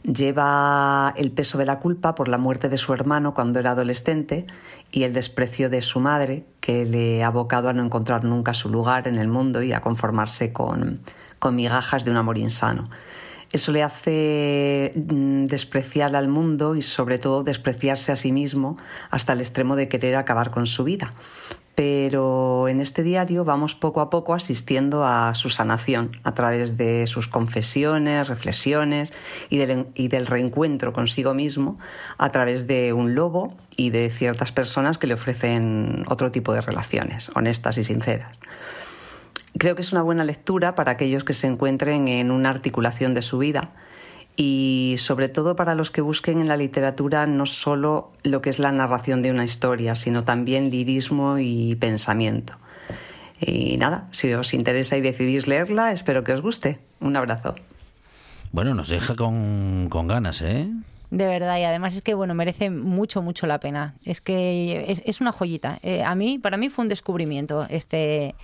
Lleva 0.03 1.12
el 1.16 1.31
peso 1.31 1.59
de 1.59 1.66
la 1.66 1.78
culpa 1.78 2.14
por 2.14 2.28
la 2.28 2.39
muerte 2.39 2.70
de 2.70 2.78
su 2.78 2.95
hermano 2.95 3.35
cuando 3.35 3.59
era 3.59 3.72
adolescente 3.72 4.47
y 4.91 5.03
el 5.03 5.12
desprecio 5.12 5.68
de 5.68 5.83
su 5.83 6.01
madre, 6.01 6.47
que 6.61 6.87
le 6.87 7.22
ha 7.22 7.26
abocado 7.26 7.68
a 7.68 7.74
no 7.74 7.85
encontrar 7.85 8.24
nunca 8.24 8.55
su 8.55 8.70
lugar 8.70 9.09
en 9.09 9.18
el 9.18 9.28
mundo 9.28 9.62
y 9.62 9.74
a 9.74 9.81
conformarse 9.81 10.55
con, 10.55 11.01
con 11.39 11.55
migajas 11.55 12.05
de 12.05 12.12
un 12.12 12.16
amor 12.16 12.39
insano. 12.39 12.89
Eso 13.53 13.72
le 13.72 13.82
hace 13.82 14.92
mm, 14.94 15.46
despreciar 15.46 16.14
al 16.14 16.28
mundo 16.28 16.76
y 16.76 16.82
sobre 16.82 17.18
todo 17.18 17.42
despreciarse 17.42 18.12
a 18.12 18.16
sí 18.16 18.30
mismo 18.30 18.76
hasta 19.11 19.32
el 19.32 19.40
extremo 19.40 19.74
de 19.74 19.88
querer 19.88 20.16
acabar 20.16 20.51
con 20.51 20.66
su 20.66 20.84
vida. 20.84 21.12
Pero 21.74 22.68
en 22.68 22.80
este 22.80 23.03
diario 23.03 23.44
vamos 23.44 23.74
poco 23.74 24.01
a 24.03 24.11
poco 24.11 24.34
asistiendo 24.34 25.05
a 25.05 25.34
su 25.34 25.48
sanación 25.48 26.11
a 26.24 26.34
través 26.34 26.76
de 26.76 27.07
sus 27.07 27.26
confesiones, 27.26 28.28
reflexiones 28.28 29.12
y 29.48 29.57
del, 29.57 29.86
y 29.94 30.09
del 30.09 30.26
reencuentro 30.26 30.92
consigo 30.92 31.32
mismo 31.32 31.78
a 32.18 32.30
través 32.30 32.66
de 32.66 32.92
un 32.92 33.14
lobo 33.14 33.55
y 33.76 33.90
de 33.90 34.11
ciertas 34.11 34.53
personas 34.53 34.98
que 34.98 35.07
le 35.07 35.14
ofrecen 35.14 36.05
otro 36.09 36.30
tipo 36.30 36.53
de 36.53 36.61
relaciones, 36.61 37.30
honestas 37.34 37.78
y 37.78 37.84
sinceras. 37.84 38.38
Creo 39.61 39.76
que 39.76 39.82
es 39.82 39.92
una 39.92 40.00
buena 40.00 40.24
lectura 40.24 40.74
para 40.74 40.92
aquellos 40.92 41.22
que 41.22 41.34
se 41.34 41.46
encuentren 41.46 42.08
en 42.08 42.30
una 42.30 42.48
articulación 42.48 43.12
de 43.12 43.20
su 43.20 43.36
vida 43.36 43.72
y 44.34 44.94
sobre 44.96 45.28
todo 45.28 45.54
para 45.54 45.74
los 45.74 45.90
que 45.90 46.00
busquen 46.00 46.40
en 46.40 46.48
la 46.48 46.56
literatura 46.56 47.26
no 47.26 47.44
solo 47.44 48.11
lo 48.22 48.40
que 48.40 48.48
es 48.48 48.58
la 48.58 48.72
narración 48.72 49.20
de 49.20 49.30
una 49.30 49.44
historia, 49.44 49.96
sino 49.96 50.24
también 50.24 50.70
lirismo 50.70 51.36
y 51.38 51.74
pensamiento. 51.74 52.54
Y 53.38 53.76
nada, 53.76 54.08
si 54.12 54.32
os 54.32 54.54
interesa 54.54 54.96
y 54.96 55.02
decidís 55.02 55.46
leerla, 55.46 55.92
espero 55.92 56.24
que 56.24 56.32
os 56.32 56.40
guste. 56.40 56.78
Un 56.98 57.18
abrazo. 57.18 57.54
Bueno, 58.52 58.74
nos 58.74 58.88
deja 58.88 59.14
con, 59.14 59.88
con 59.90 60.08
ganas, 60.08 60.40
¿eh? 60.40 60.70
De 61.11 61.26
verdad, 61.26 61.58
y 61.58 61.64
además 61.64 61.96
es 61.96 62.02
que 62.02 62.14
bueno, 62.14 62.34
merece 62.34 62.70
mucho, 62.70 63.20
mucho 63.20 63.46
la 63.46 63.58
pena. 63.58 63.94
Es 64.04 64.20
que 64.20 64.84
es, 64.88 65.02
es 65.04 65.20
una 65.20 65.32
joyita. 65.32 65.78
Eh, 65.82 66.04
a 66.04 66.14
mí, 66.14 66.38
para 66.38 66.56
mí 66.56 66.68
fue 66.68 66.84
un 66.84 66.88
descubrimiento 66.88 67.66
este, 67.68 68.36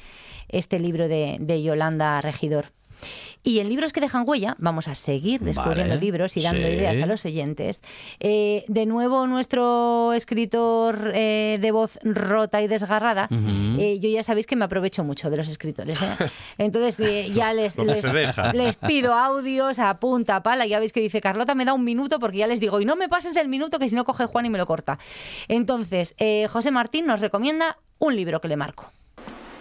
este 0.49 0.81
libro 0.81 1.07
de, 1.07 1.37
de 1.39 1.63
Yolanda 1.63 2.21
Regidor. 2.21 2.67
Y 3.47 3.61
en 3.61 3.69
libros 3.69 3.93
que 3.93 4.01
dejan 4.01 4.25
huella, 4.27 4.57
vamos 4.59 4.89
a 4.89 4.97
seguir 4.97 5.41
descubriendo 5.41 5.95
Vale, 5.95 6.01
libros 6.01 6.37
y 6.37 6.43
dando 6.43 6.67
sí. 6.67 6.75
ideas 6.75 6.99
a 7.01 7.07
los 7.07 7.25
oyentes. 7.25 7.81
Eh, 8.19 8.65
de 8.67 8.87
nuevo, 8.87 9.29
nuestro 9.29 10.13
escritor 10.15 11.13
eh, 11.15 11.59
de 11.61 11.71
voz 11.71 12.01
rota 12.03 12.61
y 12.61 12.67
desgarrada, 12.67 13.29
eh, 13.31 14.01
yo 14.01 14.09
ya 14.09 14.25
sabéis 14.25 14.47
que 14.47 14.57
me 14.57 14.65
aprovecho 14.65 15.05
mucho 15.05 15.31
de 15.31 15.37
los 15.37 15.47
escritores. 15.47 15.97
Entonces, 16.59 16.97
ya 17.33 17.53
les, 17.53 17.77
les, 17.79 18.77
pido 18.79 19.15
audios 19.15 19.79
a 19.79 20.01
punta 20.01 20.43
pala. 20.43 20.67
Ya 20.67 20.81
veis 20.81 20.93
que 20.93 21.01
dice 21.01 21.21
Carlota, 21.21 21.55
me 21.55 21.65
da 21.65 21.73
un 21.73 21.85
minuto 21.85 22.19
porque 22.19 22.39
ya 22.39 22.49
les 22.49 22.59
digo, 22.59 22.81
y 22.81 22.85
no 22.85 22.97
me 22.97 23.09
pases 23.09 23.33
del 23.33 23.47
minuto 23.47 23.79
que 23.79 23.89
si 23.89 23.95
no 23.95 24.05
coge 24.05 24.27
Juan 24.27 24.47
y 24.47 24.51
me 24.51 24.59
lo 24.59 24.67
corta. 24.67 24.99
Entonces, 25.47 26.17
José 26.51 26.73
Martín 26.73 27.07
nos 27.07 27.21
recomienda 27.21 27.79
un 28.01 28.17
libro 28.17 28.41
que 28.41 28.49
le 28.49 28.57
marco. 28.57 28.91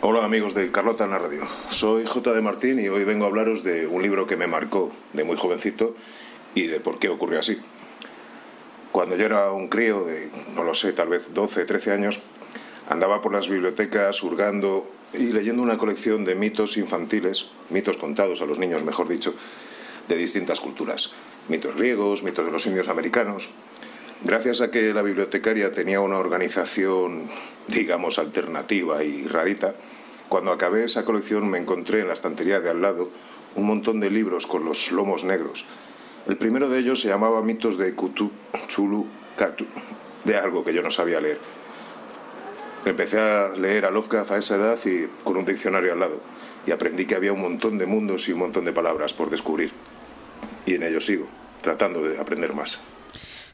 Hola 0.07 0.23
amigos 0.23 0.53
de 0.53 0.69
Carlota 0.69 1.05
en 1.05 1.09
la 1.09 1.17
radio. 1.17 1.47
Soy 1.71 2.05
J. 2.05 2.31
de 2.31 2.39
Martín 2.39 2.79
y 2.79 2.89
hoy 2.89 3.03
vengo 3.05 3.25
a 3.25 3.27
hablaros 3.27 3.63
de 3.63 3.87
un 3.87 4.03
libro 4.03 4.27
que 4.27 4.37
me 4.37 4.45
marcó 4.45 4.91
de 5.13 5.23
muy 5.23 5.35
jovencito 5.35 5.95
y 6.53 6.67
de 6.67 6.79
por 6.79 6.99
qué 6.99 7.09
ocurrió 7.09 7.39
así. 7.39 7.59
Cuando 8.91 9.15
yo 9.15 9.25
era 9.25 9.51
un 9.51 9.67
crío 9.67 10.03
de, 10.03 10.29
no 10.53 10.63
lo 10.63 10.75
sé, 10.75 10.93
tal 10.93 11.07
vez 11.07 11.33
12, 11.33 11.65
13 11.65 11.91
años, 11.91 12.21
Andaba 12.87 13.19
por 13.23 13.33
las 13.33 13.49
bibliotecas 13.49 14.21
hurgando 14.21 14.87
y 15.11 15.33
leyendo 15.33 15.63
una 15.63 15.79
colección 15.79 16.23
de 16.23 16.35
mitos 16.35 16.77
infantiles, 16.77 17.49
mitos 17.71 17.97
contados 17.97 18.43
a 18.43 18.45
los 18.45 18.59
niños, 18.59 18.83
mejor 18.83 19.07
dicho, 19.07 19.33
de 20.07 20.15
distintas 20.15 20.59
culturas. 20.59 21.15
Mitos 21.49 21.75
griegos, 21.75 22.21
mitos 22.21 22.45
de 22.45 22.51
los 22.51 22.67
indios 22.67 22.89
americanos. 22.89 23.49
Gracias 24.23 24.61
a 24.61 24.69
que 24.69 24.93
la 24.93 25.01
bibliotecaria 25.01 25.71
tenía 25.71 25.99
una 25.99 26.19
organización, 26.19 27.27
digamos, 27.67 28.19
alternativa 28.19 29.03
y 29.03 29.27
rarita, 29.27 29.75
cuando 30.29 30.51
acabé 30.51 30.83
esa 30.83 31.05
colección 31.05 31.49
me 31.49 31.57
encontré 31.57 32.01
en 32.01 32.07
la 32.07 32.13
estantería 32.13 32.59
de 32.59 32.69
al 32.69 32.81
lado 32.81 33.09
un 33.55 33.65
montón 33.65 33.99
de 33.99 34.09
libros 34.09 34.47
con 34.47 34.65
los 34.65 34.91
lomos 34.91 35.23
negros. 35.23 35.65
El 36.27 36.37
primero 36.37 36.69
de 36.69 36.79
ellos 36.79 37.01
se 37.01 37.07
llamaba 37.07 37.41
Mitos 37.41 37.77
de 37.77 37.93
Kutu, 37.93 38.31
Chulu, 38.67 39.05
Katu, 39.37 39.65
de 40.23 40.35
algo 40.35 40.63
que 40.65 40.73
yo 40.73 40.81
no 40.81 40.91
sabía 40.91 41.21
leer. 41.21 41.39
Empecé 42.83 43.19
a 43.19 43.49
leer 43.49 43.85
a 43.85 43.91
Lovecraft 43.91 44.31
a 44.31 44.37
esa 44.37 44.55
edad 44.55 44.79
y 44.85 45.07
con 45.23 45.37
un 45.37 45.45
diccionario 45.45 45.93
al 45.93 45.99
lado. 45.99 46.19
Y 46.67 46.71
aprendí 46.71 47.05
que 47.05 47.15
había 47.15 47.33
un 47.33 47.41
montón 47.41 47.77
de 47.77 47.85
mundos 47.85 48.27
y 48.27 48.33
un 48.33 48.39
montón 48.39 48.65
de 48.65 48.73
palabras 48.73 49.13
por 49.13 49.29
descubrir. 49.29 49.71
Y 50.65 50.75
en 50.75 50.83
ello 50.83 50.99
sigo, 50.99 51.27
tratando 51.61 52.03
de 52.03 52.19
aprender 52.19 52.53
más. 52.53 52.94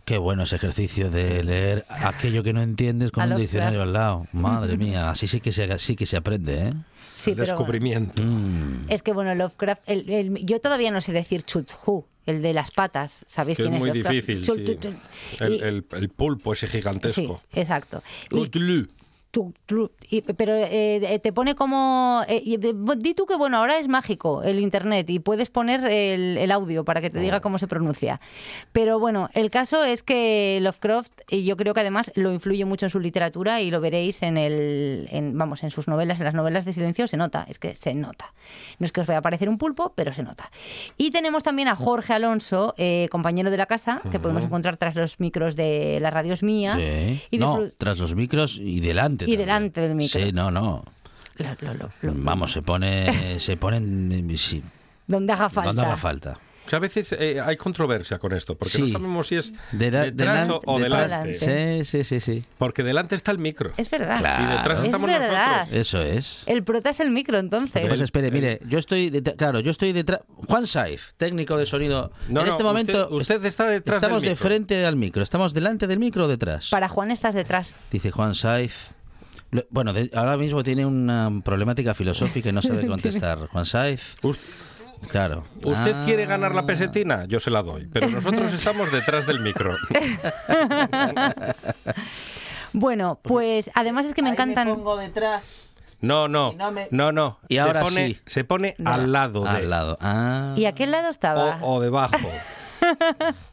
Qué 0.05 0.17
bueno 0.17 0.43
ese 0.43 0.55
ejercicio 0.55 1.09
de 1.11 1.43
leer 1.43 1.85
aquello 1.89 2.43
que 2.43 2.53
no 2.53 2.61
entiendes 2.61 3.11
con 3.11 3.23
A 3.23 3.35
un 3.35 3.39
diccionario 3.41 3.83
al 3.83 3.93
lado. 3.93 4.27
Madre 4.33 4.77
mía, 4.77 5.09
así 5.09 5.27
sí 5.27 5.39
que 5.39 5.51
se, 5.51 5.77
sí 5.79 5.95
que 5.95 6.05
se 6.05 6.17
aprende, 6.17 6.67
¿eh? 6.69 6.73
Sí, 7.15 7.31
El 7.31 7.35
pero 7.37 7.47
descubrimiento. 7.47 8.23
Mm. 8.23 8.85
es 8.89 9.03
que 9.03 9.13
bueno, 9.13 9.33
Lovecraft, 9.35 9.83
el- 9.87 10.09
el- 10.09 10.45
yo 10.45 10.59
todavía 10.59 10.89
no 10.91 11.01
sé 11.01 11.11
decir 11.13 11.43
chuthu, 11.43 12.05
el 12.25 12.41
de 12.41 12.53
las 12.53 12.71
patas, 12.71 13.23
¿sabéis 13.27 13.57
Que 13.57 13.63
es 13.63 13.69
muy 13.69 13.89
Lovecraft? 13.89 14.15
difícil, 14.15 14.45
sí. 14.45 14.77
El, 15.39 15.53
Y- 15.53 15.59
el- 15.59 15.85
el 15.91 16.09
pulpo 16.09 16.53
ese 16.53 16.65
sí, 16.67 16.73
gigantesco. 16.77 17.41
exacto. 17.53 18.01
Y- 18.31 18.49
Y- 20.09 20.21
pero 20.21 20.53
eh, 20.55 21.19
te 21.23 21.31
pone 21.31 21.55
como... 21.55 22.21
eh, 22.27 22.43
di 22.97 23.13
tú 23.13 23.25
que, 23.25 23.35
bueno, 23.35 23.57
ahora 23.57 23.77
es 23.77 23.87
mágico 23.87 24.43
el 24.43 24.59
Internet 24.59 25.09
y 25.09 25.19
puedes 25.19 25.49
poner 25.49 25.83
el, 25.85 26.37
el 26.37 26.51
audio 26.51 26.83
para 26.83 26.99
que 27.01 27.09
te 27.09 27.19
diga 27.19 27.39
cómo 27.39 27.57
se 27.59 27.67
pronuncia. 27.67 28.19
Pero 28.73 28.99
bueno, 28.99 29.29
el 29.33 29.49
caso 29.49 29.83
es 29.83 30.03
que 30.03 30.59
Lovecraft, 30.61 31.21
y 31.29 31.45
yo 31.45 31.55
creo 31.57 31.73
que 31.73 31.79
además 31.79 32.11
lo 32.15 32.33
influye 32.33 32.65
mucho 32.65 32.85
en 32.85 32.89
su 32.89 32.99
literatura 32.99 33.61
y 33.61 33.71
lo 33.71 33.79
veréis 33.81 34.21
en 34.21 34.37
el... 34.37 35.07
En, 35.11 35.37
vamos, 35.37 35.63
en 35.63 35.71
sus 35.71 35.87
novelas, 35.87 36.19
en 36.19 36.25
las 36.25 36.33
novelas 36.33 36.65
de 36.65 36.73
silencio 36.73 37.07
se 37.07 37.17
nota, 37.17 37.45
es 37.47 37.57
que 37.59 37.75
se 37.75 37.93
nota. 37.93 38.33
No 38.79 38.85
es 38.85 38.91
que 38.91 39.01
os 39.01 39.07
vaya 39.07 39.19
a 39.19 39.21
parecer 39.21 39.47
un 39.49 39.57
pulpo, 39.57 39.93
pero 39.95 40.13
se 40.13 40.23
nota. 40.23 40.51
Y 40.97 41.11
tenemos 41.11 41.43
también 41.43 41.67
a 41.67 41.75
Jorge 41.75 42.13
Alonso, 42.13 42.73
eh, 42.77 43.07
compañero 43.11 43.49
de 43.51 43.57
la 43.57 43.65
casa, 43.65 44.01
que 44.11 44.19
podemos 44.19 44.43
encontrar 44.43 44.77
tras 44.77 44.95
los 44.95 45.19
micros 45.19 45.55
de 45.55 45.99
las 46.01 46.13
radios 46.13 46.43
mía. 46.43 46.75
Sí. 46.75 47.21
Y 47.31 47.37
No, 47.37 47.59
tras 47.77 47.97
los 47.97 48.15
micros 48.15 48.57
y 48.57 48.79
delante. 48.81 49.20
Y 49.25 49.37
también. 49.37 49.39
delante 49.39 49.81
del 49.81 49.95
micro. 49.95 50.19
Sí, 50.19 50.31
no, 50.31 50.51
no. 50.51 50.83
Lo- 51.37 51.45
lo- 51.61 51.73
lo- 51.73 51.89
lo- 52.01 52.13
Vamos, 52.15 52.51
se 52.51 52.61
pone, 52.61 53.39
se 53.39 53.57
ponen, 53.57 54.37
sí, 54.37 54.61
donde 55.07 55.33
haga 55.33 55.49
falta. 55.49 55.67
donde 55.69 55.81
haga 55.83 55.97
falta. 55.97 56.39
A 56.71 56.79
veces 56.79 57.13
eh, 57.19 57.41
hay 57.43 57.57
controversia 57.57 58.17
con 58.17 58.31
esto, 58.31 58.55
porque 58.55 58.77
no 58.79 58.87
sabemos 58.87 59.27
si 59.27 59.35
es 59.35 59.51
De 59.73 59.91
la- 59.91 60.03
detrás 60.05 60.47
delan- 60.47 60.51
o, 60.51 60.61
o 60.73 60.79
detrás- 60.79 61.01
delante. 61.09 61.27
Delante. 61.37 61.83
Sí, 61.83 62.03
sí, 62.03 62.03
sí, 62.05 62.19
sí. 62.21 62.45
Porque 62.57 62.81
delante 62.83 63.15
está 63.15 63.31
el 63.31 63.39
micro. 63.39 63.71
Es 63.75 63.89
verdad. 63.89 64.19
Claro. 64.19 64.43
Y 64.43 64.55
detrás 64.57 64.79
Es 64.79 64.85
estamos 64.85 65.07
verdad. 65.07 65.57
nosotros. 65.61 65.77
Eso 65.81 66.01
es. 66.01 66.43
El 66.45 66.63
prota 66.63 66.91
es 66.91 67.01
el 67.01 67.09
micro, 67.11 67.39
entonces. 67.39 67.85
Pues 67.85 67.99
espere, 67.99 68.31
mire, 68.31 68.61
yo 68.69 68.79
estoy, 68.79 69.09
detr- 69.09 69.35
claro, 69.35 69.59
yo 69.59 69.71
estoy 69.71 69.91
detrás. 69.91 70.21
Juan 70.47 70.65
Saiz, 70.65 71.13
técnico 71.17 71.57
de 71.57 71.65
sonido. 71.65 72.11
No, 72.29 72.39
en 72.41 72.45
no, 72.45 72.51
este 72.53 72.63
momento 72.63 73.09
usted- 73.09 73.35
usted 73.35 73.45
está 73.45 73.65
detrás 73.67 73.95
del 73.99 74.03
Estamos 74.03 74.21
de 74.21 74.29
micro. 74.29 74.45
frente 74.47 74.85
al 74.85 74.95
micro. 74.95 75.23
Estamos 75.23 75.53
delante 75.53 75.87
del 75.87 75.99
micro 75.99 76.23
o 76.23 76.27
detrás. 76.29 76.69
Para 76.69 76.87
Juan 76.87 77.11
estás 77.11 77.33
detrás. 77.35 77.75
Dice 77.91 78.11
Juan 78.11 78.33
Saiz. 78.33 78.91
Bueno, 79.69 79.91
de- 79.93 80.09
ahora 80.15 80.37
mismo 80.37 80.63
tiene 80.63 80.85
una 80.85 81.29
problemática 81.43 81.93
filosófica 81.93 82.49
y 82.49 82.51
no 82.53 82.61
sabe 82.61 82.87
contestar. 82.87 83.47
Juan 83.47 83.65
Saiz. 83.65 84.15
Claro. 85.09 85.45
¿Usted 85.65 85.95
Ah. 85.95 86.03
quiere 86.05 86.25
ganar 86.27 86.53
la 86.53 86.65
pesetina? 86.65 87.25
Yo 87.25 87.39
se 87.39 87.49
la 87.49 87.63
doy. 87.63 87.87
Pero 87.91 88.07
nosotros 88.09 88.53
estamos 88.53 88.91
detrás 88.91 89.25
del 89.27 89.39
micro. 89.41 89.75
Bueno, 92.73 93.19
pues 93.21 93.69
además 93.75 94.05
es 94.05 94.13
que 94.13 94.21
me 94.21 94.29
encantan. 94.29 94.81
detrás. 94.99 95.67
No, 95.99 96.27
no. 96.29 96.53
No 96.53 96.71
me- 96.71 96.87
No, 96.91 97.11
no. 97.11 97.39
Y 97.49 97.55
se 97.55 97.59
ahora 97.59 97.81
pone, 97.81 98.07
sí. 98.07 98.19
Se 98.25 98.43
pone 98.45 98.75
No. 98.77 98.89
al 98.91 99.11
lado 99.11 99.43
de. 99.43 99.49
Al 99.49 99.69
lado. 99.69 99.97
Ah. 100.01 100.53
¿Y 100.57 100.65
a 100.65 100.71
qué 100.73 100.87
lado 100.87 101.09
estaba? 101.09 101.57
O, 101.61 101.75
o 101.75 101.81
debajo. 101.81 102.15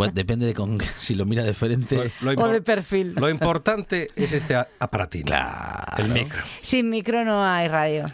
Bueno, 0.00 0.14
depende 0.14 0.46
de 0.46 0.54
con, 0.54 0.78
si 0.96 1.14
lo 1.14 1.26
mira 1.26 1.44
de 1.44 1.52
frente. 1.52 2.10
Lo, 2.22 2.30
O 2.30 2.48
de 2.48 2.62
perfil. 2.62 3.14
lo 3.16 3.28
importante 3.28 4.08
es 4.16 4.32
este 4.32 4.56
aparatín. 4.56 5.26
El 5.98 6.08
micro. 6.08 6.42
Sin 6.62 6.88
micro 6.88 7.22
no 7.22 7.44
hay 7.44 7.68
radio. 7.68 8.06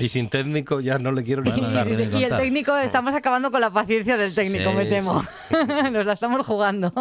Y 0.00 0.08
sin 0.08 0.28
técnico 0.28 0.80
ya 0.80 0.98
no 0.98 1.12
le 1.12 1.22
quiero 1.22 1.42
ni 1.42 1.50
Bueno, 1.50 1.66
contar. 1.66 1.86
no. 1.86 2.18
y 2.18 2.24
el 2.24 2.36
técnico, 2.36 2.76
estamos 2.76 3.14
acabando 3.14 3.52
con 3.52 3.60
la 3.60 3.70
paciencia 3.72 4.16
del 4.16 4.34
técnico, 4.34 4.70
Sí, 4.70 4.76
me 4.76 4.86
temo. 4.86 5.24
Nos 5.92 6.04
la 6.04 6.14
estamos 6.14 6.44
jugando. 6.44 6.92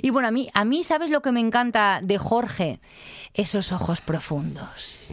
y 0.00 0.08
bueno, 0.08 0.28
a 0.28 0.30
mí, 0.30 0.48
a 0.54 0.64
mí, 0.64 0.82
¿sabes 0.82 1.10
lo 1.10 1.20
que 1.20 1.32
me 1.32 1.40
encanta 1.40 2.00
de 2.02 2.16
Jorge? 2.16 2.80
Esos 3.34 3.70
ojos 3.70 4.00
profundos. 4.00 5.08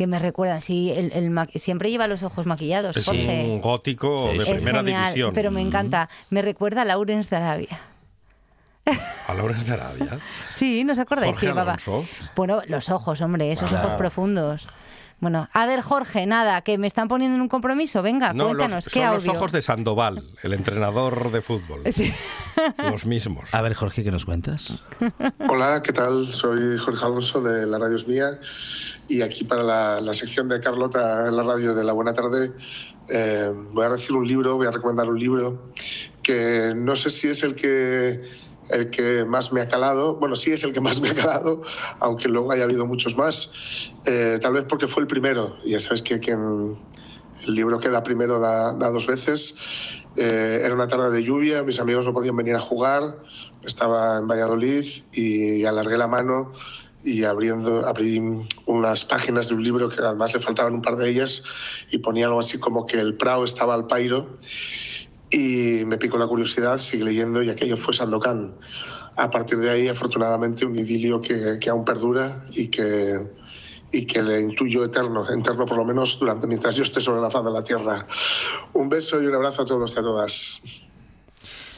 Que 0.00 0.06
me 0.06 0.18
recuerdan, 0.18 0.62
sí, 0.62 0.90
el, 0.96 1.12
el 1.12 1.28
ma- 1.28 1.46
siempre 1.56 1.90
lleva 1.90 2.06
los 2.06 2.22
ojos 2.22 2.46
maquillados, 2.46 2.96
Es 2.96 3.04
Jorge. 3.04 3.44
un 3.44 3.60
gótico 3.60 4.30
Sí, 4.32 4.38
de. 4.38 4.44
Es 4.44 4.50
primera 4.50 4.78
genial, 4.78 5.04
división. 5.08 5.34
pero 5.34 5.50
me 5.50 5.60
encanta. 5.60 6.08
Me 6.30 6.40
recuerda 6.40 6.80
a 6.80 6.84
Laurence 6.86 7.28
de 7.28 7.36
Arabia. 7.36 7.78
A 9.26 9.34
Laurence 9.34 9.66
de 9.66 9.74
Arabia. 9.74 10.18
Sí, 10.48 10.84
¿no 10.84 10.92
os 10.92 10.98
acordáis 10.98 11.32
Jorge 11.32 11.40
que 11.48 11.52
llevaba? 11.52 11.72
Alonso. 11.74 12.06
Bueno, 12.34 12.62
los 12.66 12.88
ojos, 12.88 13.20
hombre, 13.20 13.52
esos 13.52 13.70
Ah. 13.74 13.82
ojos 13.84 13.98
profundos. 13.98 14.66
Bueno, 15.20 15.48
a 15.52 15.66
ver, 15.66 15.82
Jorge, 15.82 16.26
nada, 16.26 16.62
que 16.62 16.78
me 16.78 16.86
están 16.86 17.08
poniendo 17.08 17.36
en 17.36 17.42
un 17.42 17.48
compromiso. 17.48 18.02
Venga, 18.02 18.32
No, 18.32 18.46
cuéntanos, 18.46 18.86
los, 18.86 18.94
¿qué 18.94 19.00
son 19.00 19.08
audio? 19.08 19.26
los 19.26 19.36
ojos 19.36 19.52
de 19.52 19.62
Sandoval, 19.62 20.24
el 20.42 20.54
entrenador 20.54 21.30
de 21.30 21.42
fútbol. 21.42 21.82
Sí. 21.92 22.12
Los 22.78 23.06
mismos. 23.06 23.54
A 23.54 23.62
ver, 23.62 23.74
Jorge, 23.74 24.02
¿qué 24.02 24.10
nos 24.10 24.24
cuentas? 24.24 24.82
Hola, 25.48 25.82
¿qué 25.82 25.92
tal? 25.92 26.32
Soy 26.32 26.78
Jorge 26.78 27.04
Alonso 27.04 27.40
de 27.42 27.66
La 27.66 27.78
Radio 27.78 27.96
es 27.96 28.06
Mía 28.08 28.38
y 29.08 29.22
aquí 29.22 29.44
para 29.44 29.62
la, 29.62 30.00
la 30.00 30.14
sección 30.14 30.48
de 30.48 30.60
Carlota 30.60 31.28
en 31.28 31.36
la 31.36 31.42
radio 31.42 31.74
de 31.74 31.84
La 31.84 31.92
Buena 31.92 32.12
Tarde 32.12 32.52
eh, 33.12 33.52
voy 33.72 33.84
a 33.84 33.88
decir 33.90 34.14
un 34.14 34.26
libro, 34.26 34.56
voy 34.56 34.68
a 34.68 34.70
recomendar 34.70 35.08
un 35.08 35.18
libro 35.18 35.72
que 36.22 36.72
no 36.76 36.94
sé 36.94 37.10
si 37.10 37.28
es 37.28 37.42
el 37.42 37.54
que, 37.56 38.22
el 38.70 38.90
que 38.90 39.24
más 39.24 39.52
me 39.52 39.60
ha 39.60 39.66
calado, 39.66 40.16
bueno, 40.16 40.36
sí 40.36 40.52
es 40.52 40.64
el 40.64 40.72
que 40.72 40.80
más 40.80 41.00
me 41.00 41.10
ha 41.10 41.14
calado, 41.14 41.62
aunque 41.98 42.28
luego 42.28 42.52
haya 42.52 42.64
habido 42.64 42.86
muchos 42.86 43.16
más, 43.16 43.50
Eh, 44.06 44.38
tal 44.40 44.54
vez 44.54 44.64
porque 44.64 44.86
fue 44.86 45.02
el 45.02 45.06
primero, 45.06 45.56
ya 45.64 45.78
sabes 45.80 46.02
que 46.02 46.18
quien, 46.20 46.78
el 47.46 47.54
libro 47.54 47.78
que 47.78 47.88
da 47.88 48.02
primero 48.02 48.38
da, 48.38 48.72
da 48.72 48.88
dos 48.90 49.06
veces. 49.06 49.54
Eh, 50.16 50.62
era 50.64 50.74
una 50.74 50.88
tarde 50.88 51.10
de 51.10 51.22
lluvia, 51.22 51.62
mis 51.62 51.78
amigos 51.78 52.04
no 52.04 52.12
podían 52.12 52.36
venir 52.36 52.54
a 52.56 52.58
jugar, 52.58 53.18
estaba 53.64 54.18
en 54.18 54.26
Valladolid 54.26 54.84
y 55.12 55.64
alargué 55.64 55.96
la 55.96 56.08
mano 56.08 56.52
y 57.02 57.24
abriendo, 57.24 57.86
abrí 57.86 58.20
unas 58.66 59.04
páginas 59.04 59.48
de 59.48 59.54
un 59.54 59.62
libro 59.62 59.88
que 59.88 60.00
además 60.00 60.34
le 60.34 60.40
faltaban 60.40 60.74
un 60.74 60.82
par 60.82 60.96
de 60.96 61.08
ellas 61.08 61.42
y 61.90 61.98
ponía 61.98 62.26
algo 62.26 62.40
así 62.40 62.58
como 62.58 62.86
que 62.86 62.98
el 62.98 63.16
Prado 63.16 63.44
estaba 63.44 63.74
al 63.74 63.86
pairo 63.86 64.36
y 65.30 65.84
me 65.86 65.96
picó 65.96 66.18
la 66.18 66.26
curiosidad, 66.26 66.78
seguí 66.78 67.04
leyendo 67.04 67.42
y 67.42 67.50
aquello 67.50 67.76
fue 67.76 67.94
Sandokan. 67.94 68.56
A 69.16 69.30
partir 69.30 69.58
de 69.58 69.70
ahí, 69.70 69.88
afortunadamente, 69.88 70.64
un 70.64 70.76
idilio 70.76 71.20
que, 71.20 71.58
que 71.60 71.70
aún 71.70 71.84
perdura 71.84 72.44
y 72.50 72.68
que, 72.68 73.20
y 73.92 74.06
que 74.06 74.22
le 74.22 74.40
intuyo 74.40 74.84
eterno, 74.84 75.28
eterno 75.30 75.66
por 75.66 75.76
lo 75.76 75.84
menos 75.84 76.18
durante 76.18 76.46
mientras 76.46 76.74
yo 76.74 76.82
esté 76.82 77.00
sobre 77.00 77.20
la 77.20 77.30
faz 77.30 77.44
de 77.44 77.50
la 77.50 77.62
tierra. 77.62 78.06
Un 78.72 78.88
beso 78.88 79.22
y 79.22 79.26
un 79.26 79.34
abrazo 79.34 79.62
a 79.62 79.66
todos 79.66 79.94
y 79.94 79.98
a 79.98 80.02
todas. 80.02 80.62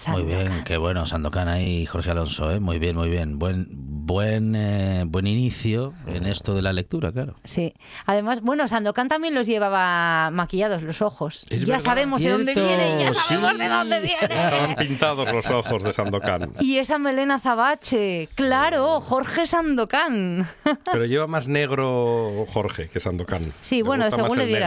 Muy 0.08 0.22
bien, 0.22 0.62
qué 0.64 0.76
bueno, 0.76 1.06
Sandokan 1.06 1.48
ahí, 1.48 1.86
Jorge 1.86 2.10
Alonso, 2.10 2.50
¿eh? 2.50 2.60
muy 2.60 2.78
bien, 2.78 2.96
muy 2.96 3.08
bien. 3.08 3.38
Buen, 3.38 3.68
buen, 3.70 4.54
eh, 4.56 5.04
buen 5.06 5.26
inicio 5.26 5.94
en 6.06 6.26
esto 6.26 6.54
de 6.54 6.62
la 6.62 6.72
lectura, 6.72 7.12
claro. 7.12 7.36
Sí. 7.44 7.74
Además, 8.06 8.40
bueno, 8.40 8.66
Sandokan 8.68 9.08
también 9.08 9.34
los 9.34 9.46
llevaba 9.46 10.30
maquillados 10.30 10.82
los 10.82 11.02
ojos. 11.02 11.46
Es 11.50 11.64
ya 11.64 11.74
verdad. 11.74 11.84
sabemos 11.84 12.20
de 12.20 12.30
dónde 12.30 12.54
viene, 12.54 13.00
ya 13.00 13.14
sabemos 13.14 13.52
sí. 13.52 13.58
de 13.58 13.68
dónde 13.68 14.00
viene. 14.00 14.22
Estaban 14.22 14.76
pintados 14.76 15.32
los 15.32 15.50
ojos 15.50 15.82
de 15.84 15.92
Sandokan. 15.92 16.52
Y 16.60 16.78
esa 16.78 16.98
melena 16.98 17.38
zabache, 17.38 18.28
claro, 18.34 19.00
Jorge 19.00 19.46
Sandokan. 19.46 20.46
Pero 20.90 21.04
lleva 21.04 21.26
más 21.26 21.48
negro 21.48 22.46
Jorge 22.48 22.88
que 22.88 23.00
Sandokan. 23.00 23.52
Sí, 23.60 23.76
Le 23.76 23.82
bueno, 23.82 24.10
según 24.10 24.38
le 24.38 24.62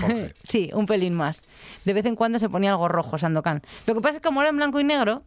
Jorge. 0.00 0.34
sí, 0.42 0.70
un 0.72 0.86
pelín 0.86 1.14
más. 1.14 1.44
De 1.84 1.92
vez 1.92 2.04
en 2.06 2.16
cuando 2.16 2.38
se 2.38 2.48
ponía 2.48 2.70
algo 2.70 2.88
rojo 2.88 3.18
Sandokan. 3.18 3.62
Lo 3.86 3.94
que 3.94 4.00
pasa 4.00 4.16
es 4.16 4.22
que 4.22 4.26
como 4.26 4.40
era 4.40 4.50
en 4.50 4.56
blanco 4.56 4.73
y 4.80 4.84
negro, 4.84 5.24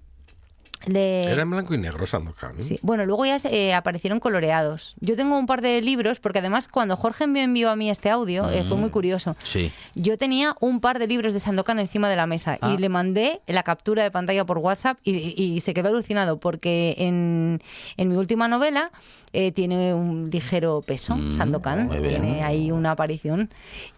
Le- 0.85 1.23
Era 1.31 1.41
en 1.41 1.49
blanco 1.51 1.73
y 1.73 1.77
negro 1.77 2.05
Sandokan. 2.05 2.61
Sí. 2.63 2.77
Bueno, 2.81 3.05
luego 3.05 3.25
ya 3.25 3.37
eh, 3.49 3.73
aparecieron 3.73 4.19
coloreados. 4.19 4.95
Yo 4.99 5.15
tengo 5.15 5.37
un 5.37 5.45
par 5.45 5.61
de 5.61 5.81
libros, 5.81 6.19
porque 6.19 6.39
además 6.39 6.67
cuando 6.67 6.95
Jorge 6.95 7.27
me 7.27 7.43
envió 7.43 7.69
a 7.69 7.75
mí 7.75 7.89
este 7.89 8.09
audio, 8.09 8.49
eh, 8.49 8.63
fue 8.67 8.77
muy 8.77 8.89
curioso. 8.89 9.35
Sí. 9.43 9.71
Yo 9.95 10.17
tenía 10.17 10.55
un 10.59 10.79
par 10.79 10.99
de 10.99 11.07
libros 11.07 11.33
de 11.33 11.39
Sandokan 11.39 11.79
encima 11.79 12.09
de 12.09 12.15
la 12.15 12.27
mesa 12.27 12.57
Ah. 12.61 12.73
y 12.73 12.77
le 12.77 12.89
mandé 12.89 13.41
la 13.47 13.63
captura 13.63 14.03
de 14.03 14.11
pantalla 14.11 14.45
por 14.45 14.59
WhatsApp 14.59 14.97
y, 15.03 15.11
y 15.41 15.61
se 15.61 15.73
quedó 15.73 15.89
alucinado 15.89 16.39
porque 16.39 16.95
en, 16.97 17.61
en 17.97 18.09
mi 18.09 18.15
última 18.15 18.47
novela 18.47 18.91
eh, 19.33 19.51
tiene 19.51 19.93
un 19.93 20.29
ligero 20.31 20.81
peso, 20.85 21.15
Mm, 21.15 21.33
Sandokan, 21.33 21.89
tiene 21.89 22.43
ahí 22.43 22.71
una 22.71 22.91
aparición 22.91 23.49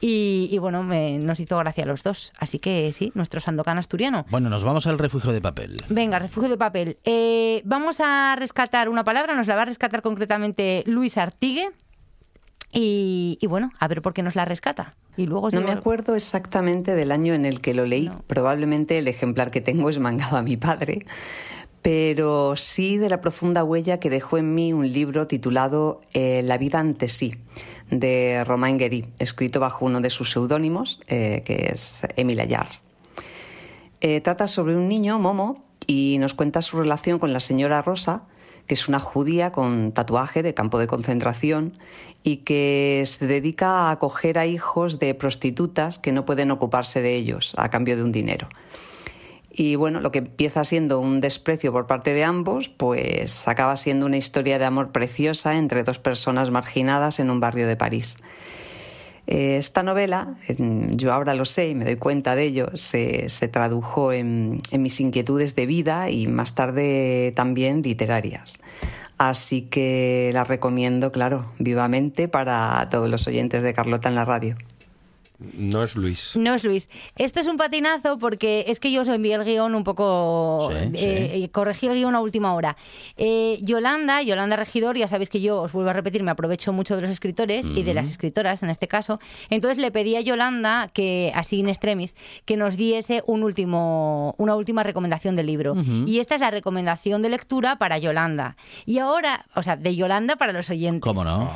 y, 0.01 0.47
y 0.51 0.57
bueno, 0.57 0.83
me- 0.83 1.17
nos 1.19 1.39
hizo 1.39 1.57
gracia 1.57 1.83
a 1.83 1.87
los 1.87 2.03
dos. 2.03 2.31
Así 2.39 2.59
que 2.59 2.91
sí, 2.93 3.11
nuestro 3.15 3.39
Sandokan 3.39 3.77
asturiano. 3.77 4.25
Bueno, 4.29 4.49
nos 4.49 4.63
vamos 4.63 4.87
al 4.87 4.97
refugio 4.97 5.31
de 5.31 5.41
papel. 5.41 5.77
Venga, 5.89 6.19
refugio 6.19 6.49
de 6.49 6.57
papel. 6.57 6.68
Eh, 6.73 7.61
vamos 7.65 7.99
a 7.99 8.35
rescatar 8.37 8.89
una 8.89 9.03
palabra, 9.03 9.35
nos 9.35 9.47
la 9.47 9.55
va 9.55 9.63
a 9.63 9.65
rescatar 9.65 10.01
concretamente 10.01 10.83
Luis 10.85 11.17
Artigue. 11.17 11.69
Y, 12.71 13.37
y 13.41 13.47
bueno, 13.47 13.71
a 13.79 13.87
ver 13.87 14.01
por 14.01 14.13
qué 14.13 14.21
nos 14.21 14.35
la 14.35 14.45
rescata. 14.45 14.95
Y 15.17 15.25
luego 15.25 15.49
No 15.49 15.59
me 15.59 15.71
acuerdo 15.71 16.15
exactamente 16.15 16.95
del 16.95 17.11
año 17.11 17.33
en 17.33 17.45
el 17.45 17.59
que 17.59 17.73
lo 17.73 17.85
leí. 17.85 18.09
Probablemente 18.27 18.97
el 18.97 19.07
ejemplar 19.07 19.51
que 19.51 19.59
tengo 19.59 19.89
es 19.89 19.99
mangado 19.99 20.37
a 20.37 20.41
mi 20.41 20.55
padre. 20.55 21.05
Pero 21.81 22.55
sí 22.55 22.97
de 22.97 23.09
la 23.09 23.19
profunda 23.19 23.63
huella 23.63 23.99
que 23.99 24.09
dejó 24.09 24.37
en 24.37 24.53
mí 24.53 24.71
un 24.71 24.91
libro 24.91 25.27
titulado 25.27 26.01
eh, 26.13 26.41
La 26.43 26.57
vida 26.57 26.79
ante 26.79 27.07
sí, 27.07 27.35
de 27.89 28.43
Romain 28.45 28.77
Guéry, 28.77 29.05
escrito 29.19 29.59
bajo 29.59 29.85
uno 29.85 29.99
de 30.01 30.09
sus 30.09 30.31
seudónimos, 30.31 31.01
eh, 31.07 31.41
que 31.45 31.69
es 31.73 32.05
Émile 32.15 32.43
Ayar. 32.43 32.67
Eh, 34.01 34.21
trata 34.21 34.47
sobre 34.47 34.75
un 34.75 34.87
niño, 34.87 35.19
Momo, 35.19 35.65
y 35.89 36.19
nos 36.19 36.35
cuenta 36.35 36.61
su 36.61 36.77
relación 36.77 37.17
con 37.17 37.33
la 37.33 37.39
señora 37.39 37.81
Rosa, 37.81 38.21
que 38.67 38.75
es 38.75 38.87
una 38.87 38.99
judía 38.99 39.51
con 39.51 39.91
tatuaje 39.91 40.43
de 40.43 40.53
campo 40.53 40.77
de 40.77 40.85
concentración 40.85 41.73
y 42.23 42.37
que 42.37 43.01
se 43.07 43.25
dedica 43.25 43.71
a 43.71 43.91
acoger 43.91 44.37
a 44.37 44.45
hijos 44.45 44.99
de 44.99 45.15
prostitutas 45.15 45.97
que 45.97 46.11
no 46.11 46.25
pueden 46.25 46.51
ocuparse 46.51 47.01
de 47.01 47.15
ellos 47.15 47.55
a 47.57 47.69
cambio 47.69 47.97
de 47.97 48.03
un 48.03 48.11
dinero. 48.11 48.49
Y 49.49 49.77
bueno, 49.77 49.99
lo 49.99 50.11
que 50.11 50.19
empieza 50.19 50.63
siendo 50.63 50.99
un 50.99 51.21
desprecio 51.21 51.71
por 51.71 51.87
parte 51.87 52.13
de 52.13 52.23
ambos, 52.23 52.69
pues 52.69 53.47
acaba 53.47 53.75
siendo 53.75 54.05
una 54.05 54.17
historia 54.17 54.59
de 54.59 54.65
amor 54.65 54.91
preciosa 54.91 55.55
entre 55.55 55.83
dos 55.83 55.97
personas 55.97 56.51
marginadas 56.51 57.19
en 57.19 57.31
un 57.31 57.39
barrio 57.39 57.67
de 57.67 57.77
París. 57.77 58.15
Eh, 59.31 59.57
Esta 59.57 59.83
novela, 59.83 60.37
yo 60.57 61.13
ahora 61.13 61.35
lo 61.35 61.45
sé 61.45 61.69
y 61.69 61.75
me 61.75 61.85
doy 61.85 61.97
cuenta 61.97 62.33
de 62.33 62.45
ello, 62.45 62.71
se, 62.73 63.29
se 63.29 63.47
tradujo 63.47 64.11
en, 64.11 64.57
en 64.71 64.81
mis 64.81 64.99
inquietudes 64.99 65.55
de 65.55 65.67
vida 65.67 66.09
y 66.09 66.25
más 66.25 66.55
tarde 66.55 67.31
también 67.35 67.83
literarias. 67.83 68.59
Así 69.19 69.61
que 69.61 70.31
la 70.33 70.45
recomiendo, 70.45 71.11
claro, 71.11 71.51
vivamente 71.59 72.27
para 72.27 72.87
todos 72.89 73.07
los 73.07 73.27
oyentes 73.27 73.61
de 73.61 73.71
Carlota 73.71 74.09
en 74.09 74.15
la 74.15 74.25
radio. 74.25 74.55
No 75.39 75.83
es 75.83 75.95
Luis. 75.95 76.35
No 76.35 76.53
es 76.53 76.63
Luis. 76.65 76.89
Esto 77.15 77.39
es 77.39 77.47
un 77.47 77.55
patinazo 77.55 78.19
porque 78.19 78.65
es 78.67 78.79
que 78.79 78.91
yo 78.91 79.01
os 79.01 79.07
envié 79.07 79.35
el 79.35 79.45
guion 79.45 79.73
un 79.73 79.85
poco... 79.85 80.69
Sí, 80.69 80.77
eh, 80.77 80.89
sí. 81.33 81.43
eh, 81.43 81.49
Corregí 81.51 81.87
el 81.87 81.93
guion 81.93 82.13
a 82.15 82.19
última 82.21 82.53
hora. 82.53 82.75
Eh, 83.15 83.57
Yolanda, 83.61 84.21
Yolanda 84.21 84.57
Regidor, 84.57 84.97
ya 84.97 85.07
sabéis 85.07 85.29
que 85.29 85.39
yo, 85.39 85.61
os 85.61 85.71
vuelvo 85.71 85.91
a 85.91 85.93
repetir, 85.93 86.23
me 86.23 86.31
aprovecho 86.31 86.73
mucho 86.73 86.95
de 86.97 87.03
los 87.03 87.11
escritores 87.11 87.67
y 87.67 87.83
de 87.83 87.93
las 87.93 88.09
escritoras 88.09 88.63
en 88.63 88.69
este 88.69 88.89
caso. 88.89 89.19
Entonces 89.49 89.77
le 89.77 89.91
pedí 89.91 90.15
a 90.17 90.21
Yolanda, 90.21 90.89
que 90.93 91.31
así 91.33 91.59
in 91.59 91.69
extremis, 91.69 92.15
que 92.45 92.57
nos 92.57 92.75
diese 92.75 93.23
un 93.25 93.43
último, 93.43 94.35
una 94.37 94.55
última 94.55 94.83
recomendación 94.83 95.35
del 95.37 95.45
libro. 95.47 95.73
Y 96.05 96.19
esta 96.19 96.35
es 96.35 96.41
la 96.41 96.51
recomendación 96.51 97.21
de 97.21 97.29
lectura 97.29 97.77
para 97.77 97.97
Yolanda. 97.97 98.57
Y 98.85 98.97
ahora, 98.99 99.45
o 99.55 99.63
sea, 99.63 99.77
de 99.77 99.95
Yolanda 99.95 100.35
para 100.35 100.51
los 100.51 100.69
oyentes. 100.69 101.01
¿Cómo 101.01 101.23
no? 101.23 101.49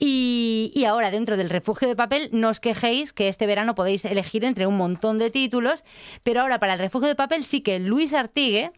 Y, 0.00 0.72
y 0.74 0.84
ahora, 0.84 1.10
dentro 1.10 1.36
del 1.36 1.50
refugio 1.50 1.86
de 1.86 1.94
papel, 1.94 2.28
no 2.32 2.48
os 2.48 2.58
quejéis 2.60 3.12
que 3.12 3.27
este 3.28 3.46
verano 3.46 3.74
podéis 3.74 4.04
elegir 4.04 4.44
entre 4.44 4.66
un 4.66 4.76
montón 4.76 5.18
de 5.18 5.30
títulos, 5.30 5.84
pero 6.24 6.40
ahora 6.40 6.58
para 6.58 6.74
el 6.74 6.78
refugio 6.78 7.08
de 7.08 7.14
papel 7.14 7.44
sí 7.44 7.60
que 7.60 7.78
Luis 7.78 8.14
Artigue 8.14 8.72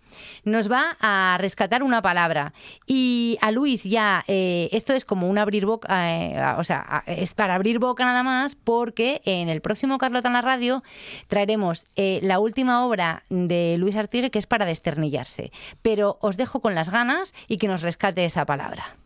nos 0.45 0.71
va 0.71 0.97
a 1.01 1.37
rescatar 1.39 1.83
una 1.83 2.03
palabra. 2.03 2.53
Y 2.87 3.39
a 3.41 3.51
Luis 3.51 3.85
ya, 3.85 4.25
eh, 4.27 4.69
esto 4.73 4.93
es 4.93 5.05
como 5.05 5.29
un 5.29 5.39
abrir 5.39 5.67
boca, 5.67 5.89
eh, 6.11 6.55
o 6.59 6.65
sea, 6.65 7.03
es 7.07 7.35
para 7.35 7.55
abrir 7.55 7.79
boca 7.79 8.05
nada 8.05 8.23
más, 8.23 8.55
porque 8.55 9.23
en 9.25 9.49
el 9.49 9.61
próximo 9.61 9.99
Carlota 9.99 10.29
en 10.29 10.35
la 10.35 10.43
radio 10.43 10.83
traeremos 11.29 11.85
eh, 11.97 12.21
la 12.23 12.39
última 12.39 12.85
obra 12.85 13.25
de 13.29 13.77
Luis 13.79 13.97
Artigue 13.97 14.31
que 14.31 14.39
es 14.39 14.47
para 14.47 14.67
desternillarse. 14.67 15.53
Pero 15.83 16.19
os 16.21 16.37
dejo 16.37 16.61
con 16.61 16.75
las 16.75 16.91
ganas 16.91 17.33
y 17.49 17.59
que 17.59 17.69
nos 17.69 17.83
rescate 17.83 18.25
esa 18.25 18.47
palabra. 18.47 19.00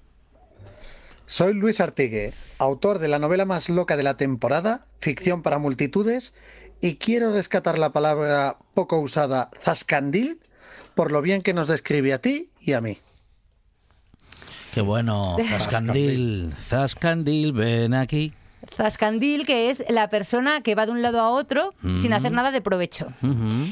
Soy 1.27 1.55
Luis 1.55 1.81
Artigue, 1.81 2.33
autor 2.59 2.99
de 2.99 3.09
la 3.09 3.19
novela 3.19 3.45
más 3.45 3.69
loca 3.69 3.97
de 3.97 4.03
la 4.03 4.17
temporada, 4.17 4.87
Ficción 4.99 5.43
para 5.43 5.59
multitudes, 5.59 6.35
y 6.81 6.97
quiero 6.97 7.33
rescatar 7.33 7.79
la 7.79 7.91
palabra 7.91 8.59
poco 8.75 8.99
usada 8.99 9.51
zascandil 9.59 10.41
por 10.95 11.13
lo 11.13 11.23
bien 11.23 11.43
que 11.43 11.55
nos 11.55 11.69
describe 11.69 12.13
a 12.13 12.21
ti 12.21 12.51
y 12.61 12.73
a 12.73 12.81
mí. 12.81 12.99
Qué 14.73 14.81
bueno. 14.81 15.37
Zascandil. 15.49 16.55
Zascandil, 16.69 17.53
ven 17.53 17.95
aquí. 17.95 18.33
Zascandil, 18.73 19.47
que 19.47 19.71
es 19.71 19.85
la 19.89 20.09
persona 20.09 20.61
que 20.63 20.75
va 20.75 20.87
de 20.87 20.93
un 20.93 21.03
lado 21.03 21.21
a 21.21 21.31
otro 21.31 21.75
sin 22.01 22.13
hacer 22.13 22.33
nada 22.33 22.51
de 22.51 22.61
provecho. 22.61 23.09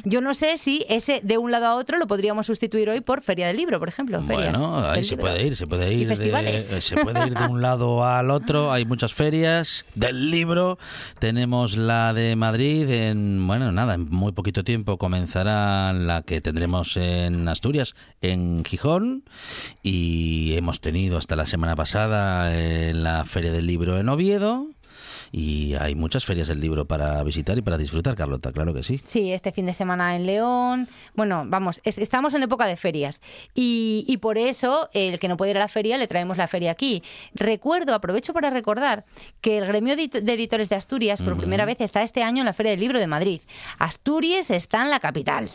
Yo 0.04 0.20
no 0.20 0.34
sé 0.34 0.56
si 0.56 0.84
ese 0.88 1.20
de 1.22 1.38
un 1.38 1.50
lado 1.50 1.66
a 1.66 1.74
otro 1.76 1.98
lo 1.98 2.06
podríamos 2.06 2.46
sustituir 2.46 2.88
hoy 2.90 3.00
por 3.00 3.22
Feria 3.22 3.46
del 3.46 3.56
Libro, 3.56 3.78
por 3.78 3.88
ejemplo. 3.88 4.20
ferias 4.22 4.58
Bueno, 4.58 4.78
ahí 4.88 5.04
se 5.04 5.16
libro. 5.16 5.30
puede 5.30 5.46
ir, 5.46 5.56
se 5.56 5.66
puede 5.66 5.92
ir, 5.92 6.08
de, 6.08 6.16
festivales. 6.16 6.72
eh, 6.72 6.80
se 6.80 6.96
puede 6.96 7.26
ir 7.26 7.34
de 7.34 7.46
un 7.46 7.62
lado 7.62 8.04
al 8.04 8.30
otro. 8.30 8.72
Hay 8.72 8.84
muchas 8.84 9.12
ferias 9.12 9.84
del 9.94 10.30
libro. 10.30 10.78
Tenemos 11.18 11.76
la 11.76 12.12
de 12.14 12.36
Madrid 12.36 12.88
en, 12.90 13.46
bueno, 13.46 13.72
nada, 13.72 13.94
en 13.94 14.08
muy 14.08 14.32
poquito 14.32 14.64
tiempo 14.64 14.98
comenzará 14.98 15.92
la 15.92 16.22
que 16.22 16.40
tendremos 16.40 16.96
en 16.96 17.48
Asturias, 17.48 17.94
en 18.20 18.64
Gijón. 18.64 19.24
Y 19.82 20.54
hemos 20.56 20.80
tenido 20.80 21.18
hasta 21.18 21.36
la 21.36 21.46
semana 21.46 21.76
pasada 21.76 22.52
eh, 22.54 22.92
la 22.94 23.24
Feria 23.24 23.52
del 23.52 23.66
Libro 23.66 23.98
en 23.98 24.08
Oviedo. 24.08 24.66
Y 25.34 25.74
hay 25.76 25.94
muchas 25.94 26.26
ferias 26.26 26.48
del 26.48 26.60
libro 26.60 26.84
para 26.84 27.22
visitar 27.22 27.56
y 27.56 27.62
para 27.62 27.78
disfrutar, 27.78 28.14
Carlota, 28.14 28.52
claro 28.52 28.74
que 28.74 28.82
sí. 28.82 29.00
Sí, 29.06 29.32
este 29.32 29.50
fin 29.50 29.64
de 29.64 29.72
semana 29.72 30.14
en 30.14 30.26
León. 30.26 30.88
Bueno, 31.14 31.44
vamos, 31.46 31.80
es- 31.84 31.96
estamos 31.96 32.34
en 32.34 32.42
época 32.42 32.66
de 32.66 32.76
ferias. 32.76 33.22
Y, 33.54 34.04
y 34.06 34.18
por 34.18 34.36
eso, 34.36 34.90
el 34.92 35.18
que 35.18 35.28
no 35.28 35.38
puede 35.38 35.52
ir 35.52 35.56
a 35.56 35.60
la 35.60 35.68
feria, 35.68 35.96
le 35.96 36.06
traemos 36.06 36.36
la 36.36 36.48
feria 36.48 36.70
aquí. 36.70 37.02
Recuerdo, 37.34 37.94
aprovecho 37.94 38.34
para 38.34 38.50
recordar, 38.50 39.06
que 39.40 39.56
el 39.56 39.66
gremio 39.66 39.96
de 39.96 40.04
editores 40.34 40.68
de 40.68 40.76
Asturias, 40.76 41.22
por 41.22 41.38
primera 41.38 41.64
vez, 41.64 41.80
está 41.80 42.02
este 42.02 42.22
año 42.22 42.40
en 42.42 42.46
la 42.46 42.52
Feria 42.52 42.72
del 42.72 42.80
Libro 42.80 42.98
de 43.00 43.06
Madrid. 43.06 43.40
Asturias 43.78 44.50
está 44.50 44.82
en 44.82 44.90
la 44.90 45.00
capital. 45.00 45.48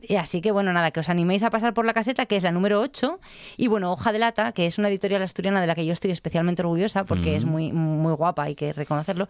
Y 0.00 0.16
Así 0.16 0.40
que 0.40 0.50
bueno, 0.52 0.72
nada, 0.72 0.90
que 0.90 1.00
os 1.00 1.08
animéis 1.08 1.42
a 1.42 1.50
pasar 1.50 1.74
por 1.74 1.84
la 1.84 1.94
caseta, 1.94 2.26
que 2.26 2.36
es 2.36 2.42
la 2.42 2.52
número 2.52 2.80
8, 2.80 3.20
y 3.56 3.68
bueno, 3.68 3.92
Hoja 3.92 4.12
de 4.12 4.18
Lata, 4.18 4.52
que 4.52 4.66
es 4.66 4.78
una 4.78 4.88
editorial 4.88 5.22
asturiana 5.22 5.60
de 5.60 5.66
la 5.66 5.74
que 5.74 5.86
yo 5.86 5.92
estoy 5.92 6.10
especialmente 6.10 6.62
orgullosa, 6.62 7.04
porque 7.04 7.36
es 7.36 7.44
muy, 7.44 7.72
muy 7.72 8.12
guapa, 8.14 8.44
hay 8.44 8.54
que 8.54 8.72
reconocerlo, 8.72 9.28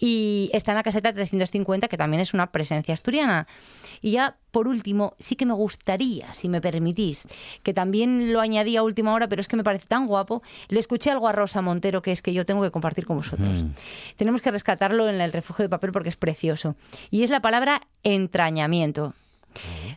y 0.00 0.50
está 0.52 0.72
en 0.72 0.76
la 0.76 0.82
caseta 0.82 1.12
350, 1.12 1.88
que 1.88 1.96
también 1.96 2.20
es 2.20 2.34
una 2.34 2.50
presencia 2.52 2.94
asturiana. 2.94 3.46
Y 4.00 4.12
ya, 4.12 4.36
por 4.50 4.68
último, 4.68 5.14
sí 5.18 5.36
que 5.36 5.46
me 5.46 5.54
gustaría, 5.54 6.32
si 6.34 6.48
me 6.48 6.60
permitís, 6.60 7.26
que 7.62 7.74
también 7.74 8.32
lo 8.32 8.40
añadí 8.40 8.76
a 8.76 8.82
última 8.82 9.12
hora, 9.12 9.28
pero 9.28 9.40
es 9.40 9.48
que 9.48 9.56
me 9.56 9.64
parece 9.64 9.86
tan 9.86 10.06
guapo, 10.06 10.42
le 10.68 10.80
escuché 10.80 11.10
algo 11.10 11.28
a 11.28 11.32
Rosa 11.32 11.62
Montero, 11.62 12.02
que 12.02 12.12
es 12.12 12.22
que 12.22 12.32
yo 12.32 12.46
tengo 12.46 12.62
que 12.62 12.70
compartir 12.70 13.06
con 13.06 13.16
vosotros. 13.16 13.64
Mm. 13.64 13.70
Tenemos 14.16 14.42
que 14.42 14.50
rescatarlo 14.50 15.08
en 15.08 15.20
el 15.20 15.32
refugio 15.32 15.64
de 15.64 15.68
papel 15.68 15.92
porque 15.92 16.08
es 16.08 16.16
precioso. 16.16 16.76
Y 17.10 17.22
es 17.22 17.30
la 17.30 17.40
palabra 17.40 17.82
entrañamiento. 18.02 19.14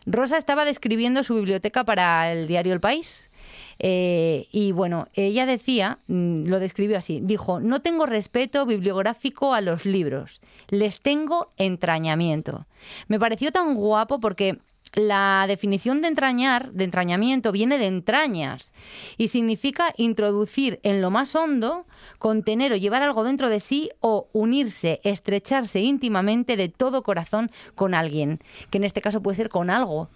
Rosa 0.06 0.36
estaba 0.36 0.64
describiendo 0.64 1.22
su 1.22 1.34
biblioteca 1.34 1.84
para 1.84 2.32
el 2.32 2.46
diario 2.46 2.72
El 2.72 2.80
País. 2.80 3.30
Eh, 3.78 4.46
y 4.52 4.72
bueno, 4.72 5.08
ella 5.14 5.46
decía, 5.46 5.98
mm, 6.06 6.44
lo 6.46 6.60
describió 6.60 6.98
así, 6.98 7.20
dijo, 7.22 7.60
no 7.60 7.80
tengo 7.80 8.06
respeto 8.06 8.64
bibliográfico 8.64 9.54
a 9.54 9.60
los 9.60 9.84
libros, 9.84 10.40
les 10.68 11.00
tengo 11.00 11.52
entrañamiento. 11.56 12.66
Me 13.08 13.18
pareció 13.18 13.50
tan 13.50 13.74
guapo 13.74 14.20
porque 14.20 14.58
la 14.94 15.46
definición 15.48 16.02
de 16.02 16.08
entrañar, 16.08 16.72
de 16.72 16.84
entrañamiento, 16.84 17.52
viene 17.52 17.78
de 17.78 17.86
entrañas 17.86 18.72
y 19.16 19.28
significa 19.28 19.94
introducir 19.96 20.80
en 20.82 21.00
lo 21.00 21.10
más 21.10 21.34
hondo, 21.34 21.86
contener 22.18 22.72
o 22.72 22.76
llevar 22.76 23.02
algo 23.02 23.24
dentro 23.24 23.48
de 23.48 23.60
sí 23.60 23.90
o 24.00 24.28
unirse, 24.32 25.00
estrecharse 25.04 25.80
íntimamente 25.80 26.56
de 26.56 26.68
todo 26.68 27.02
corazón 27.02 27.50
con 27.74 27.94
alguien, 27.94 28.40
que 28.70 28.78
en 28.78 28.84
este 28.84 29.00
caso 29.00 29.22
puede 29.22 29.36
ser 29.36 29.48
con 29.48 29.70
algo, 29.70 30.10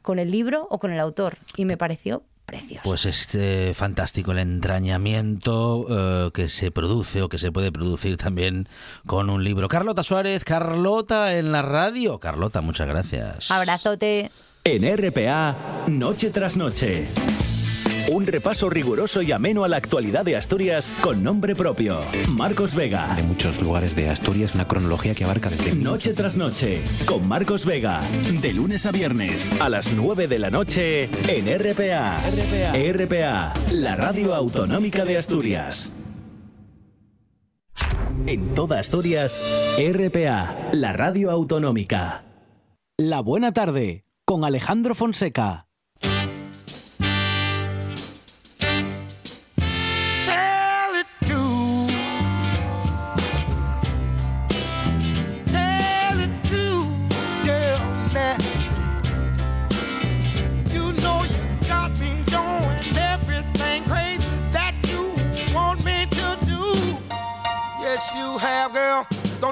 con 0.00 0.18
el 0.18 0.30
libro 0.30 0.66
o 0.70 0.78
con 0.78 0.92
el 0.92 1.00
autor. 1.00 1.38
Y 1.56 1.64
me 1.64 1.76
pareció 1.76 2.22
precioso. 2.44 2.82
Pues 2.84 3.06
este 3.06 3.74
fantástico 3.74 4.32
el 4.32 4.38
entrañamiento 4.38 5.86
eh, 5.88 6.30
que 6.32 6.48
se 6.48 6.70
produce 6.70 7.22
o 7.22 7.28
que 7.28 7.38
se 7.38 7.52
puede 7.52 7.72
producir 7.72 8.16
también 8.16 8.68
con 9.06 9.30
un 9.30 9.44
libro. 9.44 9.68
Carlota 9.68 10.02
Suárez, 10.02 10.44
Carlota 10.44 11.36
en 11.36 11.52
la 11.52 11.62
radio. 11.62 12.18
Carlota, 12.18 12.60
muchas 12.60 12.86
gracias. 12.86 13.50
Abrazote. 13.50 14.30
En 14.64 14.84
RPA, 14.96 15.84
noche 15.88 16.30
tras 16.30 16.56
noche. 16.56 17.08
Un 18.10 18.26
repaso 18.26 18.68
riguroso 18.68 19.22
y 19.22 19.32
ameno 19.32 19.64
a 19.64 19.68
la 19.68 19.76
actualidad 19.76 20.24
de 20.24 20.36
Asturias 20.36 20.92
con 21.02 21.22
nombre 21.22 21.54
propio. 21.54 22.00
Marcos 22.28 22.74
Vega. 22.74 23.14
De 23.14 23.22
muchos 23.22 23.60
lugares 23.60 23.94
de 23.94 24.08
Asturias, 24.08 24.54
una 24.54 24.66
cronología 24.66 25.14
que 25.14 25.24
abarca 25.24 25.48
desde... 25.48 25.74
Noche 25.74 26.12
tras 26.12 26.36
noche, 26.36 26.82
con 27.06 27.26
Marcos 27.26 27.64
Vega. 27.64 28.00
De 28.40 28.52
lunes 28.52 28.86
a 28.86 28.92
viernes, 28.92 29.52
a 29.60 29.68
las 29.68 29.92
9 29.92 30.26
de 30.26 30.38
la 30.38 30.50
noche, 30.50 31.04
en 31.28 31.46
RPA. 31.46 32.18
RPA, 32.18 32.92
RPA 32.92 33.52
la 33.72 33.94
radio 33.96 34.34
autonómica 34.34 35.04
de 35.04 35.16
Asturias. 35.16 35.92
En 38.26 38.54
toda 38.54 38.78
Asturias, 38.78 39.42
RPA, 39.78 40.70
la 40.72 40.92
radio 40.92 41.30
autonómica. 41.30 42.24
La 42.98 43.20
buena 43.20 43.52
tarde, 43.52 44.04
con 44.24 44.44
Alejandro 44.44 44.94
Fonseca. 44.94 45.66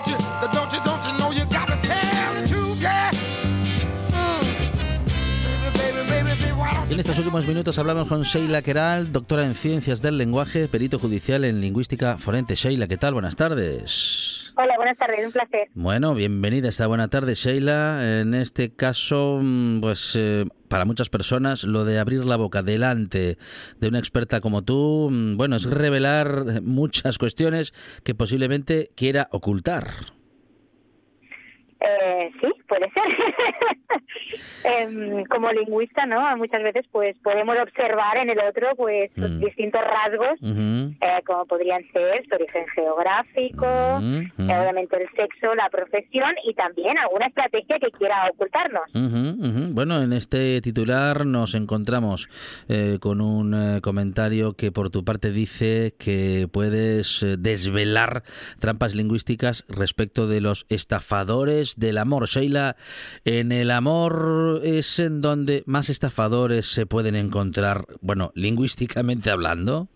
Don't 0.01 0.13
you, 0.13 0.17
don't 0.53 0.73
you, 0.73 0.81
don't 0.83 1.05
you 1.05 1.19
know 1.19 1.31
you 1.31 1.45
tell 1.47 1.67
yeah. 2.81 3.11
En 6.89 6.99
estos 6.99 7.19
últimos 7.19 7.47
minutos 7.47 7.79
hablamos 7.79 8.09
con 8.09 8.23
Sheila 8.23 8.63
Queral, 8.63 9.13
doctora 9.13 9.45
en 9.45 9.55
Ciencias 9.55 10.01
del 10.01 10.17
Lenguaje, 10.19 10.69
perito 10.69 10.99
judicial 10.99 11.45
en 11.45 11.61
Lingüística 11.61 12.17
Forense. 12.19 12.55
Sheila, 12.55 12.89
¿qué 12.89 12.97
tal? 12.97 13.13
Buenas 13.15 13.37
tardes. 13.37 14.40
Hola, 14.57 14.77
buenas 14.77 14.99
tardes, 14.99 15.25
un 15.25 15.33
placer. 15.33 15.69
Bueno, 15.75 16.15
bienvenida 16.15 16.69
esta 16.69 16.87
buena 16.87 17.09
tarde, 17.09 17.35
Sheila. 17.35 18.21
En 18.21 18.35
este 18.35 18.75
caso, 18.75 19.39
mm, 19.43 19.81
pues 19.81 20.17
eh, 20.19 20.45
para 20.69 20.85
muchas 20.85 21.09
personas, 21.09 21.65
lo 21.65 21.85
de 21.85 21.99
abrir 21.99 22.25
la 22.25 22.37
boca 22.37 22.63
delante 22.63 23.39
de 23.79 23.89
una 23.89 23.99
experta 23.99 24.41
como 24.41 24.63
tú, 24.63 25.09
mm, 25.11 25.37
bueno, 25.37 25.57
es 25.57 25.65
revelar 25.65 26.63
muchas 26.63 27.19
cuestiones 27.19 27.73
que 28.05 28.15
posiblemente 28.15 28.91
quiera 28.95 29.29
ocultar. 29.33 30.20
Eh, 31.81 32.31
sí, 32.41 32.49
puede 32.69 32.91
ser. 32.91 33.03
Em, 34.65 35.25
como 35.25 35.51
lingüista, 35.51 36.07
¿no? 36.07 36.37
Muchas 36.37 36.63
veces 36.63 36.87
pues 36.93 37.17
podemos 37.23 37.57
observar 37.59 38.19
en 38.19 38.31
el 38.31 38.39
otro 38.41 38.69
pues 38.77 39.11
Mm. 39.17 39.39
distintos 39.41 39.81
rasgos, 39.83 40.39
eh, 40.43 41.23
como 41.27 41.45
podrían 41.47 41.83
ser 41.93 42.25
su 42.29 42.35
origen 42.35 42.65
geográfico, 42.75 43.67
eh, 43.67 44.31
obviamente 44.39 44.97
el 45.03 45.09
sexo, 45.17 45.55
la 45.55 45.69
profesión 45.71 46.35
y 46.45 46.55
también 46.55 46.97
alguna 46.99 47.27
estrategia 47.27 47.79
que 47.79 47.91
quiera 47.91 48.31
ocultarnos. 48.33 48.83
Bueno, 49.75 50.03
en 50.03 50.13
este 50.13 50.61
titular 50.61 51.27
nos 51.27 51.55
encontramos 51.55 52.29
eh, 52.69 52.99
con 53.01 53.21
un 53.21 53.55
eh, 53.55 53.81
comentario 53.81 54.55
que 54.55 54.71
por 54.73 54.91
tu 54.91 55.05
parte 55.05 55.33
dice 55.33 55.95
que 55.99 56.47
puedes 56.53 57.25
desvelar 57.39 58.23
trampas 58.59 58.95
lingüísticas 58.95 59.65
respecto 59.69 60.27
de 60.27 60.41
los 60.41 60.67
estafadores 60.69 61.70
del 61.77 61.99
amor. 61.99 62.27
Sheila, 62.27 62.77
en 63.25 63.53
el 63.53 63.71
amor 63.71 64.61
es 64.65 64.99
en 64.99 65.21
donde 65.21 65.63
más 65.67 65.89
estafadores 65.91 66.67
se 66.67 66.87
pueden 66.87 67.17
encontrar, 67.17 67.85
bueno, 68.01 68.33
lingüísticamente 68.35 69.31
hablando. 69.31 69.89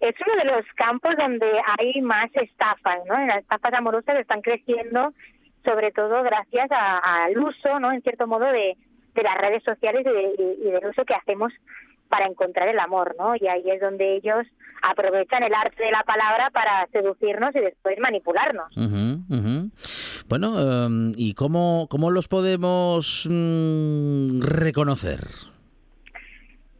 es 0.00 0.14
uno 0.24 0.36
de 0.36 0.56
los 0.56 0.64
campos 0.76 1.14
donde 1.18 1.46
hay 1.78 2.00
más 2.02 2.26
estafas, 2.34 2.98
¿no? 3.08 3.18
Las 3.26 3.38
estafas 3.38 3.72
amorosas 3.74 4.16
están 4.20 4.42
creciendo, 4.42 5.12
sobre 5.64 5.90
todo 5.90 6.22
gracias 6.22 6.70
a- 6.70 7.24
al 7.24 7.36
uso, 7.36 7.80
¿no? 7.80 7.90
En 7.92 8.00
cierto 8.02 8.26
modo 8.28 8.44
de, 8.44 8.76
de 9.14 9.22
las 9.24 9.36
redes 9.38 9.64
sociales 9.64 10.06
y, 10.06 10.08
de- 10.08 10.56
y- 10.68 10.70
del 10.70 10.86
uso 10.86 11.04
que 11.04 11.14
hacemos 11.14 11.52
para 12.08 12.26
encontrar 12.26 12.68
el 12.68 12.78
amor, 12.78 13.16
¿no? 13.18 13.34
Y 13.34 13.48
ahí 13.48 13.64
es 13.68 13.80
donde 13.80 14.14
ellos 14.16 14.46
aprovechan 14.82 15.42
el 15.42 15.52
arte 15.52 15.82
de 15.82 15.90
la 15.90 16.04
palabra 16.04 16.48
para 16.50 16.86
seducirnos 16.92 17.54
y 17.56 17.58
después 17.60 17.98
manipularnos. 17.98 18.72
Bueno, 20.28 20.60
em, 20.60 21.12
¿y 21.16 21.32
cómo, 21.32 21.86
cómo 21.90 22.10
los 22.10 22.28
podemos 22.28 23.26
mm, 23.30 24.42
reconocer? 24.42 25.20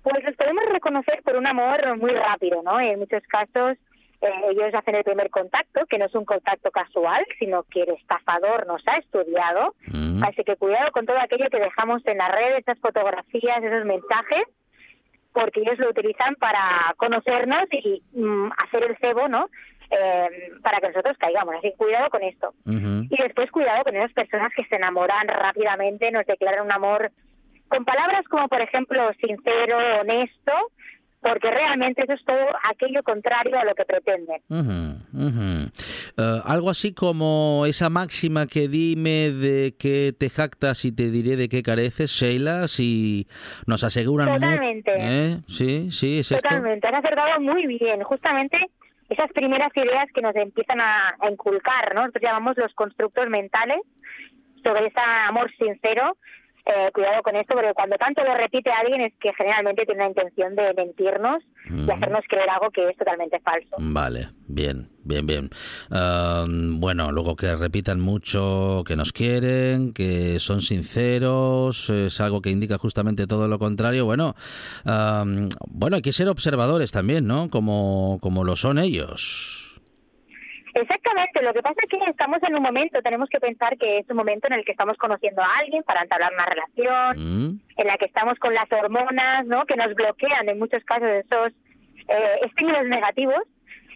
Pues 0.03 0.23
los 0.23 0.37
podemos 0.37 0.65
reconocer 0.71 1.23
por 1.25 1.37
un 1.37 1.49
amor 1.49 1.97
muy 1.97 2.13
rápido, 2.13 2.63
¿no? 2.63 2.79
En 2.79 2.99
muchos 2.99 3.23
casos 3.25 3.79
eh, 4.21 4.29
ellos 4.51 4.75
hacen 4.75 4.97
el 4.97 5.05
primer 5.05 5.31
contacto, 5.31 5.87
que 5.87 5.97
no 5.97 6.07
es 6.07 6.15
un 6.15 6.27
contacto 6.27 6.71
casual, 6.71 7.25
sino 7.39 7.63
que 7.65 7.83
el 7.83 7.91
estafador 7.91 8.67
nos 8.67 8.87
ha 8.87 8.97
estudiado. 8.97 9.75
Así 10.27 10.45
que 10.45 10.57
cuidado 10.57 10.91
con 10.93 11.07
todo 11.07 11.19
aquello 11.19 11.49
que 11.51 11.61
dejamos 11.61 12.05
en 12.07 12.19
las 12.19 12.31
redes, 12.31 12.59
esas 12.59 12.79
fotografías, 12.81 13.63
esos 13.63 13.85
mensajes, 13.87 14.45
porque 15.33 15.61
ellos 15.61 15.79
lo 15.79 15.91
utilizan 15.91 16.35
para 16.35 16.93
conocernos 16.97 17.65
y 17.71 18.03
mm, 18.13 18.51
hacer 18.59 18.83
el 18.85 18.97
cebo, 18.99 19.29
¿no? 19.29 19.49
Eh, 19.91 20.51
para 20.63 20.81
que 20.81 20.89
nosotros 20.89 21.17
caigamos. 21.19 21.55
Así 21.55 21.71
que 21.71 21.77
cuidado 21.77 22.11
con 22.11 22.23
esto. 22.23 22.53
Y 22.67 23.23
después 23.23 23.51
cuidado 23.51 23.85
con 23.85 23.97
esas 23.97 24.13
personas 24.13 24.53
que 24.55 24.65
se 24.65 24.77
enamoran 24.77 25.27
rápidamente, 25.29 26.11
nos 26.11 26.27
declaran 26.27 26.67
un 26.67 26.73
amor 26.73 27.11
con 27.69 27.85
palabras 27.85 28.27
como, 28.29 28.49
por 28.49 28.61
ejemplo, 28.61 29.11
sincero, 29.21 29.79
honesto, 30.01 30.53
porque 31.21 31.51
realmente 31.51 32.03
eso 32.03 32.13
es 32.13 32.25
todo 32.25 32.37
aquello 32.71 33.03
contrario 33.03 33.59
a 33.59 33.65
lo 33.65 33.75
que 33.75 33.85
pretenden. 33.85 34.41
Ujú, 34.49 35.27
ujú. 35.27 35.71
Eh, 36.17 36.41
algo 36.45 36.71
así 36.71 36.95
como 36.95 37.65
esa 37.67 37.91
máxima 37.91 38.47
que 38.47 38.69
dime 38.69 39.31
de 39.31 39.75
que 39.79 40.13
te 40.19 40.31
jactas 40.31 40.85
y 40.85 40.93
te 40.95 41.11
diré 41.11 41.37
de 41.37 41.49
qué 41.49 41.63
careces, 41.63 42.11
Sheila, 42.11 42.69
si 42.69 43.27
nos 43.67 43.85
aseguran... 43.85 44.35
Totalmente. 44.35 44.93
¿Eh? 44.97 45.37
Sí, 45.49 45.91
sí, 45.91 46.21
es 46.21 46.31
esto. 46.31 46.49
Totalmente, 46.49 46.87
has 46.87 46.95
acertado 46.95 47.41
muy 47.41 47.67
bien. 47.67 48.03
Justamente 48.03 48.59
esas 49.09 49.33
primeras 49.33 49.75
ideas 49.77 50.09
que 50.15 50.23
nos 50.23 50.37
empiezan 50.37 50.81
a, 50.81 51.17
inculcar, 51.31 51.95
¿no? 51.95 52.03
Nosotros 52.03 52.23
llamamos 52.23 52.57
los 52.57 52.75
constructos 52.75 53.29
mentales 53.29 53.81
sobre 54.63 54.87
ese 54.87 55.01
amor 55.01 55.51
sincero. 55.57 56.17
Eh, 56.71 56.91
cuidado 56.93 57.23
con 57.23 57.35
esto, 57.35 57.55
porque 57.55 57.73
cuando 57.73 57.97
tanto 57.97 58.23
lo 58.23 58.35
repite 58.35 58.71
alguien 58.71 59.01
es 59.01 59.15
que 59.19 59.33
generalmente 59.33 59.87
tiene 59.87 60.03
la 60.03 60.09
intención 60.09 60.55
de 60.55 60.75
mentirnos 60.75 61.43
y 61.65 61.91
hacernos 61.91 62.23
creer 62.29 62.51
algo 62.51 62.71
que 62.71 62.91
es 62.91 62.97
totalmente 62.99 63.41
falso. 63.41 63.77
Vale, 63.79 64.29
bien, 64.49 64.91
bien, 65.03 65.27
bien. 65.27 65.51
Bueno, 66.79 67.11
luego 67.11 67.37
que 67.37 67.57
repitan 67.57 68.01
mucho 68.01 68.85
que 68.87 68.97
nos 68.97 69.13
quieren, 69.15 69.95
que 69.95 70.41
son 70.41 70.61
sinceros, 70.61 71.89
es 71.89 72.21
algo 72.21 72.43
que 72.43 72.51
indica 72.51 72.77
justamente 72.77 73.27
todo 73.27 73.49
lo 73.49 73.59
contrario. 73.59 74.05
Bueno, 74.05 74.35
bueno, 74.85 75.97
hay 75.97 76.03
que 76.03 76.13
ser 76.13 76.29
observadores 76.29 76.93
también, 76.93 77.27
¿no? 77.27 77.49
Como, 77.49 78.19
como 78.21 78.45
lo 78.45 78.57
son 78.57 78.79
ellos. 78.79 79.68
Exactamente, 80.81 81.43
lo 81.43 81.53
que 81.53 81.63
pasa 81.63 81.81
es 81.83 81.89
que 81.89 82.11
estamos 82.11 82.43
en 82.43 82.55
un 82.55 82.63
momento, 82.63 83.03
tenemos 83.03 83.29
que 83.29 83.41
pensar 83.41 83.77
que 83.79 83.99
es 83.99 84.11
un 84.11 84.17
momento 84.17 84.47
en 84.47 84.55
el 84.55 84.65
que 84.65 84.73
estamos 84.73 84.97
conociendo 84.97 85.43
a 85.43 85.59
alguien 85.59 85.83
para 85.83 86.03
entablar 86.03 86.33
una 86.33 86.47
relación, 86.47 86.69
Mm, 87.17 87.61
en 87.77 87.87
la 87.87 87.97
que 87.99 88.07
estamos 88.07 88.39
con 88.39 88.55
las 88.55 88.71
hormonas, 88.71 89.47
¿no? 89.47 89.65
Que 89.67 89.77
nos 89.77 89.95
bloquean 89.95 90.49
en 90.49 90.59
muchos 90.59 90.83
casos 90.85 91.09
esos 91.09 91.53
eh, 92.09 92.39
estímulos 92.47 92.87
negativos 92.87 93.43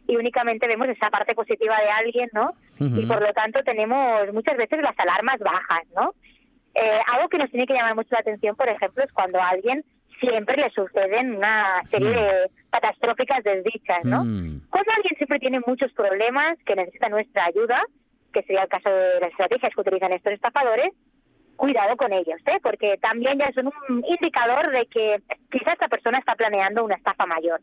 y 0.07 0.17
únicamente 0.17 0.67
vemos 0.67 0.89
esa 0.89 1.11
parte 1.11 1.35
positiva 1.35 1.77
de 1.81 1.89
alguien, 1.89 2.29
¿no? 2.33 2.55
Y 2.79 3.07
por 3.07 3.23
lo 3.23 3.33
tanto 3.33 3.63
tenemos 3.63 4.33
muchas 4.33 4.57
veces 4.57 4.83
las 4.83 4.99
alarmas 4.99 5.39
bajas, 5.39 5.85
¿no? 5.95 6.13
Eh, 6.75 7.01
algo 7.13 7.29
que 7.29 7.39
nos 7.39 7.51
tiene 7.51 7.67
que 7.67 7.75
llamar 7.75 7.95
mucho 7.95 8.09
la 8.13 8.21
atención, 8.21 8.57
por 8.57 8.69
ejemplo, 8.69 9.05
es 9.05 9.13
cuando 9.13 9.41
alguien 9.41 9.85
siempre 10.23 10.57
le 10.57 10.71
suceden 10.71 11.37
una 11.37 11.83
serie 11.91 12.11
de 12.11 12.51
catastróficas 12.71 13.43
desdichas, 13.43 14.05
¿no? 14.05 14.25
mm. 14.25 14.69
Cuando 14.71 14.93
alguien 14.97 15.17
siempre 15.17 15.39
tiene 15.41 15.61
muchos 15.67 15.93
problemas 15.93 16.59
que 16.65 16.77
necesita 16.77 17.09
nuestra 17.09 17.47
ayuda, 17.47 17.83
que 18.33 18.43
sería 18.43 18.63
el 18.63 18.69
caso 18.69 18.89
de 18.89 19.21
las 19.21 19.31
estrategias 19.31 19.75
que 19.75 19.81
utilizan 19.81 20.13
estos 20.13 20.33
estafadores, 20.33 20.93
cuidado 21.57 21.97
con 21.97 22.13
ellos, 22.13 22.41
¿eh? 22.47 22.59
porque 22.63 22.97
también 22.99 23.39
ya 23.39 23.53
son 23.53 23.67
un 23.67 24.05
indicador 24.07 24.71
de 24.73 24.87
que 24.87 25.21
quizás 25.51 25.75
esta 25.75 25.89
persona 25.89 26.19
está 26.19 26.35
planeando 26.35 26.85
una 26.85 26.97
estafa 26.97 27.27
mayor. 27.27 27.61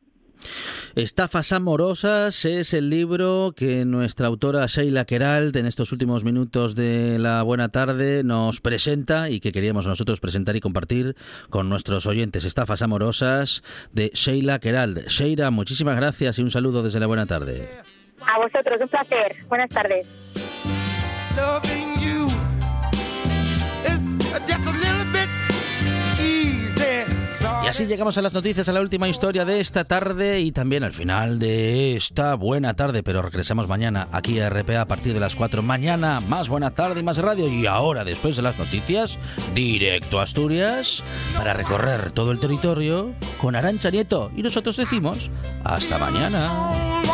Estafas 0.96 1.52
amorosas 1.52 2.46
es 2.46 2.74
el 2.74 2.90
libro 2.90 3.54
que 3.56 3.86
nuestra 3.86 4.28
autora 4.28 4.66
Sheila 4.66 5.06
Queralt 5.06 5.56
en 5.56 5.66
estos 5.66 5.92
últimos 5.92 6.24
minutos 6.24 6.76
de 6.76 7.18
la 7.20 7.44
buena 7.44 7.70
tarde 7.70 8.24
nos 8.24 8.62
presenta 8.62 9.30
y 9.30 9.40
que 9.40 9.52
queríamos 9.52 9.86
nosotros 9.86 10.20
presentar 10.20 10.56
y 10.56 10.62
compartir 10.62 11.16
con 11.50 11.70
nuestros 11.70 12.06
oyentes. 12.06 12.46
Estafas 12.46 12.82
amorosas 12.82 13.64
de 13.92 14.12
Sheila 14.14 14.60
Queralt. 14.60 15.08
Sheila, 15.08 15.52
muchísimas 15.52 15.96
gracias 15.96 16.40
y 16.40 16.42
un 16.42 16.52
saludo 16.52 16.84
desde 16.84 17.00
la 17.00 17.08
buena 17.08 17.26
tarde. 17.26 17.68
A 18.22 18.38
vosotros, 18.38 18.82
un 18.82 18.88
placer. 18.88 19.36
Buenas 19.48 19.70
tardes. 19.70 20.06
Así 27.68 27.86
llegamos 27.86 28.18
a 28.18 28.22
las 28.22 28.34
noticias, 28.34 28.68
a 28.70 28.74
la 28.74 28.82
última 28.82 29.08
historia 29.08 29.46
de 29.46 29.60
esta 29.60 29.84
tarde 29.84 30.40
y 30.40 30.52
también 30.52 30.84
al 30.84 30.94
final 30.94 31.40
de 31.40 31.96
esta 31.96 32.36
buena 32.36 32.74
tarde, 32.74 33.04
pero 33.04 33.22
regresamos 33.22 33.68
mañana 33.68 34.08
aquí 34.12 34.40
a 34.40 34.50
RPA 34.50 34.82
a 34.82 34.86
partir 34.86 35.14
de 35.14 35.20
las 35.20 35.36
4. 35.36 35.62
Mañana 35.62 36.20
más 36.20 36.50
buena 36.50 36.72
tarde 36.72 37.02
y 37.02 37.04
más 37.04 37.18
radio 37.18 37.48
y 37.48 37.66
ahora 37.66 38.04
después 38.04 38.36
de 38.36 38.42
las 38.42 38.58
noticias, 38.58 39.20
directo 39.54 40.20
a 40.20 40.24
Asturias 40.24 41.04
para 41.36 41.54
recorrer 41.54 42.12
todo 42.12 42.32
el 42.32 42.40
territorio 42.40 43.14
con 43.40 43.56
Arancha 43.56 43.90
Nieto 43.92 44.32
y 44.36 44.42
nosotros 44.42 44.78
decimos 44.78 45.30
hasta 45.64 45.98
mañana. 45.98 47.09